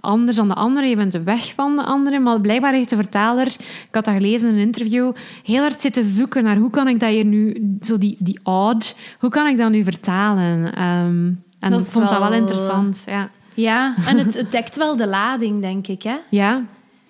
anders 0.00 0.36
dan 0.36 0.48
de 0.48 0.54
andere, 0.54 0.86
je 0.86 0.96
bent 0.96 1.22
weg 1.24 1.52
van 1.54 1.76
de 1.76 1.82
andere. 1.82 2.18
Maar 2.18 2.40
blijkbaar 2.40 2.72
heeft 2.72 2.90
de 2.90 2.96
vertaler, 2.96 3.46
ik 3.46 3.88
had 3.90 4.04
dat 4.04 4.14
gelezen 4.14 4.48
in 4.48 4.54
een 4.54 4.60
interview, 4.60 5.12
heel 5.44 5.60
hard 5.60 5.80
zitten 5.80 6.04
zoeken 6.04 6.44
naar 6.44 6.56
hoe 6.56 6.70
kan 6.70 6.88
ik 6.88 7.00
dat 7.00 7.10
hier 7.10 7.24
nu, 7.24 7.76
zo 7.80 7.98
die, 7.98 8.16
die 8.18 8.40
odd, 8.42 8.96
hoe 9.18 9.30
kan 9.30 9.46
ik 9.46 9.58
dat 9.58 9.70
nu 9.70 9.84
vertalen? 9.84 10.82
Um, 10.82 11.42
en 11.60 11.70
dat 11.70 11.88
vond 11.88 12.10
wel... 12.10 12.20
dat 12.20 12.28
wel 12.28 12.38
interessant, 12.38 13.02
ja. 13.06 13.30
Ja, 13.54 13.94
en 14.06 14.18
het, 14.18 14.34
het 14.34 14.52
dekt 14.52 14.76
wel 14.76 14.96
de 14.96 15.06
lading, 15.06 15.60
denk 15.60 15.86
ik, 15.86 16.02
hè? 16.02 16.16
Ja, 16.30 16.62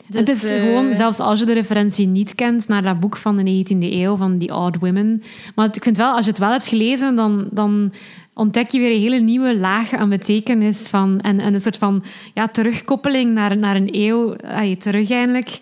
dus, 0.07 0.21
het 0.21 0.29
is 0.29 0.51
gewoon, 0.51 0.89
eh, 0.89 0.97
zelfs 0.97 1.19
als 1.19 1.39
je 1.39 1.47
de 1.47 1.53
referentie 1.53 2.07
niet 2.07 2.35
kent 2.35 2.69
naar 2.69 2.83
dat 2.83 3.01
boek 3.01 3.17
van 3.17 3.37
de 3.37 3.65
19e 3.65 3.93
eeuw, 3.93 4.17
van 4.17 4.39
The 4.39 4.55
Odd 4.55 4.79
Women. 4.79 5.23
Maar 5.55 5.69
ik 5.73 5.83
vind 5.83 5.97
wel, 5.97 6.13
als 6.13 6.25
je 6.25 6.31
het 6.31 6.41
wel 6.41 6.51
hebt 6.51 6.67
gelezen, 6.67 7.17
dan, 7.17 7.49
dan 7.51 7.93
ontdek 8.35 8.71
je 8.71 8.79
weer 8.79 8.95
een 8.95 9.01
hele 9.01 9.21
nieuwe 9.21 9.57
laag 9.57 9.93
aan 9.93 10.09
betekenis. 10.09 10.89
Van, 10.89 11.21
en, 11.21 11.41
en 11.41 11.55
een 11.55 11.61
soort 11.61 11.77
van 11.77 12.05
ja, 12.35 12.47
terugkoppeling 12.47 13.35
naar, 13.35 13.57
naar 13.57 13.77
een 13.77 13.89
eeuw, 13.93 14.37
ay, 14.37 14.77
terug 14.77 15.11
eindelijk. 15.11 15.59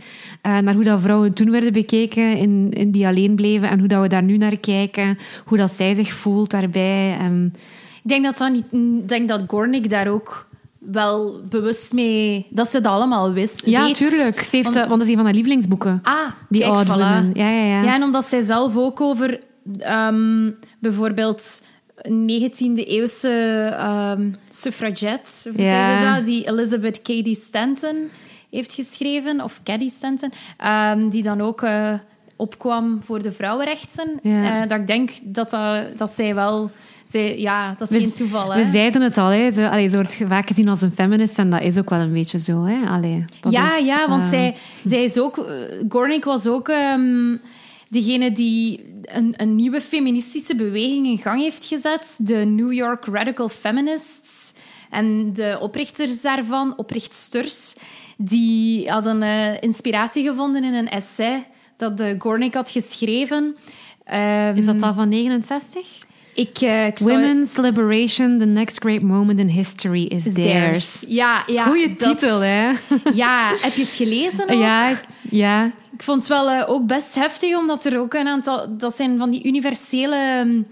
Uh, 0.46 0.58
naar 0.58 0.74
hoe 0.74 0.84
dat 0.84 1.00
vrouwen 1.00 1.32
toen 1.32 1.50
werden 1.50 1.72
bekeken, 1.72 2.36
in, 2.36 2.70
in 2.70 2.90
die 2.90 3.06
alleen 3.06 3.34
bleven. 3.34 3.70
En 3.70 3.78
hoe 3.78 3.88
dat 3.88 4.02
we 4.02 4.08
daar 4.08 4.22
nu 4.22 4.36
naar 4.36 4.58
kijken. 4.58 5.18
Hoe 5.44 5.58
dat 5.58 5.70
zij 5.70 5.94
zich 5.94 6.12
voelt 6.12 6.50
daarbij. 6.50 7.16
En... 7.18 7.52
Ik 8.02 8.08
denk 8.08 8.24
dat, 8.24 8.50
ik 8.70 9.08
denk 9.08 9.28
dat 9.28 9.42
Gornick 9.46 9.90
daar 9.90 10.08
ook 10.08 10.48
wel 10.78 11.40
bewust 11.48 11.92
mee... 11.92 12.46
Dat 12.50 12.68
ze 12.68 12.80
dat 12.80 12.92
allemaal 12.92 13.32
wist. 13.32 13.66
Ja, 13.66 13.84
weet. 13.84 13.94
tuurlijk. 13.94 14.42
Ze 14.42 14.56
heeft, 14.56 14.74
want, 14.74 14.88
want 14.88 14.90
dat 14.90 15.00
is 15.00 15.08
een 15.08 15.14
van 15.14 15.24
haar 15.24 15.34
lievelingsboeken. 15.34 16.00
Ah, 16.02 16.30
die 16.48 16.60
kijk, 16.60 16.86
voilà. 16.86 17.32
Ja, 17.32 17.50
ja, 17.50 17.64
ja. 17.64 17.82
ja, 17.82 17.94
en 17.94 18.02
omdat 18.02 18.24
zij 18.24 18.40
zelf 18.40 18.76
ook 18.76 19.00
over... 19.00 19.40
Um, 20.10 20.56
bijvoorbeeld 20.78 21.62
19e-eeuwse 22.08 23.32
um, 24.18 24.34
suffragette, 24.48 25.52
ja. 25.56 25.98
zeg 25.98 25.98
je 25.98 26.14
dat? 26.14 26.24
Die 26.24 26.48
Elizabeth 26.48 27.02
Cady 27.02 27.34
Stanton 27.34 28.08
heeft 28.50 28.74
geschreven, 28.74 29.40
of 29.40 29.60
Cady 29.64 29.88
Stanton, 29.88 30.32
um, 30.94 31.08
die 31.08 31.22
dan 31.22 31.40
ook 31.40 31.62
uh, 31.62 31.92
opkwam 32.36 33.02
voor 33.04 33.22
de 33.22 33.32
vrouwenrechten. 33.32 34.18
Uh, 34.22 34.60
dat 34.66 34.78
ik 34.78 34.86
denk 34.86 35.10
dat, 35.22 35.50
dat, 35.50 35.98
dat 35.98 36.10
zij 36.10 36.34
wel... 36.34 36.70
Zij, 37.04 37.38
ja, 37.38 37.74
dat 37.78 37.90
is 37.90 37.96
we, 37.96 38.02
geen 38.02 38.12
toeval. 38.12 38.54
We 38.54 38.64
zeiden 38.64 39.02
het 39.02 39.18
al, 39.18 39.28
hè. 39.28 39.52
Zo, 39.52 39.62
allee, 39.62 39.88
ze 39.88 39.96
wordt 39.96 40.22
vaak 40.26 40.48
gezien 40.48 40.68
als 40.68 40.82
een 40.82 40.92
feminist 40.92 41.38
en 41.38 41.50
dat 41.50 41.62
is 41.62 41.78
ook 41.78 41.90
wel 41.90 41.98
een 41.98 42.12
beetje 42.12 42.38
zo. 42.38 42.64
Hè. 42.64 42.88
Allee, 42.88 43.24
dat 43.40 43.52
ja, 43.52 43.76
is, 43.78 43.86
ja, 43.86 44.08
want 44.08 44.22
uh... 44.22 44.28
zij, 44.28 44.56
zij 44.84 45.04
is 45.04 45.18
ook... 45.18 45.46
Gornick 45.88 46.24
was 46.24 46.46
ook 46.46 46.68
um, 46.68 47.40
degene 47.90 48.32
die 48.32 48.84
een, 49.02 49.34
een, 49.36 49.54
nieuwe 49.54 49.80
feministische 49.80 50.54
beweging 50.54 51.06
in 51.06 51.18
gang 51.18 51.40
heeft 51.40 51.64
gezet. 51.64 52.18
De 52.22 52.34
New 52.36 52.72
York 52.72 53.04
Radical 53.04 53.48
Feminists. 53.48 54.54
En 54.90 55.32
de 55.32 55.58
oprichters 55.60 56.20
daarvan, 56.20 56.78
oprichtsters, 56.78 57.74
die 58.16 58.90
hadden 58.90 59.22
uh, 59.22 59.62
inspiratie 59.62 60.24
gevonden 60.24 60.64
in 60.64 60.74
een 60.74 60.88
essay 60.88 61.46
dat 61.76 61.96
de 61.96 62.14
Gornick 62.18 62.54
had 62.54 62.70
geschreven. 62.70 63.56
Um, 64.12 64.56
is 64.56 64.64
dat 64.64 64.80
dan 64.80 64.94
van 64.94 65.08
69? 65.08 66.08
Ik, 66.34 66.60
uh, 66.60 66.86
ik 66.86 66.98
Women's 66.98 67.52
zou... 67.52 67.66
Liberation, 67.66 68.38
the 68.38 68.46
next 68.46 68.78
great 68.78 69.02
moment 69.02 69.38
in 69.38 69.48
history 69.48 70.02
is, 70.02 70.26
is 70.26 70.34
theirs. 70.34 70.44
theirs. 70.44 71.04
Ja, 71.08 71.42
ja. 71.46 71.64
Goeie 71.64 71.94
dat... 71.94 72.08
titel, 72.08 72.40
hè? 72.40 72.70
Ja, 73.14 73.54
heb 73.60 73.74
je 73.74 73.82
het 73.82 73.94
gelezen 73.94 74.48
ook? 74.50 74.62
Ja, 74.62 75.00
ja. 75.30 75.70
Ik 76.00 76.06
vond 76.06 76.18
het 76.18 76.28
wel 76.28 76.50
uh, 76.50 76.70
ook 76.70 76.86
best 76.86 77.14
heftig, 77.14 77.56
omdat 77.56 77.84
er 77.84 77.98
ook 77.98 78.14
een 78.14 78.28
aantal... 78.28 78.76
Dat 78.76 78.96
zijn 78.96 79.18
van 79.18 79.30
die 79.30 79.44
universele 79.44 80.38
um, 80.44 80.66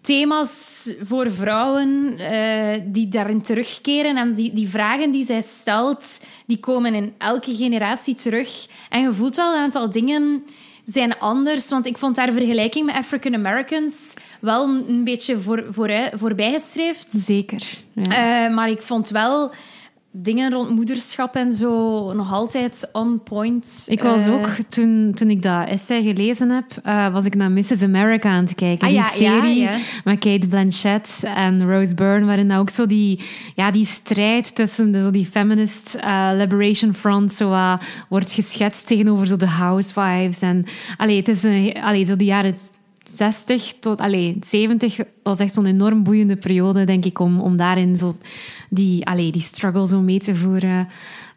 thema's 0.00 0.90
voor 1.02 1.30
vrouwen 1.32 2.14
uh, 2.18 2.74
die 2.84 3.08
daarin 3.08 3.42
terugkeren. 3.42 4.16
En 4.16 4.34
die, 4.34 4.52
die 4.52 4.68
vragen 4.68 5.10
die 5.10 5.24
zij 5.24 5.40
stelt, 5.40 6.20
die 6.46 6.60
komen 6.60 6.94
in 6.94 7.14
elke 7.18 7.54
generatie 7.54 8.14
terug. 8.14 8.66
En 8.88 9.02
je 9.02 9.12
voelt 9.12 9.36
wel 9.36 9.52
een 9.52 9.60
aantal 9.60 9.90
dingen 9.90 10.44
zijn 10.84 11.18
anders. 11.18 11.68
Want 11.68 11.86
ik 11.86 11.98
vond 11.98 12.14
daar 12.14 12.32
vergelijking 12.32 12.86
met 12.86 12.94
African 12.94 13.34
Americans 13.34 14.14
wel 14.40 14.64
een 14.64 15.04
beetje 15.04 15.40
voor, 15.40 15.64
voor, 15.70 15.90
voorbijgestreefd. 16.14 17.06
Zeker. 17.10 17.62
Ja. 17.92 18.48
Uh, 18.48 18.54
maar 18.54 18.70
ik 18.70 18.82
vond 18.82 19.08
wel 19.08 19.52
dingen 20.12 20.52
rond 20.52 20.70
moederschap 20.70 21.34
en 21.34 21.52
zo 21.52 22.12
nog 22.12 22.32
altijd 22.32 22.88
on 22.92 23.22
point. 23.22 23.84
Ik 23.86 24.02
was 24.02 24.26
uh, 24.26 24.34
ook, 24.34 24.48
toen, 24.68 25.12
toen 25.14 25.30
ik 25.30 25.42
dat 25.42 25.68
essay 25.68 26.02
gelezen 26.02 26.50
heb, 26.50 26.64
uh, 26.86 27.12
was 27.12 27.24
ik 27.24 27.34
naar 27.34 27.50
Mrs. 27.50 27.82
America 27.82 28.28
aan 28.28 28.44
het 28.44 28.54
kijken. 28.54 28.86
Ah, 28.86 28.92
die 28.92 29.02
ja, 29.02 29.08
serie 29.08 29.60
ja, 29.60 29.70
ja. 29.70 29.78
met 30.04 30.18
Kate 30.18 30.48
Blanchett 30.48 31.22
en 31.34 31.64
Rose 31.64 31.94
Byrne, 31.94 32.26
waarin 32.26 32.52
ook 32.52 32.70
zo 32.70 32.86
die, 32.86 33.20
ja, 33.54 33.70
die 33.70 33.84
strijd 33.84 34.54
tussen 34.54 34.92
de, 34.92 35.02
zo 35.02 35.10
die 35.10 35.26
feminist 35.26 35.98
uh, 36.04 36.30
liberation 36.34 36.94
front 36.94 37.32
zo, 37.32 37.76
wordt 38.08 38.32
geschetst 38.32 38.86
tegenover 38.86 39.26
zo 39.26 39.36
de 39.36 39.46
housewives. 39.46 40.40
En, 40.40 40.64
allee, 40.96 41.16
het 41.16 41.28
is 41.28 41.42
een, 41.42 41.76
allee, 41.82 42.04
zo 42.04 42.16
die 42.16 42.26
jaren 42.26 42.54
60 43.14 43.72
tot 43.80 44.00
allee, 44.00 44.38
70 44.40 44.98
was 45.22 45.38
echt 45.38 45.54
zo'n 45.54 45.66
enorm 45.66 46.02
boeiende 46.02 46.36
periode, 46.36 46.84
denk 46.84 47.04
ik, 47.04 47.18
om, 47.18 47.40
om 47.40 47.56
daarin 47.56 47.96
zo 47.96 48.16
die, 48.70 49.06
allee, 49.06 49.32
die 49.32 49.40
struggle 49.40 49.88
zo 49.88 50.00
mee 50.00 50.18
te 50.18 50.36
voeren. 50.36 50.88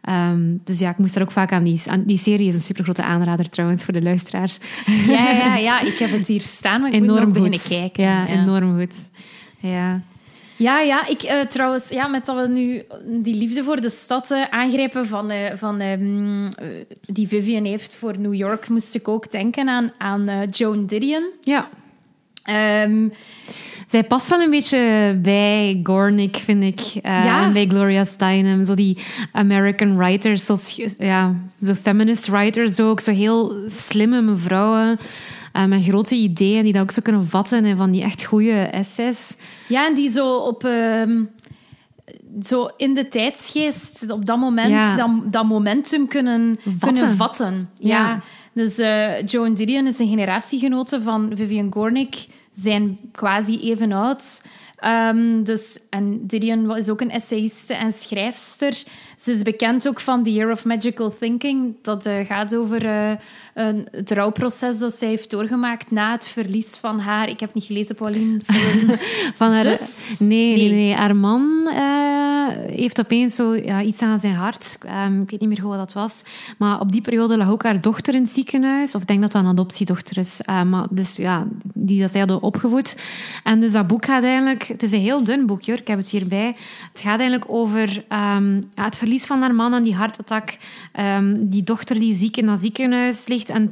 Um, 0.08 0.60
dus 0.64 0.78
ja, 0.78 0.90
ik 0.90 0.98
moest 0.98 1.16
er 1.16 1.22
ook 1.22 1.30
vaak 1.30 1.52
aan 1.52 1.64
die... 1.64 1.80
Aan, 1.86 2.02
die 2.04 2.18
serie 2.18 2.46
is 2.46 2.54
een 2.54 2.60
supergrote 2.60 3.02
aanrader 3.02 3.48
trouwens 3.48 3.84
voor 3.84 3.92
de 3.92 4.02
luisteraars. 4.02 4.58
Ja, 5.06 5.30
ja, 5.30 5.56
ja, 5.56 5.80
ik 5.80 5.98
heb 5.98 6.10
het 6.10 6.26
hier 6.26 6.40
staan, 6.40 6.80
maar 6.80 6.92
ik 6.92 7.02
enorm 7.02 7.18
moet 7.18 7.24
nog 7.24 7.32
beginnen 7.32 7.60
kijken. 7.68 8.04
Ja, 8.04 8.26
ja, 8.26 8.42
enorm 8.42 8.78
goed. 8.78 8.94
Ja. 9.58 10.02
Ja, 10.62 10.80
ja, 10.80 11.06
ik 11.06 11.22
uh, 11.22 11.40
trouwens, 11.40 11.88
ja, 11.88 12.06
met 12.06 12.26
dat 12.26 12.36
we 12.36 12.48
nu 12.48 12.82
die 13.22 13.34
liefde 13.34 13.62
voor 13.62 13.80
de 13.80 13.90
stad 13.90 14.30
uh, 14.30 14.44
aangrijpen 14.50 15.06
van, 15.06 15.30
uh, 15.30 15.36
van 15.54 15.80
um, 15.80 16.48
die 17.00 17.28
Vivian 17.28 17.64
heeft 17.64 17.94
voor 17.94 18.18
New 18.18 18.34
York, 18.34 18.68
moest 18.68 18.94
ik 18.94 19.08
ook 19.08 19.30
denken 19.30 19.68
aan, 19.68 19.92
aan 19.98 20.48
Joan 20.50 20.86
Didion. 20.86 21.30
Ja. 21.40 21.68
Um, 22.84 23.12
zij 23.86 24.04
past 24.04 24.28
wel 24.28 24.40
een 24.40 24.50
beetje 24.50 25.14
bij 25.22 25.80
Gornick, 25.82 26.36
vind 26.36 26.62
ik. 26.62 26.80
Uh, 26.80 27.02
ja. 27.02 27.42
En 27.42 27.52
bij 27.52 27.66
Gloria 27.66 28.04
Steinem. 28.04 28.64
Zo 28.64 28.74
die 28.74 28.98
American 29.32 29.96
writers, 29.96 30.44
zoals, 30.44 30.80
ja, 30.98 31.34
zo 31.60 31.74
feminist 31.74 32.26
writers 32.26 32.80
ook. 32.80 33.00
Zo 33.00 33.12
heel 33.12 33.56
slimme 33.66 34.22
mevrouwen. 34.22 34.98
Uh, 35.52 35.64
met 35.64 35.84
grote 35.84 36.14
ideeën 36.14 36.62
die 36.62 36.72
dat 36.72 36.82
ook 36.82 36.90
zo 36.90 37.02
kunnen 37.02 37.26
vatten. 37.26 37.64
En 37.64 37.76
van 37.76 37.90
die 37.90 38.02
echt 38.02 38.24
goede 38.24 38.52
essays. 38.60 39.36
Ja, 39.68 39.86
en 39.86 39.94
die 39.94 40.10
zo 40.10 40.36
op... 40.36 40.64
Uh, 40.64 41.20
zo 42.42 42.68
in 42.76 42.94
de 42.94 43.08
tijdsgeest, 43.08 44.10
op 44.10 44.26
dat 44.26 44.38
moment, 44.38 44.70
Ja. 44.70 44.96
dat, 44.96 45.32
dat 45.32 45.44
momentum 45.44 46.06
kunnen 46.08 46.58
Vatten. 46.62 46.94
kunnen 46.94 47.16
vatten. 47.16 47.68
Ja. 47.78 47.96
Ja. 48.08 48.20
Dus 48.52 48.78
eh 48.78 49.26
Joan 49.26 49.54
Didion 49.54 49.86
is 49.86 49.98
een 49.98 50.08
generatiegenote 50.08 51.02
van 51.02 51.30
Vivian 51.34 51.72
Gornick. 51.72 52.26
Zijn 52.52 52.98
quasi 53.12 53.60
even 53.60 53.92
oud. 53.92 54.42
Ehm, 54.76 55.42
dus, 55.42 55.78
en 55.90 56.26
Didion 56.26 56.76
is 56.76 56.88
ook 56.88 57.00
een 57.00 57.10
essayiste 57.10 57.74
en 57.74 57.92
schrijfster. 57.92 58.82
Ze 59.22 59.32
is 59.32 59.42
bekend 59.42 59.88
ook 59.88 60.00
van 60.00 60.22
The 60.22 60.32
Year 60.32 60.50
of 60.50 60.64
Magical 60.64 61.14
Thinking. 61.18 61.74
Dat 61.82 62.06
eh, 62.06 62.26
gaat 62.26 62.54
over 62.56 62.86
eh, 62.86 63.10
een, 63.54 63.86
het 63.90 64.10
rouwproces 64.10 64.78
dat 64.78 64.94
zij 64.94 65.08
heeft 65.08 65.30
doorgemaakt 65.30 65.90
na 65.90 66.12
het 66.12 66.26
verlies 66.26 66.76
van 66.76 66.98
haar... 66.98 67.28
Ik 67.28 67.40
heb 67.40 67.54
niet 67.54 67.64
gelezen, 67.64 67.94
Pauline. 67.94 68.38
Van, 68.42 68.96
Van 69.34 69.52
haar, 69.52 69.76
zus? 69.76 70.18
Nee, 70.18 70.56
nee, 70.56 70.70
nee. 70.70 70.94
Haar 70.94 71.16
man 71.16 71.68
eh, 71.68 72.76
heeft 72.76 73.00
opeens 73.00 73.34
zo, 73.34 73.54
ja, 73.54 73.82
iets 73.82 74.02
aan 74.02 74.20
zijn 74.20 74.34
hart. 74.34 74.78
Ehm, 74.86 75.20
ik 75.20 75.30
weet 75.30 75.40
niet 75.40 75.48
meer 75.48 75.68
wat 75.68 75.78
dat 75.78 75.92
was. 75.92 76.22
Maar 76.58 76.80
op 76.80 76.92
die 76.92 77.00
periode 77.00 77.36
lag 77.36 77.50
ook 77.50 77.62
haar 77.62 77.80
dochter 77.80 78.14
in 78.14 78.22
het 78.22 78.30
ziekenhuis. 78.30 78.94
Of 78.94 79.00
ik 79.00 79.06
denk 79.06 79.20
dat 79.20 79.32
dat 79.32 79.42
een 79.42 79.48
adoptiedochter 79.48 80.18
is. 80.18 80.40
Eh, 80.40 80.62
maar 80.62 80.86
dus 80.90 81.16
ja, 81.16 81.46
die 81.74 82.00
dat 82.00 82.10
zij 82.10 82.20
hadden 82.20 82.42
opgevoed. 82.42 82.96
En 83.44 83.60
dus 83.60 83.72
dat 83.72 83.86
boek 83.86 84.04
gaat 84.04 84.24
eigenlijk... 84.24 84.62
Het 84.62 84.82
is 84.82 84.92
een 84.92 85.00
heel 85.00 85.24
dun 85.24 85.46
boek, 85.46 85.66
hoor. 85.66 85.78
Ik 85.78 85.88
heb 85.88 85.98
het 85.98 86.10
hierbij. 86.10 86.56
Het 86.92 87.00
gaat 87.00 87.18
eigenlijk 87.18 87.50
over 87.50 88.04
ehm, 88.08 88.54
ja, 88.54 88.84
het 88.84 88.96
verlies 88.96 89.11
van 89.20 89.40
haar 89.40 89.54
man 89.54 89.74
aan 89.74 89.82
die 89.82 89.94
hartattack. 89.94 90.56
Um, 91.00 91.48
die 91.48 91.62
dochter 91.62 91.98
die 91.98 92.14
ziek 92.14 92.36
in 92.36 92.46
dat 92.46 92.60
ziekenhuis 92.60 93.26
ligt. 93.26 93.48
En 93.48 93.68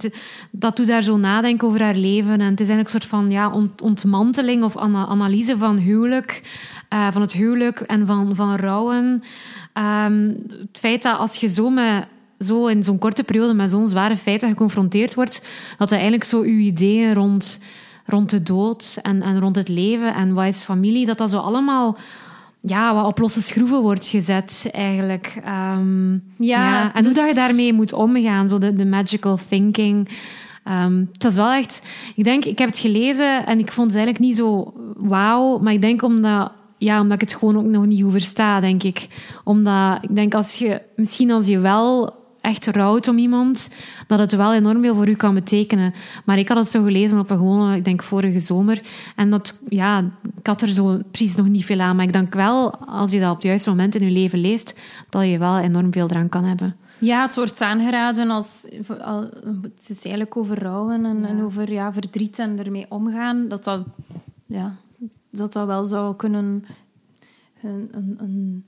dat 0.51 0.77
doet 0.77 0.91
haar 0.91 1.03
zo 1.03 1.17
nadenken 1.17 1.69
over 1.69 1.83
haar 1.83 1.97
leven. 1.97 2.41
En 2.41 2.51
het 2.51 2.61
is 2.61 2.69
eigenlijk 2.69 2.95
een 2.95 3.01
soort 3.01 3.11
van 3.11 3.31
ja, 3.31 3.53
ontmanteling 3.83 4.63
of 4.65 4.77
analyse 4.77 5.59
van 5.59 5.77
huwelijk. 5.77 6.43
Uh, 6.95 7.13
van 7.13 7.23
het 7.23 7.33
huwelijk 7.33 7.81
en 7.81 8.07
van, 8.07 8.37
van 8.37 8.57
rouwen. 8.57 9.23
Um, 9.75 10.43
het 10.49 10.79
feit 10.79 11.03
dat 11.03 11.19
als 11.19 11.37
je 11.37 11.49
zo 11.49 11.71
met 11.71 12.07
zo 12.41 12.67
in 12.67 12.83
zo'n 12.83 12.99
korte 12.99 13.25
periode 13.25 13.55
met 13.55 13.71
zo'n 13.71 13.89
zware 13.89 14.17
feiten 14.17 14.49
geconfronteerd 14.49 15.15
wordt, 15.15 15.47
dat 15.79 15.93
eigenlijk 15.93 16.25
zo 16.25 16.41
uw 16.41 16.59
ideeën 16.59 17.15
rond, 17.15 17.63
rond 18.07 18.31
de 18.31 18.43
dood 18.43 18.99
en, 19.03 19.23
en 19.23 19.41
rond 19.41 19.57
het 19.57 19.69
leven 19.69 20.15
en 20.15 20.35
wat 20.35 20.47
is 20.47 20.65
familie, 20.65 21.07
dat 21.07 21.19
dat 21.19 21.31
zo 21.31 21.39
allemaal 21.39 21.97
ja, 22.61 22.95
wat 22.95 23.07
op 23.07 23.19
losse 23.19 23.43
schroeven 23.43 23.81
wordt 23.81 24.07
gezet, 24.07 24.69
eigenlijk. 24.73 25.43
Um, 25.75 26.13
ja, 26.37 26.71
ja, 26.71 26.95
En 26.95 27.03
dus... 27.03 27.05
hoe 27.05 27.15
dat 27.15 27.29
je 27.29 27.35
daarmee 27.35 27.73
moet 27.73 27.93
omgaan, 27.93 28.49
zo 28.49 28.59
de, 28.59 28.75
de 28.75 28.87
magical 28.87 29.39
thinking. 29.49 30.09
Um, 30.85 31.09
het 31.13 31.25
is 31.25 31.35
wel 31.35 31.53
echt... 31.53 31.83
Ik 32.17 32.25
denk, 32.25 32.45
ik 32.45 32.59
heb 32.59 32.69
het 32.69 32.79
gelezen 32.79 33.47
en 33.47 33.59
ik 33.59 33.73
vond 33.73 33.87
het 33.87 33.97
eigenlijk 33.97 34.25
niet 34.25 34.37
zo 34.37 34.73
wauw, 34.97 35.59
maar 35.59 35.73
ik 35.73 35.81
denk 35.81 36.03
omdat 36.03 36.53
ja, 36.79 37.01
omdat 37.01 37.23
ik 37.23 37.29
het 37.29 37.39
gewoon 37.39 37.57
ook 37.57 37.65
nog 37.65 37.87
niet 37.87 38.03
goed 38.03 38.13
versta, 38.13 38.61
denk 38.61 38.83
ik. 38.83 39.09
Omdat 39.45 39.99
ik 40.03 40.17
denk, 40.17 40.35
als 40.35 40.55
je, 40.55 40.83
misschien 40.97 41.31
als 41.31 41.47
je 41.47 41.59
wel 41.59 42.15
echt 42.41 42.67
rouwt 42.67 43.09
om 43.09 43.19
iemand, 43.19 43.71
dat 44.07 44.19
het 44.19 44.37
wel 44.37 44.55
enorm 44.55 44.83
veel 44.83 44.95
voor 44.95 45.09
u 45.09 45.15
kan 45.15 45.35
betekenen. 45.35 45.95
Maar 46.25 46.39
ik 46.39 46.49
had 46.49 46.57
het 46.57 46.69
zo 46.69 46.83
gelezen 46.83 47.19
op 47.19 47.31
een 47.31 47.37
gewone, 47.37 47.77
ik 47.77 47.85
denk 47.85 48.03
vorige 48.03 48.41
zomer. 48.41 48.83
En 49.17 49.31
dat, 49.31 49.61
ja, 49.69 50.11
ik 50.37 50.47
had 50.47 50.63
er 50.63 50.69
zo 50.69 51.01
precies 51.11 51.37
nog 51.37 51.49
niet 51.49 51.65
veel 51.65 51.81
aan. 51.81 51.97
Maar 51.97 52.05
ik 52.05 52.13
denk 52.13 52.35
wel, 52.35 52.77
als 52.77 53.11
je 53.11 53.21
dat 53.21 53.29
op 53.29 53.35
het 53.35 53.45
juiste 53.45 53.71
moment 53.71 53.95
in 53.95 54.07
je 54.07 54.13
leven 54.13 54.39
leest, 54.39 54.81
dat 55.09 55.25
je 55.25 55.39
wel 55.39 55.59
enorm 55.59 55.93
veel 55.93 56.09
eraan 56.11 56.29
kan 56.29 56.45
hebben. 56.45 56.77
Ja, 56.99 57.23
het 57.23 57.35
wordt 57.35 57.61
aangeraden 57.61 58.31
als... 58.31 58.67
Het 59.75 59.89
is 59.89 60.05
eigenlijk 60.05 60.37
over 60.37 60.63
rouwen 60.63 61.05
en, 61.05 61.25
en 61.25 61.43
over 61.43 61.73
ja, 61.73 61.93
verdriet 61.93 62.39
en 62.39 62.59
ermee 62.65 62.87
omgaan. 62.89 63.49
Dat 63.49 63.65
dat, 63.65 63.83
ja, 64.47 64.75
dat, 65.31 65.53
dat 65.53 65.67
wel 65.67 65.85
zou 65.85 66.17
kunnen... 66.17 66.65
een, 67.63 67.89
een 67.93 68.17
een, 68.19 68.67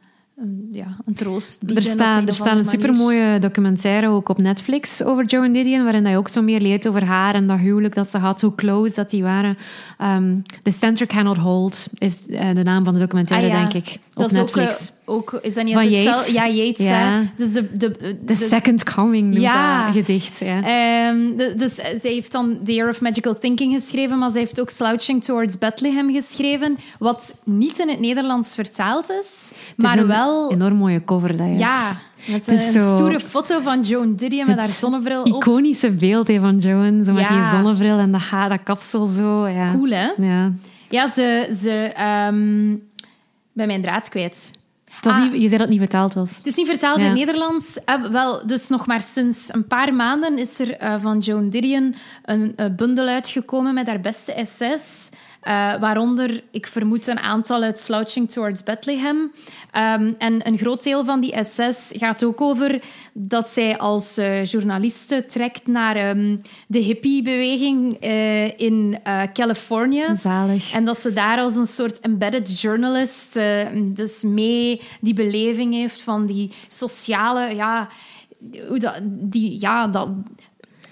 ja, 0.72 0.96
een 1.06 1.14
troost 1.14 1.62
Er 1.74 1.82
staat, 1.82 2.28
er 2.28 2.34
staat 2.34 2.56
een 2.56 2.64
supermooie 2.64 3.38
documentaire 3.38 4.08
ook 4.08 4.28
op 4.28 4.38
Netflix 4.38 5.02
over 5.02 5.24
Joan 5.24 5.52
Didion, 5.52 5.82
waarin 5.82 6.06
je 6.06 6.16
ook 6.16 6.28
zo 6.28 6.42
meer 6.42 6.60
leert 6.60 6.88
over 6.88 7.04
haar 7.04 7.34
en 7.34 7.46
dat 7.46 7.58
huwelijk 7.58 7.94
dat 7.94 8.08
ze 8.08 8.18
had, 8.18 8.40
hoe 8.40 8.54
close 8.54 8.94
dat 8.94 9.10
die 9.10 9.22
waren. 9.22 9.56
Um, 10.00 10.42
The 10.62 10.70
Center 10.70 11.06
Cannot 11.06 11.36
Hold 11.36 11.86
is 11.98 12.28
uh, 12.28 12.54
de 12.54 12.62
naam 12.62 12.84
van 12.84 12.94
de 12.94 13.00
documentaire, 13.00 13.46
ah, 13.46 13.52
ja. 13.52 13.58
denk 13.68 13.86
ik, 13.86 13.98
op 14.14 14.22
dat 14.22 14.30
Netflix. 14.30 14.80
Is 14.80 14.90
ook, 14.90 14.96
uh, 14.96 15.01
ook, 15.04 15.38
is 15.42 15.54
dat 15.54 15.64
niet 15.64 15.74
van 15.74 15.90
Yates? 15.90 16.32
Ja, 16.32 16.48
Yates. 16.48 16.86
Ja. 16.86 17.22
Dus 17.36 17.52
de, 17.52 17.76
de, 17.76 17.90
de, 17.90 18.18
The 18.26 18.34
Second 18.34 18.84
Coming 18.84 19.28
noemt 19.28 19.42
ja. 19.42 19.84
dat 19.84 19.94
gedicht. 19.94 20.38
Ja. 20.38 20.56
Um, 21.08 21.36
de, 21.36 21.54
dus 21.56 21.74
zij 21.74 22.10
heeft 22.10 22.32
dan 22.32 22.58
The 22.64 22.74
Year 22.74 22.88
of 22.88 23.00
Magical 23.00 23.38
Thinking 23.38 23.72
geschreven, 23.80 24.18
maar 24.18 24.30
zij 24.30 24.40
heeft 24.40 24.60
ook 24.60 24.70
Slouching 24.70 25.24
Towards 25.24 25.58
Bethlehem 25.58 26.12
geschreven, 26.12 26.78
wat 26.98 27.38
niet 27.44 27.78
in 27.78 27.88
het 27.88 28.00
Nederlands 28.00 28.54
vertaald 28.54 29.10
is, 29.10 29.52
maar 29.76 30.06
wel 30.06 30.50
een 30.50 30.56
enorm 30.56 30.76
mooie 30.76 31.04
cover 31.04 31.36
dat 31.36 31.46
je 31.46 31.56
ja, 31.56 31.92
Met 32.26 32.48
een, 32.48 32.58
zo... 32.58 32.94
stoere 32.94 33.20
foto 33.20 33.60
van 33.60 33.80
Joan 33.80 34.14
Didion 34.14 34.46
met 34.46 34.58
haar 34.58 34.68
zonnebril 34.68 35.22
op. 35.22 35.42
Iconische 35.42 35.90
beeld 35.90 36.30
van 36.40 36.58
Joan, 36.58 37.04
zo 37.04 37.12
met 37.12 37.28
die 37.28 37.48
zonnebril 37.50 37.98
en 37.98 38.12
dat 38.12 38.20
haar, 38.20 38.48
dat 38.48 38.62
kapsel 38.62 39.06
zo. 39.06 39.46
Ja. 39.46 39.72
Cool, 39.72 39.90
hè? 39.90 40.10
Ja, 40.16 40.52
ja 40.88 41.10
ze... 41.10 41.56
ze 41.62 41.92
um, 42.28 42.90
ben 43.52 43.66
mijn 43.66 43.82
draad 43.82 44.08
kwijt. 44.08 44.50
Ah, 45.00 45.22
niet, 45.22 45.32
je 45.32 45.38
zei 45.38 45.50
dat 45.50 45.60
het 45.60 45.68
niet 45.68 45.78
vertaald 45.78 46.14
was. 46.14 46.36
Het 46.36 46.46
is 46.46 46.54
niet 46.54 46.66
vertaald 46.66 47.00
in 47.00 47.12
Nederlands. 47.12 47.78
Uh, 47.86 48.10
wel, 48.10 48.46
dus 48.46 48.68
nog 48.68 48.86
maar 48.86 49.02
sinds 49.02 49.54
een 49.54 49.66
paar 49.66 49.94
maanden 49.94 50.38
is 50.38 50.58
er 50.58 50.82
uh, 50.82 50.94
van 51.00 51.18
Joan 51.18 51.48
Didion 51.48 51.94
een 52.24 52.52
uh, 52.56 52.66
bundel 52.76 53.06
uitgekomen 53.06 53.74
met 53.74 53.86
haar 53.86 54.00
beste 54.00 54.32
essays. 54.32 55.08
Uh, 55.48 55.74
waaronder, 55.80 56.42
ik 56.50 56.66
vermoed, 56.66 57.06
een 57.06 57.18
aantal 57.18 57.62
uit 57.62 57.78
Slouching 57.78 58.30
Towards 58.30 58.62
Bethlehem. 58.62 59.16
Um, 59.16 60.14
en 60.18 60.46
een 60.46 60.58
groot 60.58 60.82
deel 60.82 61.04
van 61.04 61.20
die 61.20 61.44
SS 61.44 61.92
gaat 61.96 62.24
ook 62.24 62.40
over 62.40 62.82
dat 63.12 63.48
zij 63.48 63.78
als 63.78 64.18
uh, 64.18 64.44
journaliste 64.44 65.24
trekt 65.24 65.66
naar 65.66 66.08
um, 66.08 66.40
de 66.66 66.78
hippiebeweging 66.78 68.04
uh, 68.04 68.58
in 68.58 68.98
Californië. 69.32 70.04
Zalig. 70.14 70.72
En 70.72 70.84
dat 70.84 70.98
ze 70.98 71.12
daar 71.12 71.38
als 71.38 71.56
een 71.56 71.66
soort 71.66 72.00
embedded 72.00 72.60
journalist 72.60 73.38
dus 73.84 74.22
mee 74.22 74.80
die 75.00 75.14
beleving 75.14 75.74
heeft 75.74 76.02
van 76.02 76.26
die 76.26 76.52
sociale... 76.68 77.54
Ja, 77.54 77.88
hoe 78.68 78.78
dat, 78.78 79.00
die, 79.04 79.60
ja, 79.60 79.86
dat, 79.86 80.08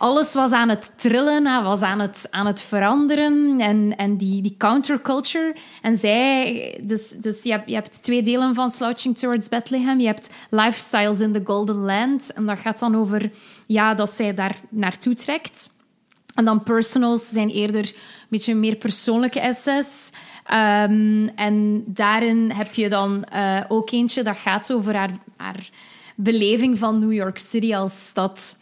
alles 0.01 0.34
was 0.34 0.53
aan 0.53 0.68
het 0.68 0.92
trillen, 0.96 1.62
was 1.62 1.80
aan 1.82 2.01
het, 2.01 2.26
aan 2.30 2.46
het 2.46 2.61
veranderen. 2.61 3.61
En, 3.61 3.96
en 3.96 4.16
die, 4.16 4.42
die 4.42 4.55
counterculture. 4.59 5.57
En 5.82 5.96
zij... 5.96 6.80
Dus, 6.82 7.11
dus 7.11 7.42
je, 7.42 7.51
hebt, 7.51 7.68
je 7.68 7.74
hebt 7.74 8.03
twee 8.03 8.22
delen 8.22 8.55
van 8.55 8.70
Slouching 8.70 9.18
Towards 9.18 9.48
Bethlehem. 9.48 10.01
Je 10.01 10.07
hebt 10.07 10.30
Lifestyles 10.51 11.20
in 11.20 11.32
the 11.32 11.40
Golden 11.44 11.76
Land. 11.76 12.32
En 12.32 12.46
dat 12.46 12.59
gaat 12.59 12.78
dan 12.78 12.96
over 12.96 13.30
ja, 13.66 13.94
dat 13.94 14.11
zij 14.11 14.34
daar 14.34 14.57
naartoe 14.68 15.14
trekt. 15.14 15.70
En 16.34 16.44
dan 16.44 16.62
personals 16.62 17.28
zijn 17.28 17.48
eerder 17.48 17.84
een 17.84 18.26
beetje 18.28 18.55
meer 18.55 18.76
persoonlijke 18.76 19.40
essays. 19.40 20.11
Um, 20.53 21.28
en 21.28 21.84
daarin 21.86 22.51
heb 22.51 22.74
je 22.74 22.88
dan 22.88 23.24
uh, 23.34 23.61
ook 23.68 23.90
eentje 23.90 24.22
dat 24.22 24.36
gaat 24.36 24.72
over 24.72 24.94
haar, 24.96 25.11
haar 25.36 25.70
beleving 26.16 26.78
van 26.78 26.98
New 26.98 27.12
York 27.12 27.38
City 27.38 27.74
als 27.74 28.07
stad. 28.07 28.59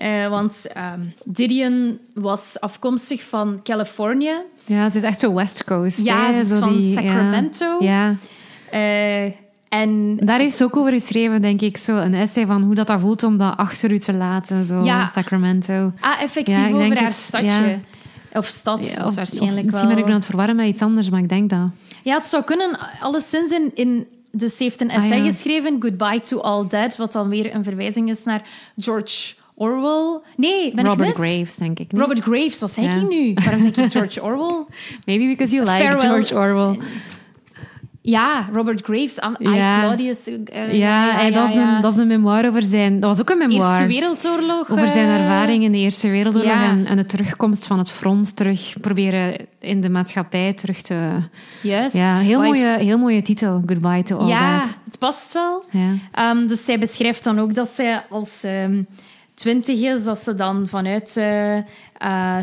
Uh, 0.00 0.28
want 0.28 0.66
um, 0.76 1.12
Didion 1.24 1.98
was 2.14 2.60
afkomstig 2.60 3.22
van 3.22 3.60
Californië. 3.62 4.34
Ja, 4.64 4.88
ze 4.88 4.96
is 4.96 5.02
echt 5.02 5.18
zo 5.18 5.34
West 5.34 5.64
Coast. 5.64 5.98
Ja, 6.02 6.32
ze 6.32 6.54
is 6.54 6.58
van 6.58 6.82
Sacramento. 6.92 7.76
Ja. 7.80 8.16
Uh, 8.72 9.32
en 9.68 10.16
daar 10.16 10.38
heeft 10.38 10.56
ze 10.56 10.64
ook 10.64 10.76
over 10.76 10.92
geschreven, 10.92 11.42
denk 11.42 11.60
ik, 11.60 11.76
zo 11.76 11.96
een 11.96 12.14
essay 12.14 12.46
van 12.46 12.62
hoe 12.62 12.74
dat, 12.74 12.86
dat 12.86 13.00
voelt 13.00 13.22
om 13.22 13.36
dat 13.36 13.56
achter 13.56 13.92
u 13.92 13.98
te 13.98 14.12
laten, 14.12 14.64
zo 14.64 14.82
ja. 14.82 15.06
Sacramento. 15.06 15.92
Ah, 16.00 16.22
effectief 16.22 16.72
over 16.72 17.00
haar 17.00 17.12
stadje. 17.12 17.78
Of 18.32 18.46
stad, 18.46 18.92
ja, 18.94 19.04
of, 19.04 19.14
waarschijnlijk 19.14 19.58
of, 19.58 19.64
Misschien 19.64 19.88
ben 19.88 19.98
ik 19.98 20.04
aan 20.04 20.10
het 20.10 20.24
verwarren 20.24 20.56
met 20.56 20.66
iets 20.66 20.82
anders, 20.82 21.10
maar 21.10 21.20
ik 21.20 21.28
denk 21.28 21.50
dat. 21.50 21.68
Ja, 22.02 22.14
het 22.14 22.26
zou 22.26 22.44
kunnen, 22.44 22.78
alleszins 23.00 23.50
in, 23.50 23.70
in 23.74 24.06
dus 24.32 24.56
ze 24.56 24.62
heeft 24.62 24.80
een 24.80 24.90
essay 24.90 25.18
ah, 25.18 25.24
geschreven, 25.24 25.76
Goodbye 25.80 26.20
to 26.20 26.40
All 26.40 26.66
Dead, 26.68 26.96
wat 26.96 27.12
dan 27.12 27.28
weer 27.28 27.54
een 27.54 27.64
verwijzing 27.64 28.10
is 28.10 28.24
naar 28.24 28.42
George 28.76 29.34
Orwell. 29.58 30.20
Nee, 30.36 30.74
ben 30.74 30.84
Robert 30.84 31.08
ik 31.08 31.18
mis? 31.18 31.26
Graves, 31.26 31.56
denk 31.56 31.78
ik. 31.78 31.92
Robert 31.92 32.20
Graves, 32.20 32.58
wat 32.58 32.74
ja. 32.74 32.94
ik 32.94 33.08
nu? 33.08 33.34
Waarom 33.44 33.62
denk 33.62 33.76
ik 33.76 33.90
George 33.90 34.22
Orwell? 34.22 34.64
Maybe 35.06 35.26
because 35.26 35.54
you 35.54 35.66
like 35.66 35.82
Farewell. 35.82 36.08
George 36.08 36.34
Orwell. 36.34 36.78
Ja, 38.08 38.48
Robert 38.52 38.82
Graves, 38.84 39.16
I, 39.16 39.54
ja. 39.54 39.80
Claudius. 39.80 40.28
Uh, 40.28 40.36
ja, 40.54 40.72
ja, 40.72 41.20
ja, 41.20 41.30
dat, 41.30 41.48
is 41.48 41.54
een, 41.54 41.80
dat 41.80 41.92
is 41.92 41.98
een 41.98 42.06
memoir 42.06 42.46
over 42.46 42.62
zijn... 42.62 43.00
Dat 43.00 43.10
was 43.10 43.20
ook 43.20 43.30
een 43.30 43.38
memoir. 43.38 43.70
Eerste 43.70 43.86
Wereldoorlog. 43.86 44.70
Over 44.70 44.88
zijn 44.88 45.08
eh, 45.08 45.20
ervaring 45.20 45.62
in 45.62 45.72
de 45.72 45.78
Eerste 45.78 46.08
Wereldoorlog 46.08 46.52
en, 46.52 46.86
en, 46.86 46.96
de 46.96 47.06
terugkomst 47.06 47.66
van 47.66 47.78
het 47.78 47.90
front 47.90 48.36
terug 48.36 48.74
proberen 48.80 49.36
in 49.60 49.80
de 49.80 49.88
maatschappij 49.88 50.52
terug 50.52 50.82
te... 50.82 51.10
Juist. 51.62 51.94
Ja, 51.94 52.16
heel, 52.16 52.40
mooie, 52.40 52.76
heel 52.78 52.98
mooie 52.98 53.22
titel, 53.22 53.62
Goodbye 53.66 54.02
to 54.02 54.16
All 54.16 54.28
ja, 54.28 54.60
That. 54.60 54.78
het 54.84 54.98
past 54.98 55.32
wel. 55.32 55.64
Ja. 55.70 56.30
Um, 56.30 56.46
dus 56.46 56.64
zij 56.64 56.78
beschrijft 56.78 57.24
dan 57.24 57.38
ook 57.38 57.54
dat 57.54 57.68
zij 57.68 58.02
als... 58.08 58.44
Um, 58.44 58.86
twintig 59.38 59.80
is, 59.80 60.04
dat 60.04 60.18
ze 60.18 60.34
dan 60.34 60.68
vanuit 60.68 61.16
uh, 61.16 61.56
uh, 61.56 61.62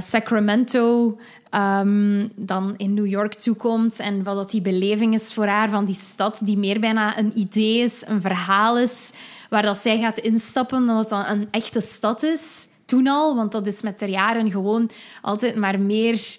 Sacramento 0.02 1.18
um, 1.52 2.32
dan 2.36 2.74
in 2.78 2.94
New 2.94 3.08
York 3.08 3.34
toekomt 3.34 4.00
en 4.00 4.24
wat 4.24 4.36
dat 4.36 4.52
die 4.52 4.62
beleving 4.62 5.14
is 5.14 5.34
voor 5.34 5.46
haar 5.46 5.70
van 5.70 5.86
die 5.86 5.96
stad, 5.96 6.40
die 6.44 6.58
meer 6.58 6.80
bijna 6.80 7.18
een 7.18 7.32
idee 7.40 7.78
is, 7.78 8.04
een 8.08 8.22
verhaal 8.22 8.80
is, 8.80 9.12
waar 9.50 9.62
dat 9.62 9.78
zij 9.78 10.00
gaat 10.00 10.18
instappen, 10.18 10.86
dat 10.86 10.98
het 10.98 11.10
dan 11.10 11.26
een 11.26 11.48
echte 11.52 11.82
stad 11.82 12.24
is. 12.24 12.68
Toen 12.86 13.08
al, 13.08 13.36
want 13.36 13.52
dat 13.52 13.68
is 13.68 13.82
met 13.82 14.00
de 14.00 14.10
jaren 14.10 14.52
gewoon 14.52 14.90
altijd 15.22 15.56
maar 15.56 15.80
meer... 15.80 16.38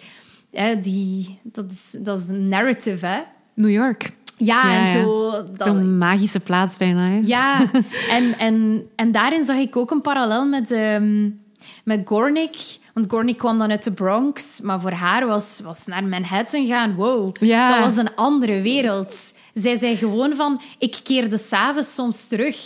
Hè, 0.50 0.80
die, 0.80 1.38
dat, 1.42 1.70
is, 1.70 1.96
dat 1.98 2.18
is 2.18 2.28
een 2.28 2.48
narrative, 2.48 3.06
hè. 3.06 3.20
New 3.54 3.70
York. 3.70 4.12
Ja, 4.36 4.84
en 4.84 4.92
zo... 4.92 5.32
Zo'n 5.56 5.98
magische 5.98 6.40
plaats 6.40 6.76
bijna. 6.76 7.06
Hè? 7.06 7.20
Ja, 7.24 7.70
en, 8.16 8.38
en, 8.38 8.86
en 8.96 9.12
daarin 9.12 9.44
zag 9.44 9.56
ik 9.56 9.76
ook 9.76 9.90
een 9.90 10.00
parallel 10.00 10.46
met, 10.46 10.70
um, 10.70 11.40
met 11.84 12.02
Gornick. 12.04 12.56
Want 12.94 13.10
Gornick 13.10 13.38
kwam 13.38 13.58
dan 13.58 13.70
uit 13.70 13.84
de 13.84 13.92
Bronx, 13.92 14.60
maar 14.60 14.80
voor 14.80 14.90
haar 14.90 15.26
was, 15.26 15.60
was 15.64 15.86
naar 15.86 16.04
Manhattan 16.04 16.66
gaan. 16.66 16.94
Wow, 16.94 17.36
ja. 17.40 17.70
dat 17.70 17.84
was 17.84 17.96
een 17.96 18.14
andere 18.14 18.60
wereld. 18.60 19.34
Zij 19.54 19.76
zei 19.76 19.96
gewoon 19.96 20.34
van, 20.34 20.60
ik 20.78 21.00
keerde 21.02 21.38
s'avonds 21.38 21.94
soms 21.94 22.28
terug... 22.28 22.56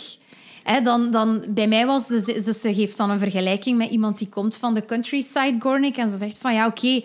dan, 0.83 1.11
dan, 1.11 1.43
bij 1.47 1.67
mij 1.67 1.85
was 1.85 2.05
ze, 2.07 2.53
ze, 2.61 2.73
geeft 2.73 2.97
dan 2.97 3.09
een 3.09 3.19
vergelijking 3.19 3.77
met 3.77 3.89
iemand 3.89 4.17
die 4.17 4.29
komt 4.29 4.57
van 4.57 4.73
de 4.73 4.85
countryside 4.85 5.55
Gornick 5.59 5.97
en 5.97 6.09
ze 6.09 6.17
zegt 6.17 6.37
van 6.37 6.53
ja, 6.53 6.67
oké, 6.67 7.01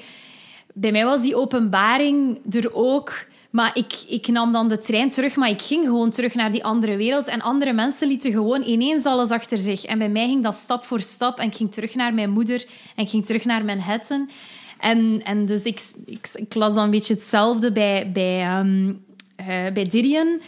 bij 0.74 0.92
mij 0.92 1.04
was 1.04 1.22
die 1.22 1.36
openbaring 1.36 2.38
er 2.54 2.74
ook. 2.74 3.12
Maar 3.56 3.70
ik, 3.74 3.92
ik 4.08 4.28
nam 4.28 4.52
dan 4.52 4.68
de 4.68 4.78
trein 4.78 5.10
terug, 5.10 5.36
maar 5.36 5.48
ik 5.48 5.62
ging 5.62 5.84
gewoon 5.84 6.10
terug 6.10 6.34
naar 6.34 6.52
die 6.52 6.64
andere 6.64 6.96
wereld. 6.96 7.26
En 7.26 7.40
andere 7.40 7.72
mensen 7.72 8.08
lieten 8.08 8.32
gewoon 8.32 8.62
ineens 8.62 9.04
alles 9.04 9.30
achter 9.30 9.58
zich. 9.58 9.84
En 9.84 9.98
bij 9.98 10.08
mij 10.08 10.26
ging 10.26 10.42
dat 10.42 10.54
stap 10.54 10.84
voor 10.84 11.00
stap. 11.00 11.38
En 11.38 11.46
ik 11.46 11.54
ging 11.54 11.72
terug 11.72 11.94
naar 11.94 12.14
mijn 12.14 12.30
moeder 12.30 12.64
en 12.94 13.04
ik 13.04 13.08
ging 13.08 13.26
terug 13.26 13.44
naar 13.44 13.64
Manhattan. 13.64 14.30
En, 14.78 15.20
en 15.24 15.46
dus 15.46 15.62
ik, 15.62 15.80
ik, 16.04 16.54
las 16.54 16.74
dan 16.74 16.84
een 16.84 16.90
beetje 16.90 17.14
hetzelfde 17.14 17.72
bij, 17.72 18.10
bij, 18.12 18.58
um, 18.58 19.04
uh, 19.40 19.46
bij 19.72 19.84
Didion. 19.84 20.40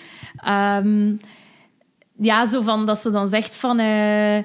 Um, 0.48 1.18
ja, 2.18 2.48
zo 2.48 2.62
van 2.62 2.86
dat 2.86 2.98
ze 2.98 3.10
dan 3.10 3.28
zegt 3.28 3.56
van... 3.56 3.80
Uh, 3.80 4.38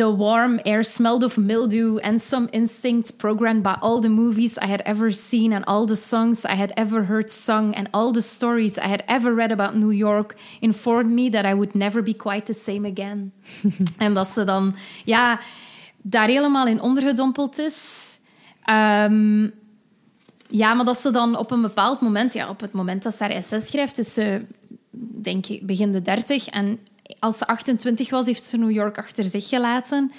the 0.00 0.08
warm 0.08 0.58
air 0.64 0.82
smelled 0.82 1.22
of 1.22 1.36
mildew 1.36 1.98
and 1.98 2.22
some 2.22 2.48
instinct 2.54 3.18
programmed 3.18 3.62
by 3.62 3.76
all 3.82 4.00
the 4.00 4.08
movies 4.08 4.56
I 4.56 4.64
had 4.64 4.82
ever 4.86 5.10
seen 5.10 5.52
and 5.52 5.62
all 5.66 5.84
the 5.84 5.94
songs 5.94 6.46
I 6.46 6.54
had 6.54 6.72
ever 6.74 7.04
heard 7.04 7.30
sung 7.30 7.74
and 7.74 7.86
all 7.92 8.10
the 8.10 8.22
stories 8.22 8.78
I 8.78 8.86
had 8.86 9.04
ever 9.06 9.34
read 9.34 9.52
about 9.52 9.76
New 9.76 9.90
York 9.90 10.36
informed 10.62 11.10
me 11.10 11.28
that 11.28 11.44
I 11.44 11.52
would 11.52 11.74
never 11.74 12.00
be 12.02 12.14
quite 12.14 12.46
the 12.46 12.54
same 12.54 12.86
again. 12.86 13.32
en 13.98 14.14
dat 14.14 14.28
ze 14.28 14.44
dan, 14.44 14.74
ja, 15.04 15.40
daar 16.02 16.28
helemaal 16.28 16.66
in 16.66 16.80
ondergedompeld 16.80 17.58
is. 17.58 18.18
Um, 18.70 19.52
ja, 20.48 20.74
maar 20.74 20.84
dat 20.84 21.00
ze 21.00 21.10
dan 21.10 21.36
op 21.36 21.50
een 21.50 21.62
bepaald 21.62 22.00
moment, 22.00 22.32
ja, 22.32 22.48
op 22.48 22.60
het 22.60 22.72
moment 22.72 23.02
dat 23.02 23.14
ze 23.14 23.24
haar 23.24 23.42
SS 23.42 23.66
schrijft, 23.66 23.98
is 23.98 24.14
ze, 24.14 24.42
denk 25.22 25.46
ik, 25.46 25.66
begin 25.66 25.92
de 25.92 26.02
dertig. 26.02 26.46
En 26.48 26.78
als 27.18 27.38
ze 27.38 27.46
28 27.46 28.10
was, 28.10 28.26
heeft 28.26 28.44
ze 28.44 28.58
New 28.58 28.70
York 28.70 28.98
achter 28.98 29.24
zich 29.24 29.48
gelaten. 29.48 30.12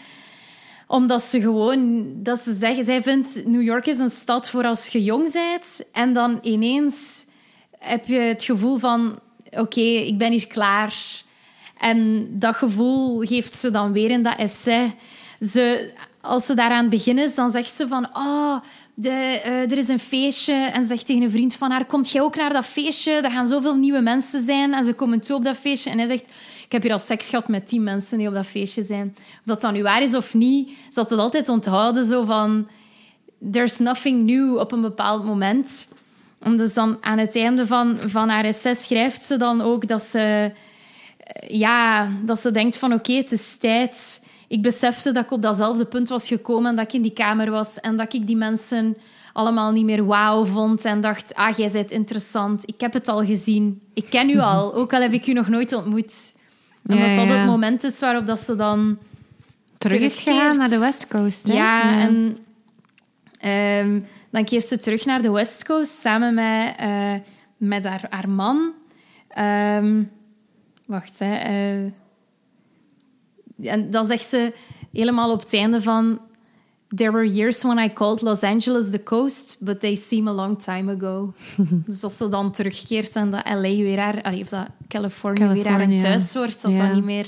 Omdat 0.87 1.21
ze 1.21 1.41
gewoon, 1.41 2.09
dat 2.15 2.39
ze 2.39 2.53
zeggen, 2.53 2.85
zij 2.85 3.01
vindt 3.01 3.45
New 3.45 3.61
York 3.61 3.85
is 3.85 3.99
een 3.99 4.09
stad 4.09 4.49
voor 4.49 4.65
als 4.65 4.87
je 4.87 5.03
jong 5.03 5.31
bent. 5.31 5.83
En 5.91 6.13
dan 6.13 6.39
ineens 6.41 7.25
heb 7.79 8.05
je 8.05 8.19
het 8.19 8.43
gevoel 8.43 8.77
van, 8.77 9.19
oké, 9.49 9.81
ik 9.81 10.17
ben 10.17 10.31
hier 10.31 10.47
klaar. 10.47 10.93
En 11.77 12.27
dat 12.29 12.55
gevoel 12.55 13.19
geeft 13.19 13.57
ze 13.57 13.71
dan 13.71 13.91
weer 13.91 14.09
in 14.09 14.23
dat 14.23 14.37
essay. 14.37 14.95
Ze, 15.41 15.93
als 16.21 16.45
ze 16.45 16.53
daaraan 16.53 16.89
beginnen, 16.89 17.35
dan 17.35 17.51
zegt 17.51 17.71
ze 17.71 17.87
van, 17.87 18.09
oh, 18.13 18.57
de, 18.93 19.41
uh, 19.45 19.71
er 19.71 19.77
is 19.77 19.87
een 19.87 19.99
feestje. 19.99 20.53
En 20.53 20.85
zegt 20.85 21.05
tegen 21.05 21.23
een 21.23 21.31
vriend 21.31 21.55
van 21.55 21.71
haar, 21.71 21.85
komt 21.85 22.09
jij 22.09 22.21
ook 22.21 22.35
naar 22.35 22.53
dat 22.53 22.65
feestje? 22.65 23.11
Er 23.11 23.31
gaan 23.31 23.47
zoveel 23.47 23.75
nieuwe 23.75 24.01
mensen 24.01 24.41
zijn. 24.43 24.73
En 24.73 24.85
ze 24.85 24.93
komen 24.93 25.19
toe 25.19 25.35
op 25.35 25.43
dat 25.43 25.57
feestje. 25.57 25.89
En 25.89 25.97
hij 25.97 26.07
zegt, 26.07 26.25
ik 26.71 26.77
heb 26.77 26.85
hier 26.85 26.99
al 26.99 27.05
seks 27.05 27.29
gehad 27.29 27.47
met 27.47 27.67
tien 27.67 27.83
mensen 27.83 28.17
die 28.17 28.27
op 28.27 28.33
dat 28.33 28.45
feestje 28.45 28.81
zijn. 28.81 29.15
Of 29.17 29.41
dat 29.45 29.61
dan 29.61 29.73
nu 29.73 29.83
waar 29.83 30.01
is 30.01 30.15
of 30.15 30.33
niet, 30.33 30.71
had 30.93 31.09
het 31.09 31.19
altijd 31.19 31.49
onthouden 31.49 32.05
zo 32.05 32.23
van... 32.23 32.67
There's 33.51 33.77
nothing 33.77 34.23
new 34.23 34.57
op 34.57 34.71
een 34.71 34.81
bepaald 34.81 35.25
moment. 35.25 35.87
En 36.39 36.57
dus 36.57 36.73
dan 36.73 36.97
aan 37.01 37.17
het 37.17 37.35
einde 37.35 37.67
van, 37.67 37.97
van 37.97 38.29
haar 38.29 38.45
essay 38.45 38.73
schrijft 38.73 39.21
ze 39.21 39.37
dan 39.37 39.61
ook 39.61 39.87
dat 39.87 40.01
ze... 40.01 40.51
Ja, 41.47 42.09
dat 42.25 42.39
ze 42.39 42.51
denkt 42.51 42.77
van 42.77 42.93
oké, 42.93 43.13
het 43.13 43.31
is 43.31 43.57
tijd. 43.57 44.25
Ik 44.47 44.61
besefte 44.61 45.11
dat 45.11 45.23
ik 45.23 45.31
op 45.31 45.41
datzelfde 45.41 45.85
punt 45.85 46.09
was 46.09 46.27
gekomen 46.27 46.69
en 46.69 46.75
dat 46.75 46.85
ik 46.85 46.93
in 46.93 47.01
die 47.01 47.13
kamer 47.13 47.51
was 47.51 47.79
en 47.79 47.95
dat 47.95 48.13
ik 48.13 48.27
die 48.27 48.37
mensen 48.37 48.97
allemaal 49.33 49.71
niet 49.71 49.85
meer 49.85 50.05
wauw 50.05 50.45
vond 50.45 50.85
en 50.85 51.01
dacht, 51.01 51.35
ah, 51.35 51.57
jij 51.57 51.71
bent 51.71 51.91
interessant. 51.91 52.63
Ik 52.65 52.81
heb 52.81 52.93
het 52.93 53.07
al 53.07 53.25
gezien. 53.25 53.81
Ik 53.93 54.05
ken 54.09 54.29
u 54.29 54.39
al, 54.39 54.73
ook 54.73 54.93
al 54.93 55.01
heb 55.01 55.13
ik 55.13 55.27
u 55.27 55.33
nog 55.33 55.47
nooit 55.47 55.73
ontmoet. 55.73 56.39
En 56.85 56.97
ja, 56.97 57.07
dat 57.07 57.27
dat 57.27 57.37
het 57.37 57.45
moment 57.45 57.83
is 57.83 57.99
waarop 57.99 58.27
dat 58.27 58.39
ze 58.39 58.55
dan... 58.55 58.97
Terug 59.77 60.01
is 60.01 60.19
gegaan 60.19 60.57
naar 60.57 60.69
de 60.69 60.79
West 60.79 61.07
Coast. 61.07 61.47
Hè? 61.47 61.53
Ja, 61.53 61.83
ja, 61.83 62.07
en 62.07 62.37
um, 63.85 64.05
dan 64.29 64.45
keert 64.45 64.67
ze 64.67 64.77
terug 64.77 65.05
naar 65.05 65.21
de 65.21 65.31
West 65.31 65.65
Coast 65.65 65.99
samen 65.99 66.33
met, 66.33 66.75
uh, 66.81 67.13
met 67.57 67.85
haar, 67.85 68.05
haar 68.09 68.29
man. 68.29 68.71
Um, 69.37 70.11
wacht, 70.85 71.19
hè. 71.19 71.49
Uh, 71.49 71.91
en 73.71 73.91
dan 73.91 74.05
zegt 74.05 74.25
ze 74.25 74.53
helemaal 74.91 75.31
op 75.31 75.39
het 75.39 75.53
einde 75.53 75.81
van... 75.81 76.21
There 76.95 77.11
were 77.11 77.23
years 77.23 77.63
when 77.63 77.79
I 77.79 77.89
called 77.89 78.21
Los 78.21 78.43
Angeles 78.43 78.89
the 78.89 79.03
coast, 79.03 79.57
but 79.59 79.79
they 79.79 79.95
seem 79.95 80.27
a 80.27 80.33
long 80.33 80.57
time 80.57 80.91
ago. 80.91 81.33
dus 81.87 82.03
als 82.03 82.17
ze 82.17 82.29
dan 82.29 82.51
terugkeert 82.51 83.15
en 83.15 83.31
dat 83.31 83.49
LA 83.49 83.61
weer 83.61 83.99
haar, 83.99 84.33
of 84.39 84.47
dat 84.47 84.67
Californië, 84.87 85.39
California. 85.39 85.87
weer 85.87 85.87
haar 85.87 86.01
thuis 86.01 86.33
wordt, 86.33 86.61
dat 86.61 86.71
ja. 86.71 86.85
dat 86.85 86.95
niet 86.95 87.03
meer. 87.03 87.27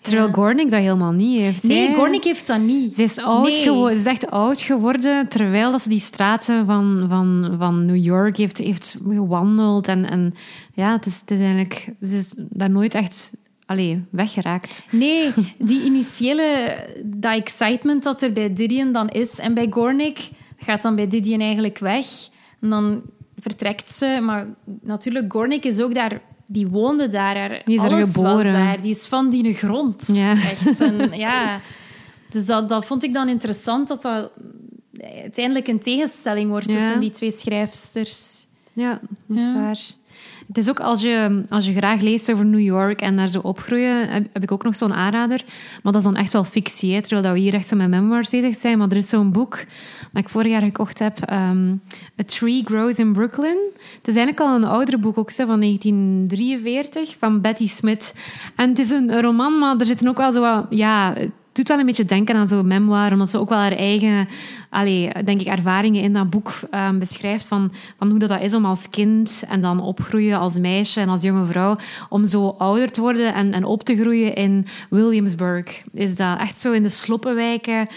Terwijl 0.00 0.28
uh, 0.28 0.34
Gornick 0.34 0.70
dat 0.70 0.80
helemaal 0.80 1.12
niet 1.12 1.38
heeft. 1.38 1.62
Nee, 1.62 1.94
Gornick 1.94 2.24
heeft 2.24 2.46
dat 2.46 2.60
niet. 2.60 2.96
Ze 2.96 3.02
is 3.02 3.18
oud 3.18 3.42
nee. 3.42 3.62
ze 3.62 3.90
is 3.90 4.06
echt 4.06 4.30
oud 4.30 4.60
geworden, 4.60 5.28
terwijl 5.28 5.70
dat 5.70 5.82
ze 5.82 5.88
die 5.88 6.00
straten 6.00 6.66
van, 6.66 7.06
van, 7.08 7.54
van 7.58 7.86
New 7.86 8.04
York 8.04 8.36
heeft, 8.36 8.58
heeft 8.58 8.96
gewandeld. 9.08 9.88
En, 9.88 10.10
en 10.10 10.34
ja, 10.74 10.92
het 10.92 11.06
is, 11.06 11.20
het 11.20 11.30
is 11.30 11.38
eigenlijk, 11.38 11.92
ze 12.02 12.16
is 12.16 12.34
daar 12.36 12.70
nooit 12.70 12.94
echt 12.94 13.32
allee, 13.66 14.04
weggeraakt. 14.10 14.84
Nee, 14.90 15.32
die 15.58 15.84
initiële 15.84 16.78
dat 17.04 17.34
excitement 17.34 18.02
dat 18.02 18.22
er 18.22 18.32
bij 18.32 18.52
Didion 18.52 18.92
dan 18.92 19.08
is 19.08 19.38
en 19.38 19.54
bij 19.54 19.66
Gornick 19.70 20.30
gaat 20.56 20.82
dan 20.82 20.96
bij 20.96 21.08
Didion 21.08 21.40
eigenlijk 21.40 21.78
weg. 21.78 22.06
En 22.60 22.70
dan 22.70 23.02
vertrekt 23.38 23.92
ze. 23.92 24.18
Maar 24.22 24.46
natuurlijk, 24.82 25.32
Gornick 25.32 25.64
is 25.64 25.80
ook 25.80 25.94
daar... 25.94 26.20
Die 26.48 26.66
woonde 26.66 27.08
daar. 27.08 27.62
Die 27.64 27.76
is 27.76 27.92
er 27.92 28.06
geboren. 28.06 28.52
daar. 28.52 28.80
Die 28.80 28.90
is 28.90 29.06
van 29.06 29.30
die 29.30 29.54
grond. 29.54 30.04
Ja. 30.06 30.32
Echt. 30.32 30.80
En, 30.80 31.10
ja. 31.18 31.60
Dus 32.30 32.46
dat, 32.46 32.68
dat 32.68 32.86
vond 32.86 33.02
ik 33.02 33.14
dan 33.14 33.28
interessant, 33.28 33.88
dat 33.88 34.02
dat 34.02 34.30
uiteindelijk 35.00 35.68
een 35.68 35.78
tegenstelling 35.78 36.50
wordt 36.50 36.66
ja. 36.66 36.76
tussen 36.76 37.00
die 37.00 37.10
twee 37.10 37.30
schrijfsters. 37.30 38.46
Ja, 38.72 39.00
dat 39.26 39.38
is 39.38 39.46
ja. 39.46 39.54
waar. 39.54 39.78
Het 40.46 40.58
is 40.58 40.68
ook 40.68 40.80
als 40.80 41.02
je, 41.02 41.42
als 41.48 41.66
je 41.66 41.74
graag 41.74 42.00
leest 42.00 42.32
over 42.32 42.44
New 42.44 42.60
York 42.60 43.00
en 43.00 43.16
daar 43.16 43.28
zo 43.28 43.40
opgroeien, 43.40 44.08
heb, 44.08 44.42
ik 44.42 44.52
ook 44.52 44.64
nog 44.64 44.76
zo'n 44.76 44.94
aanrader. 44.94 45.44
Maar 45.82 45.92
dat 45.92 45.96
is 45.96 46.02
dan 46.02 46.16
echt 46.16 46.32
wel 46.32 46.44
fictie, 46.44 47.00
terwijl 47.00 47.34
we 47.34 47.40
hier 47.40 47.54
echt 47.54 47.68
zo 47.68 47.76
met 47.76 47.88
memoirs 47.88 48.30
bezig 48.30 48.56
zijn. 48.56 48.78
Maar 48.78 48.88
er 48.88 48.96
is 48.96 49.08
zo'n 49.08 49.32
boek 49.32 49.56
dat 50.12 50.22
ik 50.22 50.28
vorig 50.28 50.50
jaar 50.50 50.62
gekocht 50.62 50.98
heb, 50.98 51.30
um, 51.32 51.80
A 52.20 52.24
Tree 52.26 52.62
Grows 52.64 52.98
in 52.98 53.12
Brooklyn. 53.12 53.58
Het 53.96 54.08
is 54.08 54.16
eigenlijk 54.16 54.40
al 54.40 54.56
een 54.56 54.64
oudere 54.64 54.98
boek, 54.98 55.18
ook 55.18 55.32
van 55.32 55.60
1943, 55.60 57.16
van 57.18 57.40
Betty 57.40 57.68
Smith. 57.68 58.14
En 58.56 58.68
het 58.68 58.78
is 58.78 58.90
een 58.90 59.20
roman, 59.20 59.58
maar 59.58 59.76
er 59.76 59.86
zitten 59.86 60.08
ook 60.08 60.16
wel 60.16 60.32
zo 60.32 60.40
wat... 60.40 60.66
Ja, 60.70 61.14
doet 61.56 61.68
wel 61.68 61.78
een 61.78 61.86
beetje 61.86 62.04
denken 62.04 62.36
aan 62.36 62.48
zo'n 62.48 62.66
memoir, 62.66 63.12
omdat 63.12 63.30
ze 63.30 63.38
ook 63.38 63.48
wel 63.48 63.58
haar 63.58 63.72
eigen 63.72 64.28
allee, 64.70 65.12
denk 65.24 65.40
ik, 65.40 65.46
ervaringen 65.46 66.02
in 66.02 66.12
dat 66.12 66.30
boek 66.30 66.52
um, 66.74 66.98
beschrijft 66.98 67.44
van, 67.44 67.72
van 67.98 68.10
hoe 68.10 68.18
dat, 68.18 68.28
dat 68.28 68.40
is 68.40 68.54
om 68.54 68.64
als 68.64 68.90
kind 68.90 69.44
en 69.48 69.60
dan 69.60 69.80
opgroeien 69.80 70.38
als 70.38 70.58
meisje 70.58 71.00
en 71.00 71.08
als 71.08 71.22
jonge 71.22 71.46
vrouw, 71.46 71.76
om 72.08 72.26
zo 72.26 72.54
ouder 72.58 72.90
te 72.90 73.00
worden 73.00 73.34
en, 73.34 73.52
en 73.52 73.64
op 73.64 73.82
te 73.82 73.96
groeien 73.96 74.34
in 74.34 74.66
Williamsburg. 74.90 75.82
Is 75.92 76.16
dat 76.16 76.38
echt 76.38 76.58
zo 76.58 76.72
in 76.72 76.82
de 76.82 76.88
sloppenwijken. 76.88 77.88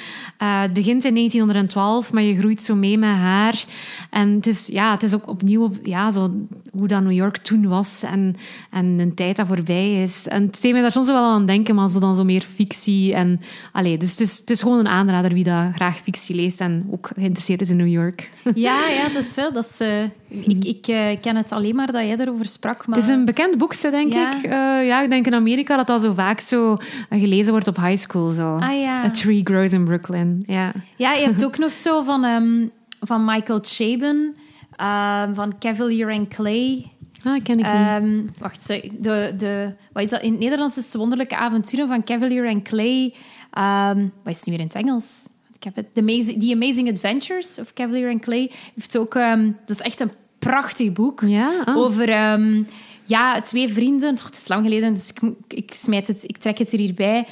Uh, 0.42 0.62
het 0.62 0.74
begint 0.74 1.06
in 1.06 1.14
1912, 1.14 2.14
maar 2.14 2.24
je 2.24 2.38
groeit 2.38 2.62
zo 2.62 2.76
mee 2.76 2.98
met 2.98 3.10
haar. 3.10 3.66
En 4.10 4.30
het 4.30 4.48
is, 4.48 4.68
ja, 4.68 4.92
het 4.92 5.04
is 5.04 5.14
ook 5.16 5.28
opnieuw 5.28 5.72
ja, 5.84 6.12
zo, 6.12 6.32
hoe 6.72 6.88
dat 6.88 7.02
New 7.02 7.12
York 7.12 7.38
toen 7.38 7.68
was 7.68 8.04
en, 8.04 8.36
en 8.70 8.86
een 8.86 9.14
tijd 9.14 9.36
dat 9.36 9.48
voorbij 9.48 10.02
is. 10.02 10.28
En 10.28 10.44
het 10.44 10.62
deed 10.62 10.72
mij 10.72 10.82
daar 10.82 10.92
soms 10.92 11.08
wel 11.08 11.24
aan 11.24 11.46
denken, 11.46 11.76
maar 11.76 11.90
zo 11.90 12.00
dan 12.00 12.16
zo 12.16 12.24
meer 12.24 12.46
fictie. 12.56 13.14
En, 13.14 13.42
allee, 13.72 13.98
dus 13.98 14.12
het 14.12 14.20
is, 14.20 14.38
het 14.38 14.50
is 14.50 14.62
gewoon 14.62 14.80
een 14.80 14.88
aanrader 14.88 15.34
wie 15.34 15.44
dat 15.44 15.74
graag 15.76 15.98
fictie 15.98 16.36
leest 16.36 16.59
en 16.60 16.88
ook 16.92 17.10
geïnteresseerd 17.16 17.62
is 17.62 17.70
in 17.70 17.78
New 17.78 17.88
York. 17.88 18.30
Ja, 18.56 18.88
ja 18.88 19.08
dat 19.14 19.24
is, 19.24 19.36
dat 19.36 19.66
is, 19.66 19.82
uh, 19.82 20.04
ik, 20.48 20.64
ik 20.64 20.88
uh, 20.88 21.08
ken 21.22 21.36
het 21.36 21.52
alleen 21.52 21.76
maar 21.76 21.92
dat 21.92 22.02
jij 22.02 22.18
erover 22.18 22.46
sprak. 22.46 22.88
Maar... 22.88 22.96
Het 22.96 23.06
is 23.06 23.12
een 23.12 23.26
bekend 23.26 23.58
boek, 23.58 23.82
denk 23.82 24.14
ja. 24.14 24.36
ik. 24.36 24.44
Uh, 24.44 24.52
ja, 24.88 25.02
ik 25.02 25.10
denk 25.10 25.26
in 25.26 25.34
Amerika 25.34 25.78
dat 25.78 25.88
dat 25.88 26.02
zo 26.02 26.14
vaak 26.14 26.40
zo 26.40 26.78
gelezen 27.10 27.52
wordt 27.52 27.68
op 27.68 27.76
high 27.76 27.98
school. 27.98 28.30
Zo. 28.30 28.56
Ah, 28.56 28.80
ja. 28.80 29.04
A 29.04 29.10
Tree 29.10 29.42
Grows 29.44 29.74
in 29.74 29.86
Brooklyn. 29.86 30.44
Ja, 30.46 30.72
ja 30.96 31.14
je 31.14 31.26
hebt 31.26 31.46
ook 31.48 31.58
nog 31.58 31.72
zo 31.72 32.04
van, 32.04 32.24
um, 32.24 32.72
van 33.00 33.26
Michael 33.26 33.60
Chabon, 33.62 34.36
um, 34.82 35.36
van 35.36 35.58
Cavalier 35.60 36.12
and 36.12 36.28
Clay... 36.28 36.92
Ah, 37.24 37.44
ken 37.44 37.60
ik 37.60 37.66
um, 38.02 38.30
wacht, 38.38 38.68
de, 38.68 39.34
de, 39.38 39.74
wat 39.94 40.04
is 40.04 40.10
dat? 40.10 40.22
In 40.22 40.32
het 40.32 40.40
Nederlands 40.40 40.78
is 40.78 40.92
de 40.92 40.98
wonderlijke 40.98 41.36
avonturen 41.36 41.88
van 41.88 42.04
Cavalier 42.04 42.48
and 42.48 42.64
Clay. 42.64 43.14
Um, 43.58 44.12
wat 44.24 44.34
is 44.34 44.38
het 44.38 44.46
nu 44.46 44.52
weer 44.52 44.62
in 44.62 44.68
het 44.68 44.76
Engels? 44.76 45.28
Ik 45.60 45.66
heb 45.66 45.76
het. 45.76 45.94
The 45.94 46.02
Amazing, 46.02 46.42
The 46.42 46.54
Amazing 46.54 46.90
Adventures 46.90 47.60
of 47.60 47.74
Cavalier 47.74 48.10
and 48.10 48.22
Clay 48.22 48.52
heeft 48.76 48.98
ook... 48.98 49.14
Um, 49.16 49.58
dat 49.66 49.76
is 49.76 49.84
echt 49.84 50.00
een 50.00 50.12
prachtig 50.40 50.92
boek. 50.92 51.22
Ja? 51.26 51.64
Ah. 51.66 51.78
Over... 51.78 52.32
Um, 52.32 52.68
ja, 53.06 53.42
twee 53.42 53.70
vrienden, 53.70 54.10
het 54.10 54.38
is 54.38 54.48
lang 54.48 54.64
geleden, 54.64 54.94
dus 54.94 55.10
ik, 55.10 55.34
ik, 55.48 55.74
smijt 55.74 56.08
het, 56.08 56.24
ik 56.24 56.38
trek 56.38 56.58
het 56.58 56.72
er 56.72 56.80
hierbij, 56.80 57.28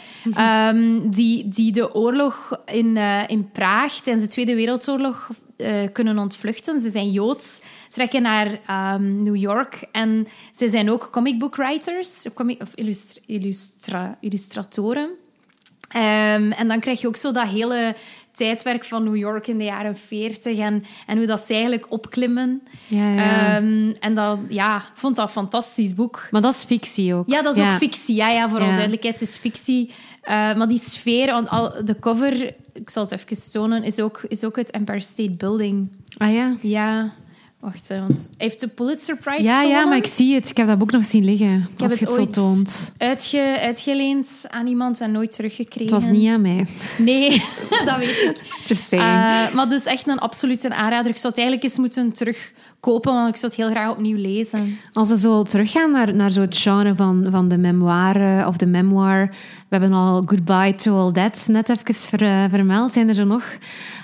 um, 0.74 1.10
die, 1.10 1.48
die 1.48 1.72
de 1.72 1.96
oorlog 1.96 2.62
in, 2.66 2.86
uh, 2.86 3.24
in 3.28 3.52
Praag 3.52 3.94
tijdens 3.94 4.26
de 4.26 4.32
Tweede 4.32 4.56
Wereldoorlog 4.56 5.30
uh, 5.58 5.70
kunnen 5.92 6.18
ontvluchten. 6.18 6.80
Ze 6.80 6.90
zijn 6.90 7.12
Joods, 7.12 7.62
trekken 7.90 8.22
naar 8.22 8.60
um, 8.96 9.24
New 9.24 9.36
York 9.36 9.88
en 9.92 10.28
ze 10.56 10.70
zijn 10.70 10.90
ook 10.90 11.10
comic 11.12 11.40
book 11.40 11.56
writers, 11.56 12.26
of, 12.28 12.34
comic, 12.34 12.62
of 12.62 12.74
illustra, 13.26 14.18
illustratoren. 14.22 15.10
Um, 15.96 16.52
en 16.52 16.68
dan 16.68 16.80
krijg 16.80 17.02
je 17.02 17.08
ook 17.08 17.16
zo 17.16 17.32
dat 17.32 17.48
hele 17.48 17.96
tijdperk 18.32 18.86
van 18.86 19.04
New 19.04 19.16
York 19.16 19.48
in 19.48 19.58
de 19.58 19.64
jaren 19.64 19.96
40 19.98 20.58
en, 20.58 20.84
en 21.06 21.18
hoe 21.18 21.26
dat 21.26 21.40
ze 21.40 21.54
eigenlijk 21.54 21.86
opklimmen. 21.90 22.62
Ja, 22.88 23.14
ja. 23.14 23.56
Ehm, 23.56 23.94
en 24.00 24.16
dat, 24.16 24.40
ja, 24.50 24.78
ik 24.78 24.84
vond 24.94 25.16
dat 25.16 25.26
een 25.26 25.32
fantastisch 25.32 25.94
boek. 25.94 26.28
maar 26.32 26.42
dat 26.42 26.54
is 26.54 26.64
fictie 26.64 27.14
ook. 27.16 27.30
Ja, 27.30 27.42
dat 27.42 27.58
is 27.58 27.64
ook 27.64 27.72
fictie. 27.72 28.16
Ja, 28.16 28.30
ja 28.30 28.50
voor 28.50 28.60
alle 28.60 28.68
Ja. 28.68 28.74
duidelijkheid, 28.74 29.20
het 29.20 29.30
is 29.30 29.38
fictie. 29.38 29.92
Eh, 30.22 30.34
maar 30.34 30.68
die 30.68 30.80
sfeer, 30.80 31.32
want 31.32 31.50
al, 31.50 31.86
de 31.86 32.00
cover, 32.00 32.54
ik 32.74 32.90
zal 32.90 33.04
het 33.04 33.12
even 33.12 33.52
tonen, 33.52 33.84
is 33.84 34.00
ook, 34.00 34.22
is 34.28 34.44
ook 34.44 34.56
het 34.56 34.72
Empire 34.72 35.00
State 35.00 35.32
Building. 35.32 35.92
Ah 36.18 36.34
ja. 36.34 36.56
Ja, 36.62 37.14
wacht, 37.60 37.88
hè, 37.90 38.00
want 38.00 38.18
hij 38.18 38.28
heeft 38.48 38.60
de 38.60 38.68
Pulitzer 38.68 39.18
Prize 39.18 39.44
Ja, 39.44 39.50
ja, 39.52 39.60
gewonnen. 39.62 39.88
maar 39.88 39.98
ik 39.98 40.08
zie 40.08 40.36
het. 40.36 40.50
Ik 40.50 40.58
heb 40.58 40.68
dat 40.68 40.78
boek 40.78 40.92
nog 40.92 41.06
zien 41.06 41.24
liggen. 41.24 41.52
heb 41.78 41.90
als 41.90 42.00
je 42.00 42.06
het 42.06 42.14
zo 42.14 42.20
ooit 42.20 42.34
toont. 42.34 42.94
Uitge, 42.98 43.58
uitgeleend 43.60 44.46
aan 44.50 44.68
iemand 44.68 45.02
en 45.02 45.12
nooit 45.12 45.32
teruggekregen. 45.32 45.94
Het 45.96 46.04
was 46.04 46.12
niet 46.12 46.30
aan 46.30 46.42
mij. 46.42 46.66
Nee, 46.98 47.30
dat 47.86 47.98
weet 47.98 48.22
ik. 48.22 48.42
Just 48.66 48.88
saying. 48.88 49.06
Eh, 49.08 49.56
maar 49.56 49.70
dus 49.70 49.84
echt 49.84 50.08
een 50.08 50.20
absolute 50.20 50.76
aanrader. 50.76 51.12
Ik 51.12 51.18
zou 51.18 51.28
het 51.34 51.38
eigenlijk 51.42 51.64
eens 51.70 51.78
moeten 51.78 52.12
terugkopen, 52.12 53.14
want 53.14 53.30
ik 53.30 53.36
zou 53.38 53.52
het 53.52 53.62
heel 53.62 53.70
graag 53.72 53.92
opnieuw 53.92 54.18
lezen. 54.18 54.78
Als 54.94 55.10
we 55.10 55.18
zo 55.18 55.44
teruggaan 55.44 55.92
naar, 55.92 56.16
naar 56.16 56.32
zo 56.32 56.42
het 56.42 56.58
genre 56.58 56.96
van, 56.96 57.28
van 57.32 57.48
de 57.48 57.58
memoire 57.58 58.48
of 58.48 58.58
de 58.58 58.66
memoir. 58.66 59.28
We 59.70 59.78
hebben 59.78 59.94
al 59.98 60.24
Goodbye 60.26 60.76
to 60.76 60.96
All 61.00 61.12
That 61.12 61.46
net 61.48 61.70
even 61.70 61.94
ver- 61.96 62.22
eh, 62.22 62.44
vermeld. 62.50 62.94
Zijn 62.94 63.10
er 63.10 63.16
zo 63.16 63.24
nog 63.24 63.44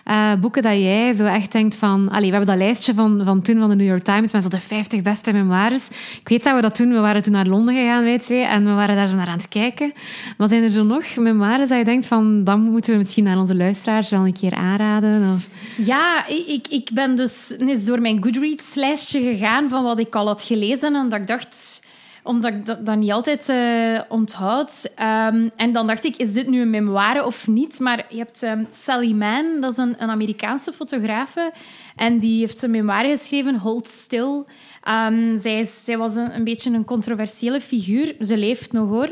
eh, 0.04 0.34
boeken 0.42 0.62
dat 0.62 0.74
jij 0.74 1.14
zo 1.14 1.26
echt 1.26 1.52
denkt 1.52 1.76
van... 1.76 2.06
We 2.10 2.16
hebben 2.26 2.46
dat 2.46 2.56
lijstje 2.58 2.94
van, 2.94 3.22
van 3.26 3.42
toen 3.42 3.60
van 3.60 3.70
de 3.70 3.76
New 3.76 3.88
York 3.88 4.04
Times 4.04 4.34
met 4.34 4.44
zo 4.44 4.50
de 4.50 4.60
50 4.60 5.02
beste 5.02 5.34
memoires. 5.34 5.88
Ik 6.22 6.30
weet 6.30 6.44
dat 6.44 6.56
we 6.56 6.62
dat 6.62 6.76
toen... 6.76 6.94
We 6.94 7.00
waren 7.00 7.22
toen 7.22 7.32
naar 7.34 7.46
Londen 7.46 7.76
gegaan, 7.76 8.04
wij 8.04 8.20
twee. 8.20 8.44
En 8.44 8.66
we 8.66 8.72
waren 8.72 8.96
daar 8.96 9.08
zo 9.08 9.16
naar 9.16 9.28
aan 9.28 9.38
het 9.38 9.50
kijken. 9.50 9.94
Maar 10.38 10.50
zijn 10.50 10.64
er 10.64 10.70
zo 10.72 10.84
nog 10.84 11.16
memoires 11.16 11.70
dat 11.70 11.78
je 11.78 11.84
denkt 11.84 12.06
van... 12.06 12.44
Dan 12.44 12.60
moeten 12.62 12.92
we 12.92 12.98
misschien 12.98 13.24
naar 13.24 13.38
onze 13.38 13.56
luisteraars 13.56 14.10
wel 14.10 14.26
een 14.26 14.34
keer 14.34 14.54
aanraden? 14.56 15.34
Of... 15.36 15.48
Ja, 15.86 16.28
ik, 16.28 16.48
ik- 16.48 16.68
ik 16.68 16.90
ben 16.94 17.16
dus 17.16 17.56
eens 17.58 17.86
door 17.86 18.02
mijn 18.02 18.24
Goodreads-lijstje 18.24 19.22
gegaan 19.22 19.70
van 19.70 19.84
wat 19.84 20.00
ik 20.00 20.16
al 20.16 20.28
had 20.28 20.44
gelezen. 20.44 20.96
En 20.96 21.10
dat 21.10 21.20
ik 21.20 21.28
dacht, 21.28 21.82
omdat 22.24 22.54
ik 22.54 22.66
dat, 22.66 22.86
dat 22.86 22.98
niet 22.98 23.12
altijd 23.12 23.50
eh, 23.50 24.02
onthoud. 24.10 24.92
Ehm, 24.96 25.50
en 25.56 25.74
dan 25.74 25.88
dacht 25.88 26.04
ik, 26.04 26.16
is 26.16 26.34
dit 26.34 26.48
nu 26.48 26.62
een 26.62 26.70
memoire 26.70 27.26
of 27.26 27.48
niet? 27.48 27.80
Maar 27.80 28.06
je 28.10 28.18
hebt 28.18 28.44
ehm, 28.44 28.64
Sally 28.70 29.12
Mann, 29.12 29.62
dat 29.62 29.72
is 29.72 29.78
een, 29.78 29.96
een 29.98 30.10
Amerikaanse 30.10 30.74
fotografe. 30.74 31.52
En 31.96 32.18
die 32.18 32.40
heeft 32.40 32.62
een 32.62 32.72
memoire 32.72 33.10
geschreven, 33.10 33.58
Hold 33.58 33.88
Still. 33.88 34.44
Ehm, 34.84 35.38
zij, 35.38 35.98
was 35.98 36.16
een, 36.16 36.36
een 36.36 36.44
beetje 36.44 36.72
een 36.72 36.86
controversiële 36.86 37.62
figuur. 37.62 38.16
Ze 38.20 38.38
leeft 38.38 38.72
nog 38.72 38.90
hoor. 38.90 39.10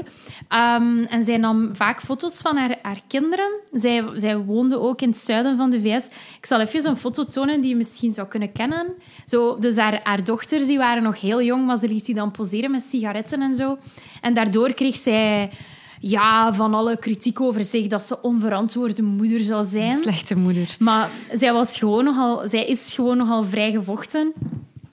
Ehm, 0.48 1.04
en 1.04 1.24
zij 1.24 1.38
nam 1.38 1.76
vaak 1.76 2.02
foto's 2.02 2.42
van 2.42 2.58
haar, 2.58 2.78
haar 2.82 3.02
kinderen. 3.08 3.60
Zij, 3.72 4.04
zij 4.16 4.38
woonde 4.38 4.80
ook 4.80 5.02
in 5.02 5.10
het 5.10 5.18
zuiden 5.18 5.58
van 5.58 5.70
de 5.70 5.82
VS. 5.82 6.06
Ik 6.38 6.46
zal 6.46 6.60
even 6.60 6.88
een 6.88 6.98
foto 6.98 7.24
tonen 7.24 7.62
die 7.62 7.70
je 7.70 7.76
misschien 7.76 8.12
zou 8.12 8.28
kunnen 8.28 8.52
kennen. 8.52 8.94
Zo, 9.26 9.60
dus 9.60 9.76
haar, 9.76 10.00
haar 10.04 10.24
dochters 10.24 10.68
die 10.68 10.78
waren 10.78 11.04
nog 11.04 11.22
heel 11.22 11.42
jong, 11.42 11.66
maar 11.66 11.78
ze 11.78 11.88
liet 11.88 12.06
die 12.06 12.16
dan 12.16 12.32
poseren 12.32 12.72
met 12.72 12.82
sigaretten 12.82 13.42
en 13.42 13.56
zo. 13.56 13.78
En 14.22 14.34
daardoor 14.34 14.74
kreeg 14.74 14.96
zij 14.96 15.52
ja, 16.00 16.54
van 16.54 16.74
alle 16.74 16.98
kritiek 16.98 17.42
over 17.42 17.64
zich 17.64 17.88
dat 17.88 18.04
ze 18.04 18.22
onverantwoorde 18.22 19.04
moeder 19.04 19.40
zou 19.40 19.64
zijn. 19.64 19.98
Slechte 19.98 20.38
moeder. 20.38 20.76
Maar 20.80 21.10
zij, 21.34 21.54
was 21.54 21.78
gewoon 21.78 22.04
nogal, 22.04 22.48
zij 22.48 22.66
is 22.66 22.94
gewoon 22.94 23.18
nogal 23.18 23.44
vrij 23.44 23.72
gevochten. 23.72 24.34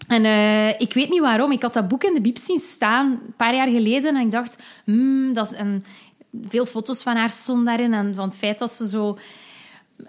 En 0.08 0.24
eh, 0.24 0.80
ik 0.80 0.92
weet 0.92 1.08
niet 1.08 1.20
waarom. 1.20 1.52
Ik 1.52 1.62
had 1.62 1.72
dat 1.72 1.88
boek 1.88 2.04
in 2.04 2.14
de 2.14 2.20
bieb 2.20 2.38
zien 2.38 2.58
staan, 2.58 3.10
een 3.10 3.34
paar 3.36 3.54
jaar 3.54 3.68
geleden. 3.68 4.16
En 4.16 4.24
ik 4.24 4.30
dacht, 4.30 4.58
hmm, 4.84 5.32
dat 5.32 5.52
is 5.52 5.58
een, 5.58 5.84
veel 6.48 6.66
foto's 6.66 7.02
van 7.02 7.16
haar 7.16 7.30
stonden 7.30 7.64
daarin. 7.64 7.94
En 7.94 8.14
van 8.14 8.24
het 8.24 8.38
feit 8.38 8.58
dat 8.58 8.70
ze 8.70 8.88
zo 8.88 9.18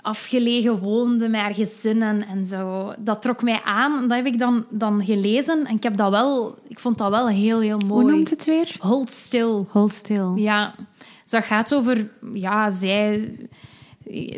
afgelegen 0.02 0.80
woonde 0.80 1.30
met 1.30 1.42
haar 1.42 1.54
gezin 1.56 2.02
en, 2.02 2.28
en 2.28 2.46
zo. 2.46 2.94
Dat 2.98 3.22
trok 3.22 3.44
mij 3.44 3.62
aan. 3.64 4.08
Dat 4.08 4.18
heb 4.18 4.26
ik 4.26 4.40
dan, 4.40 4.66
dan 4.70 5.06
gelezen. 5.06 5.66
En 5.66 5.76
ik, 5.76 5.84
heb 5.84 5.98
dat 5.98 6.12
wel, 6.12 6.58
ik 6.68 6.80
vond 6.80 6.98
dat 6.98 7.10
wel 7.10 7.28
heel, 7.28 7.60
heel 7.60 7.80
mooi. 7.88 8.04
Hoe 8.04 8.12
noemt 8.12 8.30
het 8.30 8.46
weer? 8.46 8.76
Hold 8.80 9.12
Still. 9.12 9.66
Hold 9.70 9.94
Still. 9.94 10.32
Ja, 10.36 10.76
dus 11.24 11.32
dat 11.32 11.44
gaat 11.44 11.76
over... 11.76 12.10
Ja, 12.34 12.70
zij... 12.70 13.36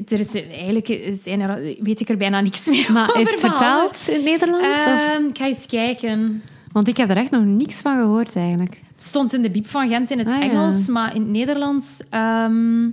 Er 0.07 0.19
is, 0.19 0.34
eigenlijk 0.34 1.09
zijn 1.13 1.39
er, 1.39 1.76
weet 1.80 1.99
ik 1.99 2.09
er 2.09 2.17
bijna 2.17 2.41
niks 2.41 2.67
meer 2.67 2.91
Maar 2.91 3.19
is 3.19 3.30
het 3.30 3.39
vertaald 3.39 4.07
in 4.07 4.15
het 4.15 4.24
Nederlands? 4.24 4.86
Ehm, 4.86 5.26
ik 5.26 5.38
ga 5.38 5.45
eens 5.45 5.65
kijken. 5.65 6.43
Want 6.72 6.88
ik 6.88 6.97
heb 6.97 7.09
er 7.09 7.17
echt 7.17 7.32
nog 7.32 7.43
niks 7.43 7.82
van 7.82 7.97
gehoord, 7.97 8.36
eigenlijk. 8.36 8.82
Het 8.93 9.03
stond 9.03 9.34
in 9.34 9.41
de 9.41 9.51
Biep 9.51 9.67
van 9.67 9.88
Gent 9.88 10.09
in 10.11 10.17
het 10.17 10.28
Ah, 10.32 10.34
ja. 10.39 10.49
Engels, 10.49 10.88
maar 10.88 11.15
in 11.15 11.22
het 11.22 11.30
Nederlands... 11.30 12.01
ehm, 12.09 12.89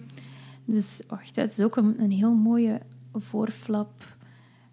dus 0.64 1.02
wacht, 1.08 1.36
het 1.36 1.50
is 1.58 1.60
ook 1.64 1.76
een, 1.76 1.94
een 1.98 2.10
heel 2.10 2.32
mooie 2.32 2.80
voorflap. 3.14 3.90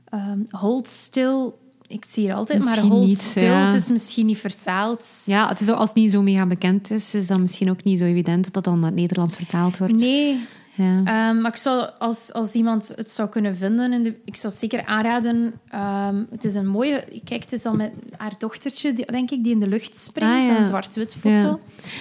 Ehm, 0.09 0.39
hold 0.49 0.87
still... 0.87 1.51
Ik 1.87 2.05
zie 2.07 2.23
hier 2.23 2.33
altijd 2.33 2.63
Misschien 2.63 2.87
maar 2.87 2.97
hold 2.97 3.07
niet, 3.07 3.21
still. 3.21 3.43
ja. 3.43 3.65
Het 3.71 3.81
is 3.81 3.89
misschien 3.89 4.25
niet 4.25 4.37
vertaald. 4.37 5.05
Ja, 5.25 5.47
het 5.47 5.59
is, 5.59 5.69
ook- 5.71 5.77
als 5.77 5.89
het 5.89 5.97
niet 5.97 6.11
zo 6.11 6.21
mega 6.21 6.45
bekend 6.45 6.91
is, 6.91 7.15
is 7.15 7.27
dat 7.27 7.39
misschien 7.39 7.69
ook 7.69 7.83
niet 7.83 7.99
zo 7.99 8.05
evident 8.05 8.43
dat 8.43 8.53
dat 8.53 8.63
dan 8.63 8.79
naar 8.79 8.89
het 8.89 8.99
Nederlands 8.99 9.35
vertaald 9.35 9.77
wordt. 9.77 9.93
Nee, 9.99 10.39
Ja. 10.75 11.01
Ehm, 11.03 11.41
maar 11.41 11.51
ik 11.51 11.55
zou, 11.57 11.89
als, 11.99 12.33
als 12.33 12.53
iemand 12.53 12.93
het 12.95 13.11
zou 13.11 13.29
kunnen 13.29 13.57
vinden, 13.57 13.93
in 13.93 14.03
de, 14.03 14.15
ik 14.25 14.35
zou 14.35 14.47
het 14.53 14.61
zeker 14.61 14.85
aanraden. 14.85 15.53
Ehm, 15.69 16.15
het 16.31 16.43
is 16.43 16.55
een 16.55 16.67
mooie... 16.67 17.03
Kijk, 17.23 17.41
het 17.41 17.51
is 17.51 17.61
dan 17.61 17.77
met 17.77 17.91
haar 18.17 18.33
dochtertje, 18.37 18.93
die, 18.93 19.05
denk 19.05 19.31
ik, 19.31 19.43
die 19.43 19.53
in 19.53 19.59
de 19.59 19.67
lucht 19.67 19.97
springt. 19.97 20.35
Ah, 20.35 20.43
ja. 20.45 20.57
Een 20.57 20.65
zwart-wit 20.65 21.15
foto. 21.19 21.35
Ja. 21.35 21.57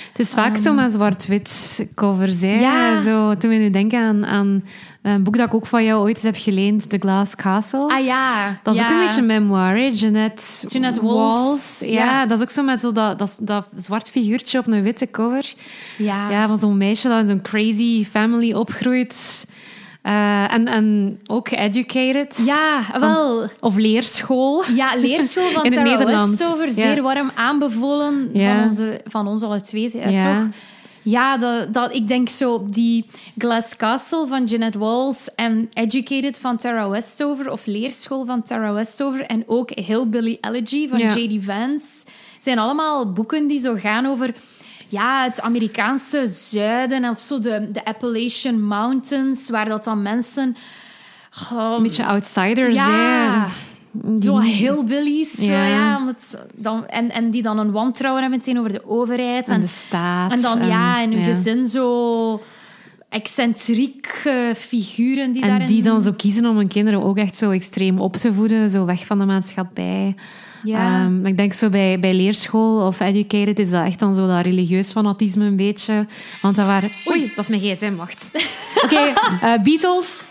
Het 0.09 0.19
is 0.19 0.31
vaak 0.33 0.57
zo 0.57 0.75
met 0.75 0.93
zwart-wit 0.93 1.87
covers. 1.95 2.41
Hè? 2.41 2.53
Ehm, 2.53 2.61
Ja. 2.61 3.03
Zo, 3.03 3.37
toen 3.37 3.51
we 3.51 3.57
nu 3.57 3.71
denken 3.71 4.01
aan, 4.01 4.27
aan 4.27 4.65
een 5.13 5.23
boek 5.23 5.37
dat 5.37 5.47
ik 5.47 5.55
ook 5.55 5.67
van 5.67 5.85
jou 5.85 6.01
ooit 6.01 6.15
eens 6.15 6.25
heb 6.25 6.37
geleend, 6.37 6.91
The 6.91 6.99
Glass 6.99 7.35
Castle. 7.37 7.89
Ah 7.89 8.05
ja. 8.05 8.59
Dat 8.63 8.75
is 8.75 8.81
ja. 8.81 8.87
ook 8.87 8.93
een 8.93 9.05
beetje 9.05 9.21
een 9.21 9.27
memoir, 9.27 9.77
hè? 9.77 9.91
Jeanette, 9.95 10.43
Jeanette 10.69 11.03
Walls, 11.03 11.81
Ja, 11.81 11.89
ja. 11.91 12.27
dat 12.27 12.39
is 12.39 12.45
ook 12.45 12.51
zo 12.51 12.63
met 12.63 12.81
zo 12.81 12.93
dat, 12.93 13.19
dat, 13.19 13.39
dat 13.41 13.67
zwart 13.75 14.11
figuurtje 14.11 14.59
op 14.59 14.67
een 14.67 14.83
witte 14.83 15.11
cover. 15.11 15.53
Ja. 15.99 16.31
Ja, 16.31 16.47
van 16.47 16.59
zo'n 16.59 16.77
meisje 16.77 17.09
dat 17.09 17.21
in 17.21 17.27
zo'n 17.27 17.43
crazy 17.43 18.05
family 18.05 18.53
opgroeit. 18.53 19.47
Eh, 20.03 20.53
en, 20.53 20.67
en 20.69 21.19
ook 21.27 21.49
geeducated. 21.49 22.43
Ja, 22.47 22.81
wel. 23.01 23.49
Of 23.61 23.77
leerschool. 23.77 24.65
Ja, 24.75 24.97
leerschool 24.97 25.51
van 25.51 25.65
In 25.69 25.73
het 25.73 25.83
Nederlands. 25.83 26.31
Westover. 26.31 26.67
Ja. 26.67 26.73
Zeer 26.73 27.03
warm 27.03 27.31
aanbevolen 27.35 28.31
Ja. 28.33 28.55
van, 28.55 28.63
onze, 28.63 29.01
van 29.07 29.27
ons 29.29 29.43
alle 29.43 29.61
twee. 29.61 30.11
Ja. 30.11 30.41
toch? 30.41 30.49
Ja, 31.05 31.37
dat, 31.37 31.73
dat, 31.73 31.95
ik 31.95 32.09
denk 32.09 32.29
zo 32.29 32.65
die 32.67 33.07
Glass 33.39 33.77
Castle 33.77 34.27
van 34.27 34.45
Jeanette 34.45 34.79
Walls 34.79 35.35
en 35.35 35.69
Educated 35.73 36.39
van 36.39 36.57
Tara 36.57 36.89
Westover 36.89 37.51
of 37.51 37.67
Leerschool 37.67 38.25
van 38.25 38.43
Tara 38.43 38.73
Westover 38.73 39.23
en 39.23 39.43
ook 39.47 39.71
Hillbilly 39.71 40.39
Elegy 40.41 40.89
van 40.89 40.99
Ja. 40.99 41.15
J.D. 41.15 41.45
Vance 41.45 42.07
zijn 42.39 42.59
allemaal 42.59 43.13
boeken 43.13 43.47
die 43.47 43.59
zo 43.59 43.75
gaan 43.75 44.07
over 44.07 44.35
ja, 44.89 45.25
het 45.25 45.41
Amerikaanse 45.41 46.29
zuiden 46.29 47.11
of 47.11 47.21
zo 47.21 47.39
de, 47.39 47.71
de 47.71 47.85
Appalachian 47.85 48.63
Mountains, 48.63 49.51
waar 49.51 49.69
dat 49.69 49.85
dan 49.85 50.03
mensen... 50.03 50.57
oh, 51.53 51.75
Een 51.77 51.83
beetje 51.83 52.07
outsiders. 52.07 52.75
ja, 52.75 53.47
hè. 53.47 53.53
Die- 54.03 54.23
zo 54.23 54.39
hillbillies. 54.41 55.31
zo, 55.33 55.45
Ja. 55.53 55.67
ja, 55.67 55.99
omdat 55.99 56.47
dan, 56.55 56.87
en, 56.87 57.11
en 57.11 57.31
die 57.31 57.43
dan 57.43 57.59
een 57.59 57.71
wantrouwen 57.73 58.23
hebben 58.23 58.39
meteen 58.41 58.59
over 58.59 58.73
de 58.73 58.89
overheid. 58.89 59.49
En 59.49 59.55
En, 59.55 59.61
de 59.61 59.67
staat. 59.67 60.33
en 60.33 60.41
dan 60.43 60.67
ja, 60.67 61.01
in 61.01 61.11
hun 61.13 61.21
ja. 61.21 61.25
gezin 61.25 61.67
zo 61.67 62.41
excentrieke 63.09 64.53
figuren 64.57 65.33
die 65.33 65.43
En 65.43 65.49
daarin... 65.49 65.67
die 65.67 65.83
dan 65.83 66.03
zo 66.03 66.13
kiezen 66.17 66.47
om 66.47 66.57
hun 66.57 66.69
kinderen 66.69 67.03
ook 67.03 67.17
echt 67.19 67.37
zo 67.37 67.51
extreem 67.51 67.99
op 67.99 68.17
te 68.17 68.33
voeden, 68.33 68.71
zo 68.71 68.85
weg 68.85 69.07
van 69.07 69.19
de 69.19 69.25
maatschappij. 69.25 70.15
Ja. 70.63 71.05
Ehm, 71.05 71.27
ik 71.27 71.37
denk 71.37 71.53
zo 71.53 71.69
bij, 71.69 72.01
bij 72.01 72.15
leerschool 72.15 72.87
of 72.87 73.01
educated 73.01 73.59
is 73.59 73.71
dat 73.71 73.87
echt 73.87 73.99
dan 73.99 74.15
zo 74.15 74.27
dat 74.27 74.45
religieus 74.45 74.91
fanatisme 74.93 75.45
een 75.45 75.57
beetje. 75.57 76.07
Want 76.41 76.57
dat 76.57 76.67
waren... 76.67 76.91
Oei, 77.09 77.33
dat 77.37 77.49
is 77.49 77.59
mijn 77.61 77.61
gsm, 77.77 77.95
wacht. 77.97 78.31
Oké, 78.85 78.97
eh, 79.41 79.63
Beatles. 79.63 80.23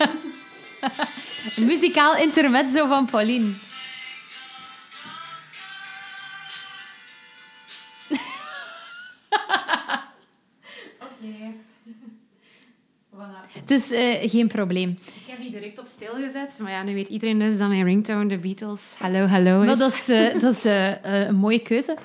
Een 1.56 1.66
muzikaal 1.66 2.18
intermezzo 2.18 2.88
van 2.88 3.06
Pauline. 3.06 3.52
Het 13.54 13.72
is 13.72 13.92
eh, 13.92 14.30
geen 14.30 14.48
probleem. 14.48 14.90
Ik 14.90 15.24
heb 15.28 15.40
die 15.42 15.52
direct 15.52 15.80
op 15.80 15.86
stil 15.86 16.14
gezet, 16.14 16.60
maar 16.62 16.72
ja, 16.72 16.84
nu 16.84 16.94
weet 16.94 17.08
iedereen 17.08 17.40
dus 17.40 17.58
dat 17.58 17.68
mijn 17.68 17.84
ringtone 17.84 18.28
de 18.28 18.38
Beatles 18.38 18.96
Hallo 19.00 19.26
Hallo 19.26 19.62
is. 19.62 19.68
Maar 19.68 19.78
dat 19.78 19.94
is, 19.94 20.10
eh, 20.10 20.34
dat 20.42 20.54
is 20.54 20.66
eh, 20.66 21.26
een 21.28 21.36
mooie 21.36 21.60
keuze. 21.60 21.98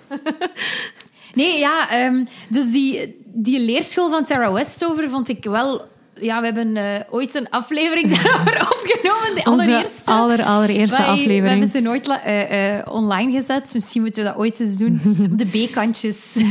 Nee, 1.35 1.59
ja, 1.59 1.91
ehm, 1.91 2.25
dus 2.49 2.73
die, 2.73 3.23
die 3.25 3.61
leerschool 3.61 4.11
van 4.11 4.25
Tara 4.25 4.53
Westover 4.53 5.11
vond 5.11 5.29
ik 5.29 5.45
wel... 5.45 5.89
Ja, 6.21 6.39
we 6.41 6.45
hebben 6.45 6.77
eh, 6.77 7.01
ooit 7.11 7.35
een 7.35 7.51
aflevering 7.51 8.09
daarover 8.17 8.61
opgenomen, 8.77 9.35
de 9.35 9.51
Onze 9.51 9.51
allereerste. 9.73 10.11
aller, 10.11 10.43
allereerste 10.43 10.97
Wij- 10.97 11.07
We 11.07 11.13
aflevering. 11.13 11.49
hebben 11.49 11.69
ze 11.69 11.81
nooit 11.81 12.09
eh, 12.09 12.77
eh, 12.79 12.87
online 12.91 13.33
gezet. 13.33 13.71
Misschien 13.75 14.03
moeten 14.03 14.23
we 14.23 14.29
dat 14.29 14.39
ooit 14.39 14.61
eens 14.61 14.77
doen. 14.77 15.01
Op 15.33 15.39
de 15.39 15.47
B-kantjes. 15.47 16.37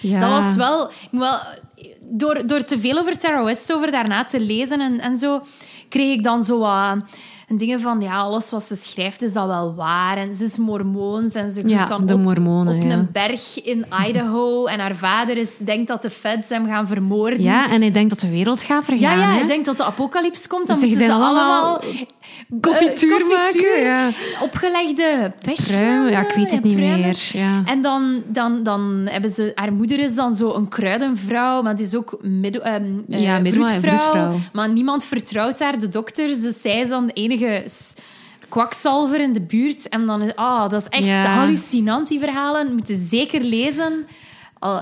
ja. 0.00 0.20
Dat 0.20 0.30
was 0.44 0.56
wel, 0.56 0.90
wel... 1.10 1.38
door, 2.00 2.46
door 2.46 2.64
te 2.64 2.78
veel 2.80 2.98
over 2.98 3.18
Tara 3.18 3.44
West 3.44 3.72
over 3.72 3.90
daarna 3.90 4.24
te 4.24 4.40
lezen 4.40 4.80
en, 4.80 5.00
en 5.00 5.16
zo, 5.16 5.42
kreeg 5.88 6.12
ik 6.16 6.22
dan 6.22 6.42
zo 6.42 6.58
wat 6.58 6.96
dingen 7.56 7.80
van, 7.80 8.00
ja, 8.00 8.16
alles 8.16 8.50
wat 8.50 8.62
ze 8.62 8.76
schrijft 8.76 9.22
is 9.22 9.32
dat 9.32 9.46
wel 9.46 9.74
waar. 9.74 10.16
En 10.16 10.34
ze 10.34 10.44
is 10.44 10.58
mormoons 10.58 11.34
en 11.34 11.50
ze 11.50 11.60
komt 11.60 11.72
Ja, 11.72 11.84
dan 11.84 12.06
de 12.06 12.14
op, 12.14 12.20
mormonen, 12.20 12.76
op 12.76 12.82
ja. 12.82 12.90
een 12.90 13.08
berg 13.12 13.62
in 13.64 13.84
Idaho. 14.08 14.64
en 14.66 14.80
haar 14.80 14.94
vader 14.96 15.36
is, 15.36 15.58
denkt 15.58 15.88
dat 15.88 16.02
de 16.02 16.10
feds 16.10 16.48
hem 16.48 16.66
gaan 16.66 16.86
vermoorden. 16.86 17.42
Ja, 17.42 17.70
en 17.70 17.80
hij 17.80 17.90
denkt 17.90 18.10
dat 18.10 18.20
de 18.20 18.28
wereld 18.30 18.60
gaat 18.62 18.86
Ja, 18.86 18.96
vergaan. 18.96 19.18
ja, 19.18 19.24
hè? 19.26 19.32
hij 19.36 19.46
denkt 19.46 19.66
dat 19.66 19.76
de 19.76 19.84
apocalyps 19.84 20.46
komt. 20.46 20.66
Dan 20.66 20.78
moeten 20.78 20.98
ze 20.98 21.12
allemaal 21.12 21.80
Confituur 22.60 23.20
eh, 23.20 23.28
maken, 23.28 23.80
ja. 23.82 24.10
opgelegde. 24.40 25.32
Pruimen, 25.40 26.10
ja, 26.10 26.20
ik 26.28 26.34
weet 26.34 26.50
het 26.52 26.62
niet 26.62 26.76
pruimen. 26.76 27.00
meer. 27.00 27.30
Ja. 27.32 27.62
En 27.64 27.82
dan, 27.82 28.22
dan, 28.26 28.62
dan 28.62 29.06
hebben 29.10 29.30
ze... 29.30 29.52
Haar 29.54 29.72
moeder 29.72 30.00
is 30.00 30.14
dan 30.14 30.34
zo 30.34 30.52
een 30.54 30.68
kruidenvrouw, 30.68 31.62
maar 31.62 31.76
die 31.76 31.86
is 31.86 31.94
ook 31.96 32.18
midden, 32.20 32.62
ehm, 32.64 32.82
eh, 33.10 33.22
Ja, 33.22 33.38
midden- 33.38 33.52
vroedvrouw. 33.68 33.98
vroedvrouw. 33.98 34.34
Maar 34.52 34.68
niemand 34.68 35.04
vertrouwt 35.04 35.58
haar, 35.58 35.78
de 35.78 35.88
dokters. 35.88 36.40
Dus 36.40 36.60
zij 36.60 36.80
is 36.80 36.88
dan 36.88 37.06
de 37.06 37.12
enige 37.12 37.41
s- 37.66 37.94
kwakzalver 38.48 39.20
in 39.20 39.32
de 39.32 39.40
buurt. 39.40 39.88
En 39.88 40.06
dan 40.06 40.22
is... 40.22 40.34
Ah, 40.34 40.70
dat 40.70 40.80
is 40.80 40.88
echt 40.88 41.06
Ja. 41.06 41.24
hallucinant, 41.24 42.08
die 42.08 42.18
verhalen. 42.20 42.74
Moet 42.74 42.88
je 42.88 42.94
zeker 42.96 43.40
lezen. 43.40 44.06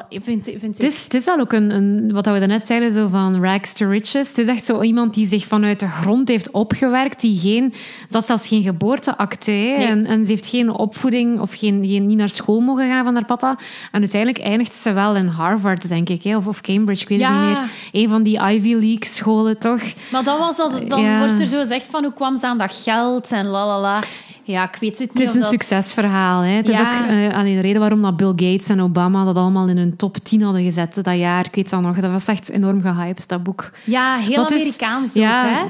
Ik 0.09 0.21
vind, 0.25 0.47
ik 0.49 0.59
vind 0.59 0.77
Het 0.79 0.87
is, 0.93 1.05
het 1.05 1.15
is 1.15 1.25
wel 1.25 1.39
ook 1.39 1.53
een, 1.53 1.71
een, 1.71 2.13
wat 2.13 2.27
we 2.27 2.39
daarnet 2.39 2.67
zeiden, 2.67 2.93
zo 2.93 3.09
van 3.09 3.43
rags 3.45 3.73
to 3.75 3.89
riches. 3.89 4.29
Het 4.29 4.39
is 4.39 4.47
echt 4.47 4.65
zo 4.65 4.83
iemand 4.83 5.15
die 5.15 5.27
zich 5.27 5.47
vanuit 5.47 5.81
de 5.81 5.89
grond 5.89 6.29
heeft 6.29 6.51
opgewerkt, 6.51 7.21
die 7.21 7.39
geen, 7.39 7.73
had 8.09 8.27
zelfs 8.27 8.49
geen 8.49 8.63
geboorteakte, 8.63 9.53
en, 9.79 10.07
en 10.07 10.25
ze 10.25 10.31
heeft 10.31 10.47
geen 10.47 10.71
opvoeding 10.71 11.41
of 11.41 11.55
geen, 11.55 11.87
geen, 11.87 12.07
niet 12.07 12.17
naar 12.17 12.29
school 12.29 12.61
mogen 12.61 12.89
gaan 12.89 13.05
van 13.05 13.15
haar 13.15 13.25
papa. 13.25 13.59
En 13.93 14.01
uiteindelijk 14.01 14.45
eindigt 14.45 14.75
ze 14.75 14.93
wel 14.93 15.17
in 15.17 15.27
Harvard, 15.27 15.89
denk 15.89 16.09
ik, 16.09 16.23
hè, 16.23 16.37
of, 16.37 16.47
of 16.47 16.61
Cambridge, 16.61 17.03
ik 17.03 17.09
weet 17.09 17.19
Ja. 17.21 17.47
niet 17.49 17.59
meer. 17.59 17.69
Een 18.03 18.09
van 18.09 18.23
die 18.23 18.39
Ivy 18.41 18.73
League 18.73 19.05
scholen, 19.05 19.59
toch? 19.59 19.83
Maar 20.13 20.25
dan, 20.25 20.39
was 20.39 20.57
dat, 20.57 20.89
dan 20.89 21.03
Ja. 21.03 21.19
wordt 21.19 21.41
er 21.41 21.47
zo 21.47 21.59
gezegd 21.61 21.87
van 21.87 22.05
hoe 22.05 22.13
kwam 22.13 22.37
ze 22.37 22.47
aan 22.47 22.59
dat 22.59 22.83
geld 22.85 23.33
en 23.33 23.47
la 23.47 23.67
la 23.67 23.81
la. 23.81 24.01
Ja, 24.45 24.69
ik 24.73 24.77
weet 24.81 24.99
het 24.99 25.09
niet. 25.15 25.19
Het 25.19 25.29
is 25.29 25.35
een 25.35 25.41
dat- 25.41 25.51
succesverhaal. 25.51 26.41
Hè. 26.41 26.51
Het 26.51 26.69
is 26.69 26.81
ook 26.81 26.87
eh, 27.09 27.35
allee, 27.35 27.55
de 27.55 27.61
reden 27.61 27.81
waarom 27.81 28.03
dat 28.03 28.17
Bill 28.17 28.29
Gates 28.37 28.69
en 28.69 28.81
Obama 28.81 29.25
dat 29.25 29.37
allemaal 29.37 29.69
in 29.69 29.77
hun 29.77 29.97
top 29.97 30.17
10 30.17 30.43
hadden 30.43 30.63
gezet 30.63 30.95
dat 30.95 31.17
jaar. 31.19 31.45
Ik 31.47 31.55
weet 31.55 31.71
dat 31.71 31.81
nog. 31.81 31.97
Dat 32.01 32.11
was 32.11 32.27
echt 32.27 32.51
enorm 32.51 32.83
gehyped, 32.83 33.29
dat 33.29 33.43
boek. 33.43 33.71
Ja, 33.85 34.17
heel 34.17 34.45
is- 34.47 34.53
Amerikaans 34.53 35.09
ook, 35.11 35.23
ja, 35.23 35.45
hè? 35.49 35.65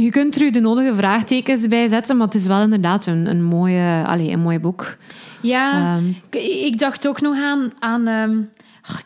Je 0.00 0.10
kunt 0.10 0.40
er 0.40 0.52
de 0.52 0.60
nodige 0.60 0.94
vraagtekens 0.94 1.66
bij 1.68 1.88
zetten, 1.88 2.16
maar 2.16 2.26
het 2.26 2.34
is 2.34 2.46
wel 2.46 2.62
inderdaad 2.62 3.06
een, 3.06 3.30
een, 3.30 3.42
mooie, 3.44 4.02
allee, 4.06 4.30
een 4.30 4.40
mooi 4.40 4.58
boek. 4.58 4.96
Ja, 5.40 5.96
Ehm. 5.96 6.04
ik, 6.30 6.64
ik 6.64 6.78
dacht 6.78 7.08
ook 7.08 7.20
nog 7.20 7.36
aan... 7.36 7.70
aan 7.78 8.06
ehm, 8.06 8.38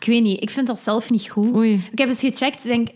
ik 0.00 0.06
weet 0.06 0.22
niet, 0.22 0.42
ik 0.42 0.50
vind 0.50 0.66
dat 0.66 0.78
zelf 0.78 1.10
niet 1.10 1.28
goed. 1.30 1.54
Oei. 1.56 1.82
Ik 1.92 1.98
heb 1.98 2.08
eens 2.08 2.20
gecheckt, 2.20 2.62
denk 2.62 2.88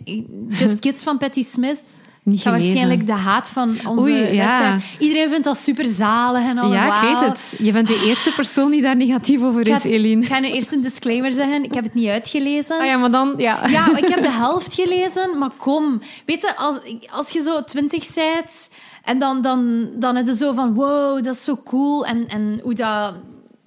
Just 0.48 0.78
Kids 0.84 1.02
van 1.02 1.18
Patti 1.18 1.42
Smith. 1.42 1.80
Niet 2.24 2.40
gelezen. 2.40 2.66
waarschijnlijk 2.66 3.06
de 3.06 3.12
haat 3.12 3.48
van 3.48 3.78
onze 3.86 4.10
Oei, 4.10 4.34
ja. 4.34 4.78
Iedereen 4.98 5.28
vindt 5.28 5.44
dat 5.44 5.56
super 5.56 5.84
zalig 5.84 6.42
en 6.42 6.58
al. 6.58 6.72
Ja, 6.72 7.02
ik 7.02 7.08
weet 7.08 7.28
het. 7.28 7.54
Je 7.58 7.72
bent 7.72 7.86
de 7.86 8.02
eerste 8.06 8.30
persoon 8.30 8.70
die 8.70 8.82
daar 8.82 8.96
negatief 8.96 9.42
over 9.42 9.66
is, 9.66 9.84
Eline. 9.84 10.22
ik 10.22 10.28
ga 10.28 10.38
nu 10.38 10.48
eerst 10.48 10.72
een 10.72 10.80
disclaimer 10.80 11.32
zeggen. 11.32 11.64
Ik 11.64 11.74
heb 11.74 11.84
het 11.84 11.94
niet 11.94 12.08
uitgelezen. 12.08 12.78
Ah 12.78 12.86
ja, 12.86 12.96
maar 12.96 13.10
dan... 13.10 13.34
Ja. 13.36 13.68
Ja, 13.68 13.96
ik 13.96 14.08
heb 14.08 14.22
de 14.22 14.30
helft 14.46 14.74
gelezen, 14.74 15.38
maar 15.38 15.50
kom. 15.58 16.00
Weet 16.26 16.42
je, 16.42 16.56
als, 16.56 16.78
als 17.10 17.30
je 17.30 17.42
zo 17.42 17.64
twintig 17.64 18.14
bent 18.14 18.70
en 19.04 19.18
dan, 19.18 19.42
dan, 19.42 19.88
dan 19.94 20.16
is 20.16 20.28
het 20.28 20.38
zo 20.38 20.52
van 20.52 20.74
wow, 20.74 21.22
dat 21.22 21.34
is 21.34 21.44
zo 21.44 21.60
cool. 21.64 22.06
En, 22.06 22.28
en 22.28 22.60
hoe 22.62 22.74
dat... 22.74 23.14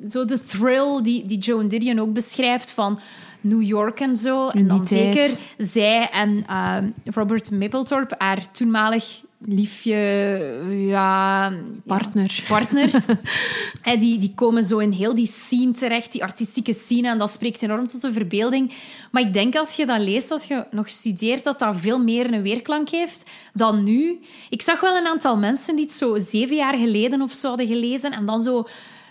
Zo 0.09 0.25
de 0.25 0.43
thrill 0.43 1.01
die, 1.01 1.25
die 1.25 1.37
Joan 1.37 1.67
Didion 1.67 1.99
ook 1.99 2.13
beschrijft 2.13 2.71
van 2.71 2.99
New 3.45 3.61
York 3.61 3.99
en 3.99 4.17
zo. 4.17 4.47
En 4.47 4.67
dan 4.67 4.83
tijd. 4.83 5.15
zeker 5.15 5.37
zij 5.57 6.09
en 6.09 6.43
ehm, 6.47 6.89
Robert 7.03 7.51
Mapplethorpe, 7.51 8.15
haar 8.17 8.51
toenmalig 8.51 9.23
liefje, 9.47 9.95
ja... 10.87 11.53
Partner. 11.85 12.43
partner. 12.47 12.91
Die, 13.99 14.17
die 14.17 14.33
komen 14.35 14.63
zo 14.63 14.77
in 14.77 14.91
heel 14.91 15.15
die 15.15 15.27
scene 15.27 15.71
terecht, 15.71 16.11
die 16.11 16.23
artistieke 16.23 16.73
scene. 16.73 17.07
En 17.07 17.17
dat 17.17 17.29
spreekt 17.29 17.61
enorm 17.61 17.87
tot 17.87 18.01
de 18.01 18.11
verbeelding. 18.11 18.73
Maar 19.11 19.21
ik 19.21 19.33
denk 19.33 19.55
als 19.55 19.75
je 19.75 19.85
dat 19.85 19.99
leest, 19.99 20.31
als 20.31 20.43
je 20.43 20.65
nog 20.71 20.89
studeert, 20.89 21.43
dat 21.43 21.59
dat 21.59 21.75
veel 21.79 21.99
meer 21.99 22.33
een 22.33 22.41
weerklank 22.41 22.89
heeft 22.89 23.29
dan 23.53 23.83
nu. 23.83 24.19
Ik 24.49 24.61
zag 24.61 24.79
wel 24.79 24.97
een 24.97 25.05
aantal 25.05 25.37
mensen 25.37 25.75
die 25.75 25.85
het 25.85 25.93
zo 25.93 26.17
zeven 26.17 26.55
jaar 26.55 26.77
geleden 26.77 27.21
of 27.21 27.31
zo 27.31 27.47
hadden 27.47 27.67
gelezen 27.67 28.11
en 28.11 28.25
dan 28.25 28.41
zo 28.41 28.67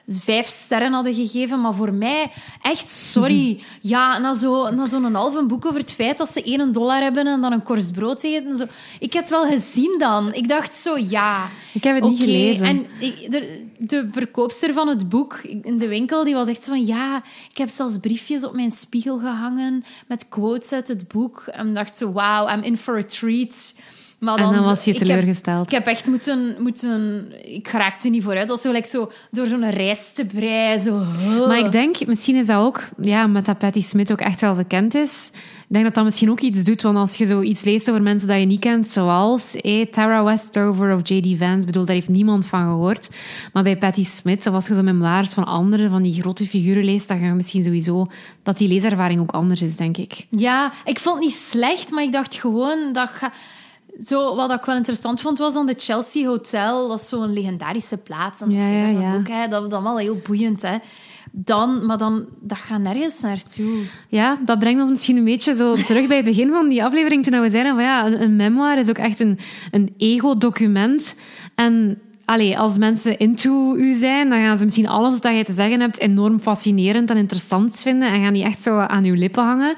vijf 0.07 0.47
sterren 0.47 0.93
hadden 0.93 1.15
gegeven. 1.15 1.61
Maar 1.61 1.75
voor 1.75 1.93
mij, 1.93 2.31
echt, 2.63 2.89
sorry. 2.89 3.63
Ja, 3.81 4.19
na 4.19 4.35
zo'n 4.35 4.75
na 4.75 4.87
zo'n 4.87 5.15
halve 5.15 5.47
boek 5.47 5.67
over 5.67 5.81
het 5.81 5.93
feit 5.93 6.19
dat 6.19 6.33
ze 6.33 6.43
één 6.43 6.73
dollar 6.73 7.03
hebben 7.03 7.27
en 7.27 7.41
dan 7.41 7.53
een 7.53 7.63
korst 7.63 7.93
brood 7.93 8.23
eten. 8.23 8.57
Zo. 8.57 8.65
Ik 8.99 9.13
heb 9.13 9.23
het 9.23 9.31
wel 9.31 9.47
gezien 9.47 9.95
dan. 9.99 10.35
Ik 10.35 10.49
dacht 10.49 10.75
zo, 10.75 10.99
ja... 10.99 11.49
Ik 11.73 11.85
heb 11.85 11.95
het 11.95 12.05
niet 12.05 12.21
Oké, 12.21 12.25
gelezen. 12.25 12.65
En 12.65 12.87
ik, 12.99 13.31
de, 13.31 13.65
de 13.79 14.09
verkoopster 14.13 14.73
van 14.73 14.89
het 14.89 15.09
boek 15.09 15.35
in 15.63 15.79
de 15.79 15.89
winkel, 15.89 16.25
die 16.25 16.35
was 16.35 16.49
echt 16.49 16.63
zo 16.63 16.71
van... 16.71 16.85
Ja, 16.85 17.23
ik 17.51 17.59
heb 17.59 17.69
zelfs 17.69 17.99
briefjes 17.99 18.45
op 18.45 18.55
mijn 18.55 18.71
spiegel 18.71 19.19
gehangen 19.19 19.85
met 20.07 20.29
quotes 20.29 20.73
uit 20.73 20.89
het 20.89 21.09
boek. 21.09 21.43
En 21.47 21.75
dacht 21.75 21.97
zo, 21.97 22.13
wow, 22.13 22.51
I'm 22.51 22.63
in 22.63 22.79
for 22.79 22.97
a 22.97 23.05
treat. 23.05 23.75
Maar 24.19 24.39
En 24.39 24.53
dan 24.53 24.65
was 24.65 24.85
je 24.85 24.91
ik 24.93 24.99
heb- 24.99 25.07
teleurgesteld. 25.09 25.67
Ik 25.67 25.71
heb 25.71 25.87
echt 25.87 26.07
moeten... 26.07 26.57
moeten 26.59 27.27
ik 27.55 27.69
raakte 27.69 28.09
niet 28.09 28.23
vooruit. 28.23 28.41
Het 28.49 28.51
was 28.51 28.61
zo, 28.63 28.73
like, 28.73 28.89
zo 28.89 29.11
door 29.31 29.47
zo'n 29.47 29.71
reis 29.71 30.13
te 30.13 30.25
breien. 30.25 30.81
Zo, 30.81 31.03
Maar 31.49 31.59
ik 31.59 31.73
denk, 31.73 32.07
misschien 32.07 32.37
is 32.37 32.47
dat 32.47 32.57
ook, 32.61 32.83
ja, 33.01 33.27
met 33.27 33.47
dat 33.47 33.59
Patti 33.59 33.83
Smith 33.83 34.13
ook 34.13 34.21
echt 34.21 34.41
wel 34.41 34.55
bekend 34.55 34.95
is. 34.95 35.31
Ik 35.69 35.81
denk 35.81 35.85
dat 35.85 35.95
dat 35.95 36.05
misschien 36.05 36.31
ook 36.31 36.41
iets 36.41 36.65
doet, 36.65 36.83
want 36.83 36.97
als 36.97 37.15
je 37.17 37.27
zoiets 37.27 37.65
leest 37.65 37.91
over 37.91 38.03
mensen 38.03 38.29
dat 38.29 38.39
je 38.39 38.45
niet 38.47 38.61
kent, 38.61 38.89
zoals 38.89 39.57
eh, 39.57 39.87
Tara 39.87 40.25
Westover 40.25 40.95
of 40.95 41.01
J.D. 41.09 41.39
Vance, 41.39 41.67
bedoel, 41.67 41.85
daar 41.85 41.95
heeft 41.95 42.09
niemand 42.09 42.47
van 42.47 42.61
gehoord. 42.61 43.11
Maar 43.53 43.63
bij 43.63 43.77
Patti 43.79 44.05
Smith, 44.05 44.47
of 44.47 44.55
als 44.55 44.67
je 44.67 44.75
zo 44.75 44.83
memoires 44.83 45.35
van 45.35 45.45
anderen, 45.45 45.91
van 45.91 46.03
die 46.03 46.21
grote 46.21 46.47
figuren 46.47 46.85
leest, 46.85 47.09
dan 47.09 47.19
ga 47.19 47.25
je 47.27 47.33
misschien 47.33 47.63
sowieso, 47.63 48.07
dat 48.43 48.59
die 48.59 48.69
leeservaring 48.69 49.21
ook 49.21 49.33
anders 49.33 49.63
is, 49.63 49.77
denk 49.77 49.97
ik. 49.97 50.27
Ja, 50.31 50.73
ik 50.85 50.99
vond 50.99 51.15
het 51.17 51.25
niet 51.25 51.35
slecht, 51.35 51.91
maar 51.91 52.03
ik 52.03 52.13
dacht 52.13 52.35
gewoon 52.35 52.93
dat... 52.93 53.09
Ga... 53.09 53.33
Zo, 54.03 54.37
wat 54.37 54.51
ik 54.51 54.65
wel 54.65 54.77
interessant 54.77 55.21
vond, 55.21 55.39
was 55.39 55.53
dan 55.55 55.67
de 55.67 55.75
Chelsea 55.77 56.27
Hotel. 56.27 56.89
Dat 56.89 57.01
is 57.01 57.09
zo'n 57.09 57.33
legendarische 57.33 57.97
plaats. 57.97 58.41
En 58.41 58.49
dat 58.49 58.59
Ja, 58.59 58.67
zei 58.67 58.99
ja, 58.99 59.15
ook, 59.15 59.29
hè. 59.29 59.49
Dat, 59.49 59.71
dat 59.71 59.83
wel 59.83 59.99
heel 59.99 60.21
boeiend, 60.27 60.63
hè. 60.63 60.77
Dan, 61.33 61.87
maar 61.87 61.99
dan, 61.99 62.27
dat 62.41 62.59
gaat 62.59 62.81
nergens 62.81 63.21
naartoe. 63.21 63.83
Ja, 64.09 64.39
dat 64.45 64.59
brengt 64.59 64.81
ons 64.81 64.91
misschien 64.91 65.17
een 65.17 65.25
beetje 65.25 65.55
zo 65.55 65.75
terug 65.89 66.07
bij 66.07 66.17
het 66.17 66.25
begin 66.27 66.51
van 66.51 66.69
die 66.69 66.85
aflevering, 66.85 67.25
toen 67.25 67.41
we 67.41 67.51
zeiden 67.51 67.75
van 67.75 67.85
ja, 67.85 68.07
een, 68.07 68.23
een 68.23 68.37
memoir 68.37 68.79
is 68.79 68.89
ook 68.89 68.99
echt 68.99 69.21
een, 69.21 69.39
een 69.71 69.95
ego-document. 69.97 71.19
En 71.55 72.01
allee, 72.25 72.59
als 72.59 72.79
mensen 72.79 73.19
into 73.19 73.75
u 73.77 73.95
zijn, 73.95 74.29
dan 74.29 74.39
gaan 74.39 74.59
ze 74.59 74.65
misschien 74.65 74.89
alles 74.89 75.13
wat 75.13 75.23
jij 75.23 75.45
te 75.45 75.53
zeggen 75.53 75.81
hebt 75.81 75.99
enorm 75.99 76.41
fascinerend 76.41 77.11
en 77.11 77.17
interessant 77.17 77.81
vinden 77.81 78.13
en 78.13 78.23
gaan 78.23 78.33
die 78.33 78.45
echt 78.45 78.63
zo 78.63 78.79
aan 78.79 79.05
uw 79.05 79.15
lippen 79.15 79.45
hangen. 79.45 79.75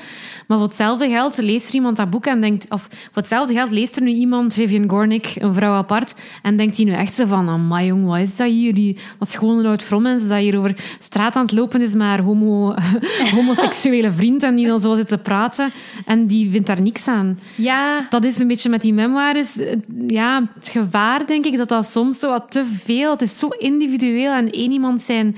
Maar 0.46 0.58
voor 0.58 0.66
hetzelfde 0.66 1.08
geld 1.08 1.36
leest 1.36 1.68
er 1.68 1.74
iemand 1.74 1.96
dat 1.96 2.10
boek 2.10 2.26
en 2.26 2.40
denkt... 2.40 2.70
Of 2.70 2.88
voor 2.90 3.10
hetzelfde 3.14 3.54
geld 3.54 3.70
leest 3.70 3.96
er 3.96 4.02
nu 4.02 4.10
iemand, 4.10 4.54
Vivian 4.54 4.88
Gornick, 4.90 5.34
een 5.38 5.54
vrouw 5.54 5.72
apart, 5.72 6.14
en 6.42 6.56
denkt 6.56 6.76
hij 6.76 6.84
nu 6.86 6.92
echt 6.92 7.14
zo 7.14 7.26
van... 7.26 7.48
Amai, 7.48 7.86
jong, 7.86 8.06
wat 8.06 8.18
is 8.18 8.36
dat 8.36 8.48
hier? 8.48 8.74
Die, 8.74 8.98
dat 9.18 9.28
is 9.28 9.34
gewoon 9.34 9.58
een 9.58 9.66
oud 9.66 9.82
vrommens 9.82 10.28
dat 10.28 10.38
hier 10.38 10.58
over 10.58 10.76
straat 10.98 11.36
aan 11.36 11.42
het 11.42 11.52
lopen 11.52 11.80
is 11.80 11.94
met 11.94 12.06
haar 12.06 12.20
homo, 12.20 12.74
homoseksuele 13.34 14.12
vriend 14.12 14.42
en 14.42 14.54
die 14.54 14.66
dan 14.66 14.80
zo 14.80 14.94
zit 14.94 15.08
te 15.08 15.18
praten. 15.18 15.72
En 16.04 16.26
die 16.26 16.50
vindt 16.50 16.66
daar 16.66 16.82
niks 16.82 17.08
aan. 17.08 17.38
Ja, 17.54 18.06
Dat 18.10 18.24
is 18.24 18.38
een 18.38 18.48
beetje 18.48 18.68
met 18.68 18.80
die 18.80 18.94
memoires... 18.94 19.58
Ja, 20.06 20.42
het 20.54 20.68
gevaar, 20.68 21.26
denk 21.26 21.44
ik, 21.44 21.56
dat 21.56 21.68
dat 21.68 21.86
soms 21.86 22.18
zo 22.18 22.30
wat 22.38 22.50
te 22.50 22.64
veel... 22.64 23.10
Het 23.10 23.22
is 23.22 23.38
zo 23.38 23.48
individueel 23.48 24.32
en 24.32 24.50
één 24.50 24.72
iemand 24.72 25.00
zijn 25.00 25.36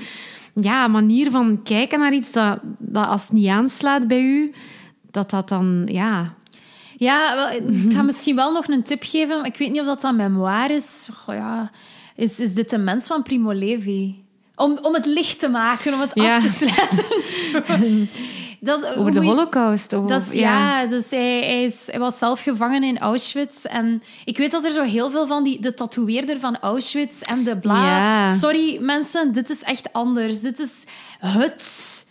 ja, 0.55 0.87
manier 0.87 1.31
van 1.31 1.61
kijken 1.63 1.99
naar 1.99 2.13
iets, 2.13 2.31
dat, 2.31 2.59
dat 2.77 3.07
als 3.07 3.21
het 3.21 3.31
niet 3.31 3.47
aanslaat 3.47 4.07
bij 4.07 4.21
u, 4.21 4.53
dat 5.11 5.29
dat 5.29 5.49
dan... 5.49 5.83
Ja, 5.91 6.33
ja 6.97 7.35
wel, 7.35 7.71
ik 7.73 7.93
ga 7.93 8.01
misschien 8.01 8.35
wel 8.35 8.51
nog 8.51 8.67
een 8.67 8.83
tip 8.83 9.03
geven. 9.03 9.43
Ik 9.43 9.57
weet 9.57 9.71
niet 9.71 9.79
of 9.79 9.85
dat 9.85 10.01
dan 10.01 10.15
memoir 10.15 10.71
is. 10.71 11.09
Ja. 11.27 11.71
is. 12.15 12.39
Is 12.39 12.53
dit 12.53 12.69
de 12.69 12.77
mens 12.77 13.07
van 13.07 13.23
Primo 13.23 13.51
Levi? 13.51 14.23
Om, 14.55 14.77
om 14.81 14.93
het 14.93 15.05
licht 15.05 15.39
te 15.39 15.49
maken, 15.49 15.93
om 15.93 15.99
het 15.99 16.11
Ja. 16.13 16.35
af 16.35 16.43
te 16.43 16.49
sluiten. 16.49 17.05
dat, 18.59 18.95
over 18.95 19.11
de 19.11 19.19
hoe 19.19 19.29
holocaust. 19.29 19.93
Of, 19.93 20.05
Dat 20.05 20.21
is, 20.21 20.33
ja. 20.33 20.85
dus 20.85 21.09
hij, 21.09 21.39
hij, 21.39 21.63
is, 21.63 21.87
hij 21.91 21.99
was 21.99 22.17
zelf 22.17 22.41
gevangen 22.41 22.83
in 22.83 22.99
Auschwitz. 22.99 23.65
En 23.65 24.01
ik 24.25 24.37
weet 24.37 24.51
dat 24.51 24.65
er 24.65 24.71
zo 24.71 24.83
heel 24.83 25.11
veel 25.11 25.27
van 25.27 25.43
die... 25.43 25.61
De 25.61 25.73
tatoeëerder 25.73 26.39
van 26.39 26.59
Auschwitz 26.59 27.21
en 27.21 27.43
de 27.43 27.57
bla... 27.57 27.85
Ja. 27.85 28.27
Sorry, 28.27 28.77
mensen, 28.81 29.31
dit 29.33 29.49
is 29.49 29.63
echt 29.63 29.93
anders. 29.93 30.41
Dit 30.41 30.59
is 30.59 30.85
het... 31.19 32.07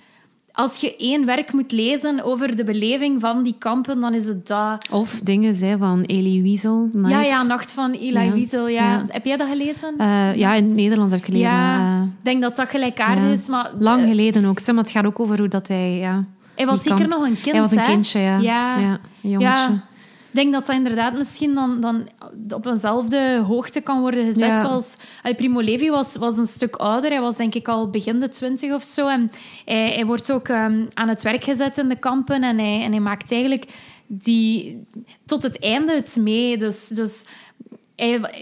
Als 0.52 0.80
je 0.80 0.96
één 0.96 1.26
werk 1.26 1.52
moet 1.52 1.72
lezen 1.72 2.24
over 2.24 2.56
de 2.56 2.64
beleving 2.64 3.20
van 3.20 3.42
die 3.42 3.54
kampen, 3.58 4.00
dan 4.00 4.14
is 4.14 4.24
het 4.24 4.46
dat. 4.46 4.88
Of 4.90 5.20
dingen 5.22 5.78
van 5.78 6.02
Elie 6.02 6.42
Wiesel. 6.42 6.88
Ja, 6.92 6.98
Night. 6.98 7.26
ja, 7.26 7.42
Nacht 7.42 7.72
van 7.72 7.92
Eli 7.92 8.24
Ja. 8.24 8.32
Wiesel. 8.32 8.68
Ja. 8.68 8.92
Ja. 8.92 9.04
Heb 9.08 9.24
jij 9.24 9.36
dat 9.36 9.48
gelezen? 9.48 9.94
Eh, 9.98 10.34
ja, 10.34 10.54
in 10.54 10.64
het 10.64 10.74
Nederlands 10.74 11.12
heb 11.12 11.20
ik 11.20 11.26
gelezen. 11.26 11.48
ja, 11.48 11.96
eh, 11.96 12.02
ik 12.02 12.24
denk 12.24 12.42
dat 12.42 12.56
dat 12.56 12.68
gelijkaardig 12.68 13.24
is. 13.24 13.48
Maar 13.48 13.70
lang 13.78 14.02
eh, 14.02 14.08
geleden 14.08 14.44
ook. 14.44 14.58
zeg, 14.58 14.74
Maar 14.74 14.84
het 14.84 14.92
gaat 14.92 15.06
ook 15.06 15.20
over 15.20 15.38
hoe 15.38 15.48
dat 15.48 15.68
hij... 15.68 15.96
Ja, 15.96 16.24
Hij 16.58 16.66
was 16.66 16.82
zeker 16.82 17.08
nog 17.08 17.22
een 17.22 17.40
kind, 17.40 17.52
Hij 17.52 17.60
was 17.60 17.72
een 17.72 17.78
hè? 17.78 17.86
kindje, 17.86 18.18
ja. 18.18 18.38
Ja. 18.38 18.78
ja 18.78 19.00
een 19.22 19.30
jongetje. 19.30 19.72
Ja. 19.72 19.86
Ik 20.28 20.34
denk 20.34 20.52
dat 20.52 20.66
dat 20.66 20.76
inderdaad 20.76 21.14
misschien 21.14 21.54
dan, 21.54 21.80
dan 21.80 22.08
op 22.48 22.66
eenzelfde 22.66 23.42
hoogte 23.46 23.80
kan 23.80 24.00
worden 24.00 24.24
gezet 24.24 24.48
Ja. 24.48 24.62
als... 24.62 24.96
Primo 25.36 25.60
Levi 25.60 25.90
was, 25.90 26.16
was 26.16 26.38
een 26.38 26.46
stuk 26.46 26.76
ouder. 26.76 27.10
Hij 27.10 27.20
was 27.20 27.36
denk 27.36 27.54
ik 27.54 27.68
al 27.68 27.90
begin 27.90 28.20
de 28.20 28.28
twintig 28.28 28.72
of 28.72 28.82
zo. 28.82 29.08
En 29.08 29.30
hij, 29.64 29.92
hij 29.92 30.06
wordt 30.06 30.32
ook 30.32 30.48
ehm, 30.48 30.86
aan 30.94 31.08
het 31.08 31.22
werk 31.22 31.44
gezet 31.44 31.78
in 31.78 31.88
de 31.88 31.98
kampen. 31.98 32.42
En 32.42 32.58
hij, 32.58 32.82
en 32.82 32.90
hij 32.90 33.00
maakt 33.00 33.32
eigenlijk 33.32 33.64
die, 34.06 34.86
tot 35.26 35.42
het 35.42 35.58
einde 35.58 35.94
het 35.94 36.16
mee. 36.20 36.56
Dus... 36.56 36.88
dus 36.88 37.24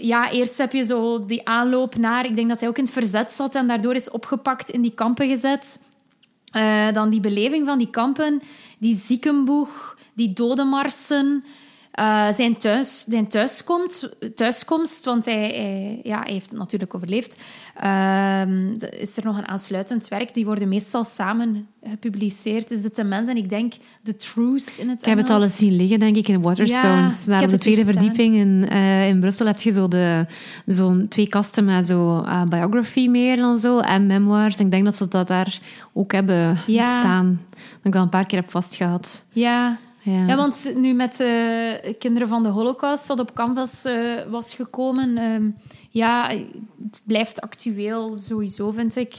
ja, 0.01 0.31
eerst 0.31 0.57
heb 0.57 0.71
je 0.71 0.83
zo 0.83 1.25
die 1.25 1.47
aanloop 1.47 1.95
naar... 1.95 2.25
Ik 2.25 2.35
denk 2.35 2.49
dat 2.49 2.59
hij 2.59 2.69
ook 2.69 2.77
in 2.77 2.83
het 2.83 2.93
verzet 2.93 3.31
zat 3.31 3.55
en 3.55 3.67
daardoor 3.67 3.95
is 3.95 4.09
opgepakt 4.09 4.69
in 4.69 4.81
die 4.81 4.93
kampen 4.93 5.27
gezet. 5.27 5.79
Eh, 6.57 6.93
dan 6.93 7.09
die 7.09 7.19
beleving 7.19 7.65
van 7.65 7.77
die 7.77 7.89
kampen, 7.89 8.41
die 8.77 8.95
ziekenboeg, 8.95 9.97
die 10.13 10.33
dodenmarsen, 10.33 11.43
eh, 11.91 12.33
zijn, 12.33 12.57
thuis, 12.57 13.05
zijn 13.09 13.27
thuiskomst, 13.27 14.09
thuiskomst 14.35 15.05
want 15.05 15.25
hij- 15.25 15.99
ja, 16.03 16.21
hij 16.23 16.33
heeft 16.33 16.49
het 16.49 16.59
natuurlijk 16.59 16.95
overleefd. 16.95 17.35
Ehm, 17.79 18.77
de- 18.77 18.89
is 18.89 19.17
er 19.17 19.23
nog 19.23 19.37
een 19.37 19.47
aansluitend 19.47 20.07
werk, 20.07 20.33
die 20.33 20.45
worden 20.45 20.67
meestal 20.67 21.03
samen 21.03 21.67
gepubliceerd. 21.83 22.71
Is 22.71 22.83
het 22.83 22.95
de 22.95 23.03
mens 23.03 23.27
en 23.27 23.37
ik 23.37 23.49
denk 23.49 23.73
The 24.03 24.15
Truth 24.15 24.77
in 24.79 24.89
het 24.89 24.99
Ik 25.01 25.05
heb 25.07 25.17
het 25.17 25.29
al 25.29 25.43
eens 25.43 25.57
zien 25.57 25.75
liggen, 25.75 25.99
denk 25.99 26.15
ik, 26.15 26.27
in 26.27 26.41
Waterstones. 26.41 27.25
Ja, 27.25 27.31
Daar 27.31 27.43
op 27.43 27.49
de 27.49 27.57
tweede 27.57 27.83
verdieping 27.85 28.35
in, 28.35 28.67
eh, 28.69 29.07
in 29.07 29.19
Brussel 29.19 29.45
heb 29.45 29.59
je 29.59 29.71
zo 29.71 29.87
de, 29.87 30.25
zo'n 30.65 31.05
twee 31.09 31.27
kasten 31.27 31.65
met 31.65 31.87
zo 31.87 32.21
eh, 32.23 32.43
biography 32.43 33.07
meer 33.07 33.39
en 33.39 33.57
zo, 33.57 33.79
en 33.79 34.05
memoirs. 34.07 34.59
Ik 34.59 34.71
denk 34.71 34.83
dat 34.83 34.95
ze 34.95 35.07
dat 35.07 35.27
daar 35.27 35.59
ook 35.93 36.11
hebben 36.11 36.57
Ja. 36.67 36.99
staan. 36.99 37.41
Dat 37.51 37.59
ik 37.83 37.95
al 37.95 38.01
een 38.01 38.09
paar 38.09 38.25
keer 38.25 38.39
heb 38.39 38.51
vastgehad. 38.51 39.25
Ja. 39.31 39.77
Ja. 40.11 40.25
Ja, 40.27 40.35
want 40.35 40.73
nu 40.75 40.93
met 40.93 41.19
eh, 41.19 41.93
Kinderen 41.99 42.27
van 42.27 42.43
de 42.43 42.49
Holocaust, 42.49 43.07
dat 43.07 43.19
op 43.19 43.33
Canvas 43.33 43.85
eh, 43.85 43.93
was 44.29 44.53
gekomen, 44.53 45.17
ehm, 45.17 45.43
ja, 45.89 46.29
het 46.83 47.01
blijft 47.05 47.41
actueel 47.41 48.17
sowieso, 48.19 48.71
vind 48.71 48.95
ik. 48.95 49.15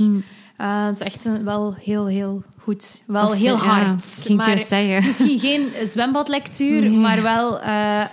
Eh, 0.56 0.86
het 0.86 0.94
is 1.00 1.06
echt 1.06 1.24
een- 1.24 1.44
wel 1.44 1.74
heel, 1.78 2.06
heel 2.06 2.42
goed. 2.60 3.02
Wel 3.06 3.32
is- 3.32 3.42
heel 3.42 3.56
ja, 3.56 3.62
hard. 3.62 3.90
ik 3.90 3.96
ging 4.00 4.44
het 4.44 4.46
maar. 4.70 4.78
Het 4.88 4.98
is 4.98 5.04
misschien 5.06 5.38
geen 5.38 5.68
zwembadlectuur, 5.86 6.80
Nee. 6.80 6.90
maar 6.90 7.22
wel 7.22 7.60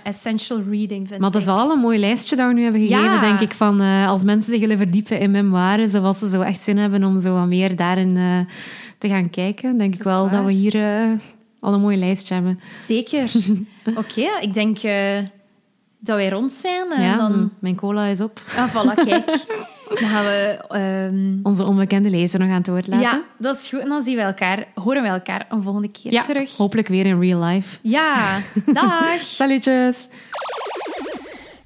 essential 0.02 0.60
reading, 0.70 1.08
vind 1.08 1.20
Maar 1.20 1.30
dat 1.30 1.40
is 1.42 1.46
ik. 1.48 1.54
wel 1.54 1.70
een 1.70 1.78
mooi 1.80 1.98
lijstje 1.98 2.36
dat 2.36 2.48
we 2.48 2.54
nu 2.54 2.62
hebben 2.62 2.80
gegeven, 2.80 3.02
Ja. 3.04 3.20
denk 3.20 3.40
ik. 3.40 3.54
Van, 3.54 3.80
als 4.06 4.24
mensen 4.24 4.52
zich 4.52 4.60
willen 4.60 4.78
verdiepen 4.78 5.18
in 5.20 5.30
memoires, 5.30 5.92
zoals 5.92 6.18
ze 6.18 6.28
zo 6.28 6.40
echt 6.40 6.60
zin 6.62 6.76
hebben 6.78 7.04
om 7.04 7.20
zo 7.20 7.34
wat 7.34 7.46
meer 7.46 7.76
daarin 7.76 8.18
te 8.98 9.08
gaan 9.08 9.30
kijken, 9.30 9.76
denk 9.76 9.92
ik 9.94 10.02
Dat 10.02 10.12
wel 10.12 10.30
dat 10.30 10.44
we 10.44 10.52
hier 10.52 10.74
al 11.66 11.72
een 11.74 11.80
mooi 11.80 11.96
lijstje 11.96 12.34
hebben. 12.34 12.60
Zeker. 12.86 13.30
Oké, 14.00 14.28
ik 14.40 14.54
denk 14.54 14.78
eh, 14.78 15.18
dat 15.98 16.16
wij 16.16 16.28
rond 16.28 16.52
zijn. 16.52 16.92
En 16.92 17.02
ja, 17.02 17.16
dan... 17.16 17.52
mijn 17.58 17.74
cola 17.76 18.06
is 18.06 18.20
op. 18.20 18.40
Ah, 18.56 18.74
voilà, 18.74 19.04
kijk. 19.04 19.26
Dan 19.88 20.08
gaan 20.08 20.24
we... 20.24 20.64
ehm, 20.68 21.38
Onze 21.42 21.64
onbekende 21.64 22.10
lezer 22.10 22.40
nog 22.40 22.48
aan 22.48 22.54
het 22.56 22.66
woord 22.66 22.86
laten. 22.86 23.06
Ja, 23.06 23.22
dat 23.38 23.56
is 23.58 23.68
goed. 23.68 23.78
En 23.80 23.88
dan 23.88 24.02
zien 24.02 24.16
we 24.16 24.22
elkaar, 24.22 24.66
horen 24.74 25.02
we 25.02 25.08
elkaar 25.08 25.46
een 25.50 25.62
volgende 25.62 25.90
keer 25.90 26.12
Ja, 26.12 26.22
terug. 26.22 26.56
hopelijk 26.56 26.88
weer 26.88 27.06
in 27.06 27.20
real 27.20 27.40
life. 27.44 27.78
Ja, 27.82 28.38
dag. 28.72 29.18
Salutjes! 29.20 30.08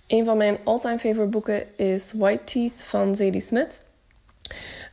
Een 0.07 0.24
van 0.24 0.36
mijn 0.36 0.59
all-time 0.64 0.98
favorite 0.98 1.28
boeken 1.30 1.78
is 1.78 2.12
White 2.16 2.44
Teeth 2.44 2.82
van 2.84 3.14
Zadie 3.14 3.40
Smith. 3.40 3.82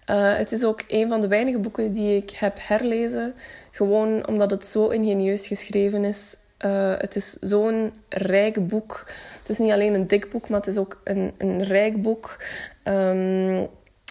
Eh, 0.05 0.35
het 0.37 0.51
is 0.51 0.63
ook 0.63 0.83
een 0.87 1.07
van 1.07 1.21
de 1.21 1.27
weinige 1.27 1.59
boeken 1.59 1.93
die 1.93 2.15
ik 2.15 2.29
heb 2.29 2.57
herlezen. 2.61 3.33
Gewoon 3.77 4.27
omdat 4.27 4.51
het 4.51 4.65
zo 4.65 4.87
ingenieus 4.87 5.47
geschreven 5.47 6.05
is. 6.05 6.37
Eh, 6.57 6.93
het 6.97 7.15
is 7.15 7.31
zo'n 7.31 7.93
rijk 8.09 8.67
boek. 8.67 9.03
Het 9.39 9.49
is 9.49 9.57
niet 9.57 9.71
alleen 9.71 9.93
een 9.93 10.07
dik 10.07 10.29
boek, 10.29 10.49
maar 10.49 10.59
het 10.59 10.69
is 10.69 10.77
ook 10.77 11.01
een, 11.03 11.33
een 11.37 11.63
rijk 11.63 12.01
boek. 12.01 12.43
Ehm, 12.83 13.65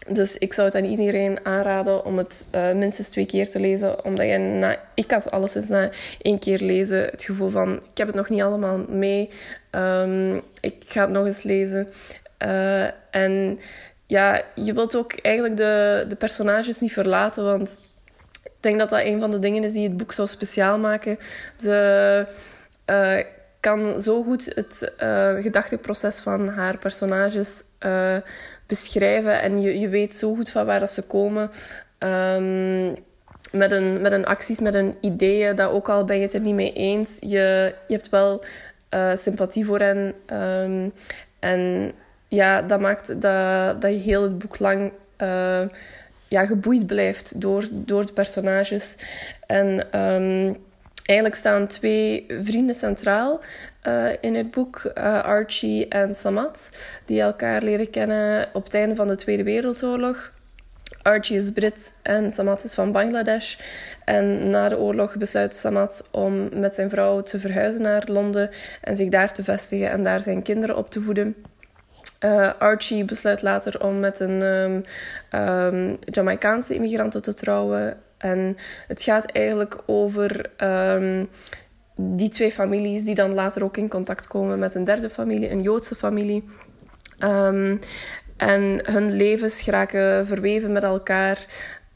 dus 0.09 0.39
ik 0.39 0.53
zou 0.53 0.67
het 0.67 0.77
aan 0.77 0.85
iedereen 0.85 1.39
aanraden 1.43 2.05
om 2.05 2.19
het 2.19 2.47
eh, 2.51 2.73
minstens 2.73 3.09
twee 3.09 3.27
keer 3.27 3.49
te 3.49 3.61
lezen. 3.61 4.05
Omdat 4.05 4.27
je 4.27 4.39
na... 4.39 4.79
Ik 4.95 5.11
had 5.11 5.31
alleszins 5.31 5.69
na 5.69 5.91
één 6.23 6.39
keer 6.39 6.59
lezen 6.59 7.05
het 7.05 7.25
gevoel 7.25 7.49
van... 7.49 7.73
Ik 7.91 7.99
heb 7.99 8.07
het 8.07 8.17
nog 8.17 8.29
niet 8.29 8.43
allemaal 8.43 8.85
mee. 8.89 9.29
Ehm, 9.71 10.37
ik 10.61 10.85
ga 10.87 11.01
het 11.01 11.11
nog 11.11 11.27
eens 11.27 11.43
lezen. 11.43 11.89
Eh, 12.39 12.85
en 13.11 13.59
ja, 14.07 14.43
je 14.55 14.73
wilt 14.73 14.97
ook 14.97 15.13
eigenlijk 15.13 15.57
de, 15.57 16.05
de 16.09 16.17
personages 16.17 16.81
niet 16.81 16.93
verlaten. 16.93 17.45
Want 17.45 17.79
denk 18.67 18.79
dat 18.79 18.91
dat 18.91 19.01
een 19.01 19.21
van 19.21 19.31
de 19.31 19.39
dingen 19.39 19.65
is 19.65 19.73
die 19.73 19.89
het 19.89 19.97
boek 19.97 20.13
zo 20.13 20.27
speciaal 20.27 20.79
maken. 20.79 21.19
Ze 21.57 22.27
eh, 22.85 23.19
kan 23.61 24.01
zo 24.01 24.23
goed 24.23 24.53
het 24.55 24.93
eh, 24.97 25.35
gedachteproces 25.35 26.21
van 26.21 26.49
haar 26.49 26.79
personages 26.79 27.63
eh, 27.79 28.17
beschrijven. 28.67 29.43
En 29.43 29.61
je, 29.61 29.79
je 29.79 29.89
weet 29.89 30.15
zo 30.15 30.35
goed 30.35 30.51
van 30.51 30.67
waar 30.67 30.81
dat 30.81 30.91
ze 30.91 31.03
komen. 31.03 31.51
Ehm, 31.99 32.87
met, 33.53 33.73
een, 33.73 34.01
met 34.01 34.13
een 34.13 34.27
acties, 34.27 34.61
met 34.61 34.75
een 34.75 34.97
ideeën, 35.01 35.57
dat 35.57 35.71
ook 35.71 35.89
al 35.89 36.05
ben 36.05 36.17
je 36.17 36.23
het 36.23 36.35
er 36.35 36.41
niet 36.41 36.55
mee 36.55 36.73
eens. 36.73 37.19
Je, 37.21 37.75
je 37.87 37.95
hebt 37.95 38.09
wel 38.09 38.45
sympathie 39.15 39.65
voor 39.65 39.81
hen. 39.81 40.15
Ehm, 40.27 40.89
en 41.39 41.93
ja, 42.29 42.63
dat 42.63 42.81
maakt 42.81 43.09
dat, 43.09 43.81
dat 43.81 43.93
je 43.93 43.99
heel 43.99 44.23
het 44.23 44.39
boek 44.39 44.59
lang 44.59 44.93
ja, 46.29 46.47
geboeid 46.47 46.87
blijft 46.87 47.41
door, 47.41 47.69
door 47.73 48.07
de 48.07 48.13
personages. 48.13 48.97
En 49.47 49.93
ehm, 49.93 50.55
eigenlijk 51.05 51.35
staan 51.35 51.67
twee 51.67 52.27
vrienden 52.41 52.75
centraal 52.75 53.41
eh, 53.83 54.07
in 54.21 54.35
het 54.35 54.51
boek, 54.51 54.85
eh, 54.95 55.23
Archie 55.23 55.89
en 55.89 56.15
Samat, 56.15 56.71
die 57.05 57.21
elkaar 57.21 57.63
leren 57.63 57.91
kennen 57.91 58.49
op 58.53 58.65
het 58.65 58.75
einde 58.75 58.95
van 58.95 59.07
de 59.07 59.17
Tweede 59.17 59.43
Wereldoorlog. 59.43 60.35
Archie 61.03 61.37
is 61.37 61.51
Brit 61.51 61.93
en 62.03 62.33
Samat 62.33 62.65
is 62.65 62.75
van 62.75 62.93
Bangladesh. 62.93 63.57
En 64.05 64.51
na 64.51 64.69
de 64.69 64.79
oorlog 64.79 65.17
besluit 65.17 65.57
Samat 65.57 66.09
om 66.11 66.59
met 66.59 66.75
zijn 66.75 66.91
vrouw 66.91 67.23
te 67.23 67.41
verhuizen 67.41 67.83
naar 67.83 68.03
Londen 68.07 68.51
en 68.81 68.97
zich 68.97 69.09
daar 69.09 69.33
te 69.33 69.45
vestigen 69.45 69.91
en 69.91 70.03
daar 70.03 70.21
zijn 70.21 70.43
kinderen 70.43 70.77
op 70.77 70.91
te 70.91 71.01
voeden. 71.01 71.37
Uh, 72.27 72.51
Archie 72.59 73.05
besluit 73.05 73.43
later 73.43 73.85
om 73.85 74.01
met 74.01 74.21
een 74.21 74.43
um, 74.43 75.97
Jamaicaanse 76.01 76.75
immigrante 76.75 77.21
te 77.21 77.35
trouwen. 77.35 77.99
En 78.19 78.57
het 78.89 79.03
gaat 79.03 79.27
eigenlijk 79.27 79.83
over 79.87 80.51
um, 80.95 81.29
die 81.97 82.29
twee 82.29 82.53
families 82.53 83.05
die 83.05 83.15
dan 83.15 83.35
later 83.35 83.65
ook 83.65 83.77
in 83.77 83.89
contact 83.89 84.27
komen 84.27 84.59
met 84.59 84.75
een 84.75 84.85
derde 84.85 85.11
familie, 85.11 85.51
een 85.51 85.63
Joodse 85.63 85.95
familie. 85.95 86.45
en 88.37 88.81
hun 88.83 89.13
levens 89.13 89.63
geraken 89.63 90.27
verweven 90.27 90.73
met 90.73 90.83
elkaar. 90.83 91.47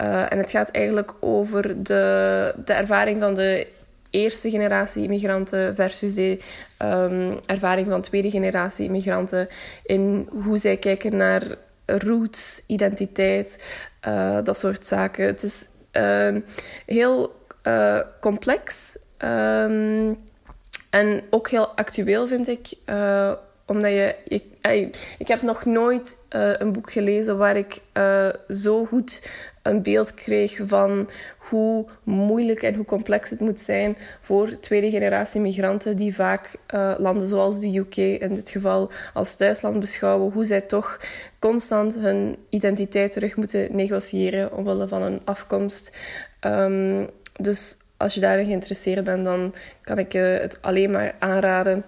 Uh, 0.02 0.32
en 0.32 0.38
het 0.38 0.50
gaat 0.50 0.70
eigenlijk 0.70 1.14
over 1.20 1.82
de, 1.82 2.54
de 2.64 2.72
ervaring 2.72 3.20
van 3.20 3.34
de 3.34 3.66
eerste 4.10 4.50
generatie 4.50 5.02
immigranten 5.02 5.74
versus 5.74 6.14
de 6.14 6.38
um, 6.82 7.38
ervaring 7.46 7.88
van 7.88 8.00
tweede 8.00 8.30
generatie 8.30 8.86
immigranten. 8.86 9.48
In 9.84 10.28
hoe 10.30 10.58
zij 10.58 10.76
kijken 10.76 11.16
naar 11.16 11.42
roots, 11.86 12.64
identiteit, 12.66 13.78
uh, 14.08 14.38
dat 14.42 14.56
soort 14.56 14.86
zaken. 14.86 15.24
Het 15.24 15.42
is 15.42 15.68
uh, 15.92 16.36
heel 16.86 17.34
uh, 17.66 18.00
complex 18.20 18.96
um, 19.18 20.16
en 20.90 21.22
ook 21.30 21.48
heel 21.48 21.68
actueel, 21.68 22.26
vind 22.26 22.48
ik. 22.48 22.72
omdat 23.66 23.90
je, 23.90 24.14
ik, 24.24 25.14
ik 25.18 25.28
heb 25.28 25.42
nog 25.42 25.64
nooit 25.64 26.16
een 26.28 26.72
boek 26.72 26.92
gelezen 26.92 27.38
waar 27.38 27.56
ik 27.56 27.80
zo 28.48 28.84
goed 28.84 29.30
een 29.62 29.82
beeld 29.82 30.14
kreeg 30.14 30.60
van 30.64 31.08
hoe 31.38 31.86
moeilijk 32.02 32.62
en 32.62 32.74
hoe 32.74 32.84
complex 32.84 33.30
het 33.30 33.40
moet 33.40 33.60
zijn 33.60 33.96
voor 34.20 34.60
tweede 34.60 34.90
generatie 34.90 35.40
migranten 35.40 35.96
die 35.96 36.14
vaak 36.14 36.56
uh, 36.74 36.94
landen 36.98 37.26
zoals 37.26 37.60
de 37.60 37.78
UK 37.78 37.96
in 37.96 38.34
dit 38.34 38.50
geval 38.50 38.90
als 39.14 39.36
thuisland 39.36 39.80
beschouwen, 39.80 40.32
hoe 40.32 40.44
zij 40.44 40.60
toch 40.60 41.00
constant 41.38 41.94
hun 41.94 42.36
identiteit 42.48 43.12
terug 43.12 43.36
moeten 43.36 43.76
negociëren 43.76 44.52
omwille 44.52 44.88
van 44.88 45.02
hun 45.02 45.20
afkomst. 45.24 45.98
Um, 46.46 47.08
dus 47.36 47.76
als 47.96 48.14
je 48.14 48.20
daarin 48.20 48.44
geïnteresseerd 48.44 49.04
bent, 49.04 49.24
dan 49.24 49.54
kan 49.80 49.98
ik 49.98 50.14
uh, 50.14 50.38
het 50.38 50.62
alleen 50.62 50.90
maar 50.90 51.14
aanraden. 51.18 51.84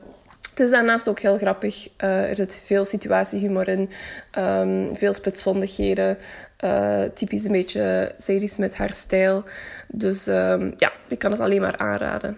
Is 0.63 0.71
daarnaast 0.71 1.09
ook 1.09 1.21
heel 1.21 1.39
grappig. 1.39 1.89
Uh, 2.05 2.29
er 2.29 2.37
zit 2.37 2.63
veel 2.67 2.85
situatiehumor 2.85 3.69
in, 3.69 3.91
um, 4.39 4.97
veel 4.97 5.13
spitsvondigheden. 5.13 6.19
Uh, 6.65 7.03
typisch 7.15 7.45
een 7.45 7.53
beetje 7.53 8.13
series 8.17 8.57
met 8.59 8.77
haar 8.77 8.93
stijl. 8.93 9.45
Dus 9.89 10.27
um, 10.27 10.73
ja, 10.77 10.93
ik 11.09 11.19
kan 11.19 11.31
het 11.31 11.41
alleen 11.41 11.61
maar 11.61 11.77
aanraden. 11.77 12.37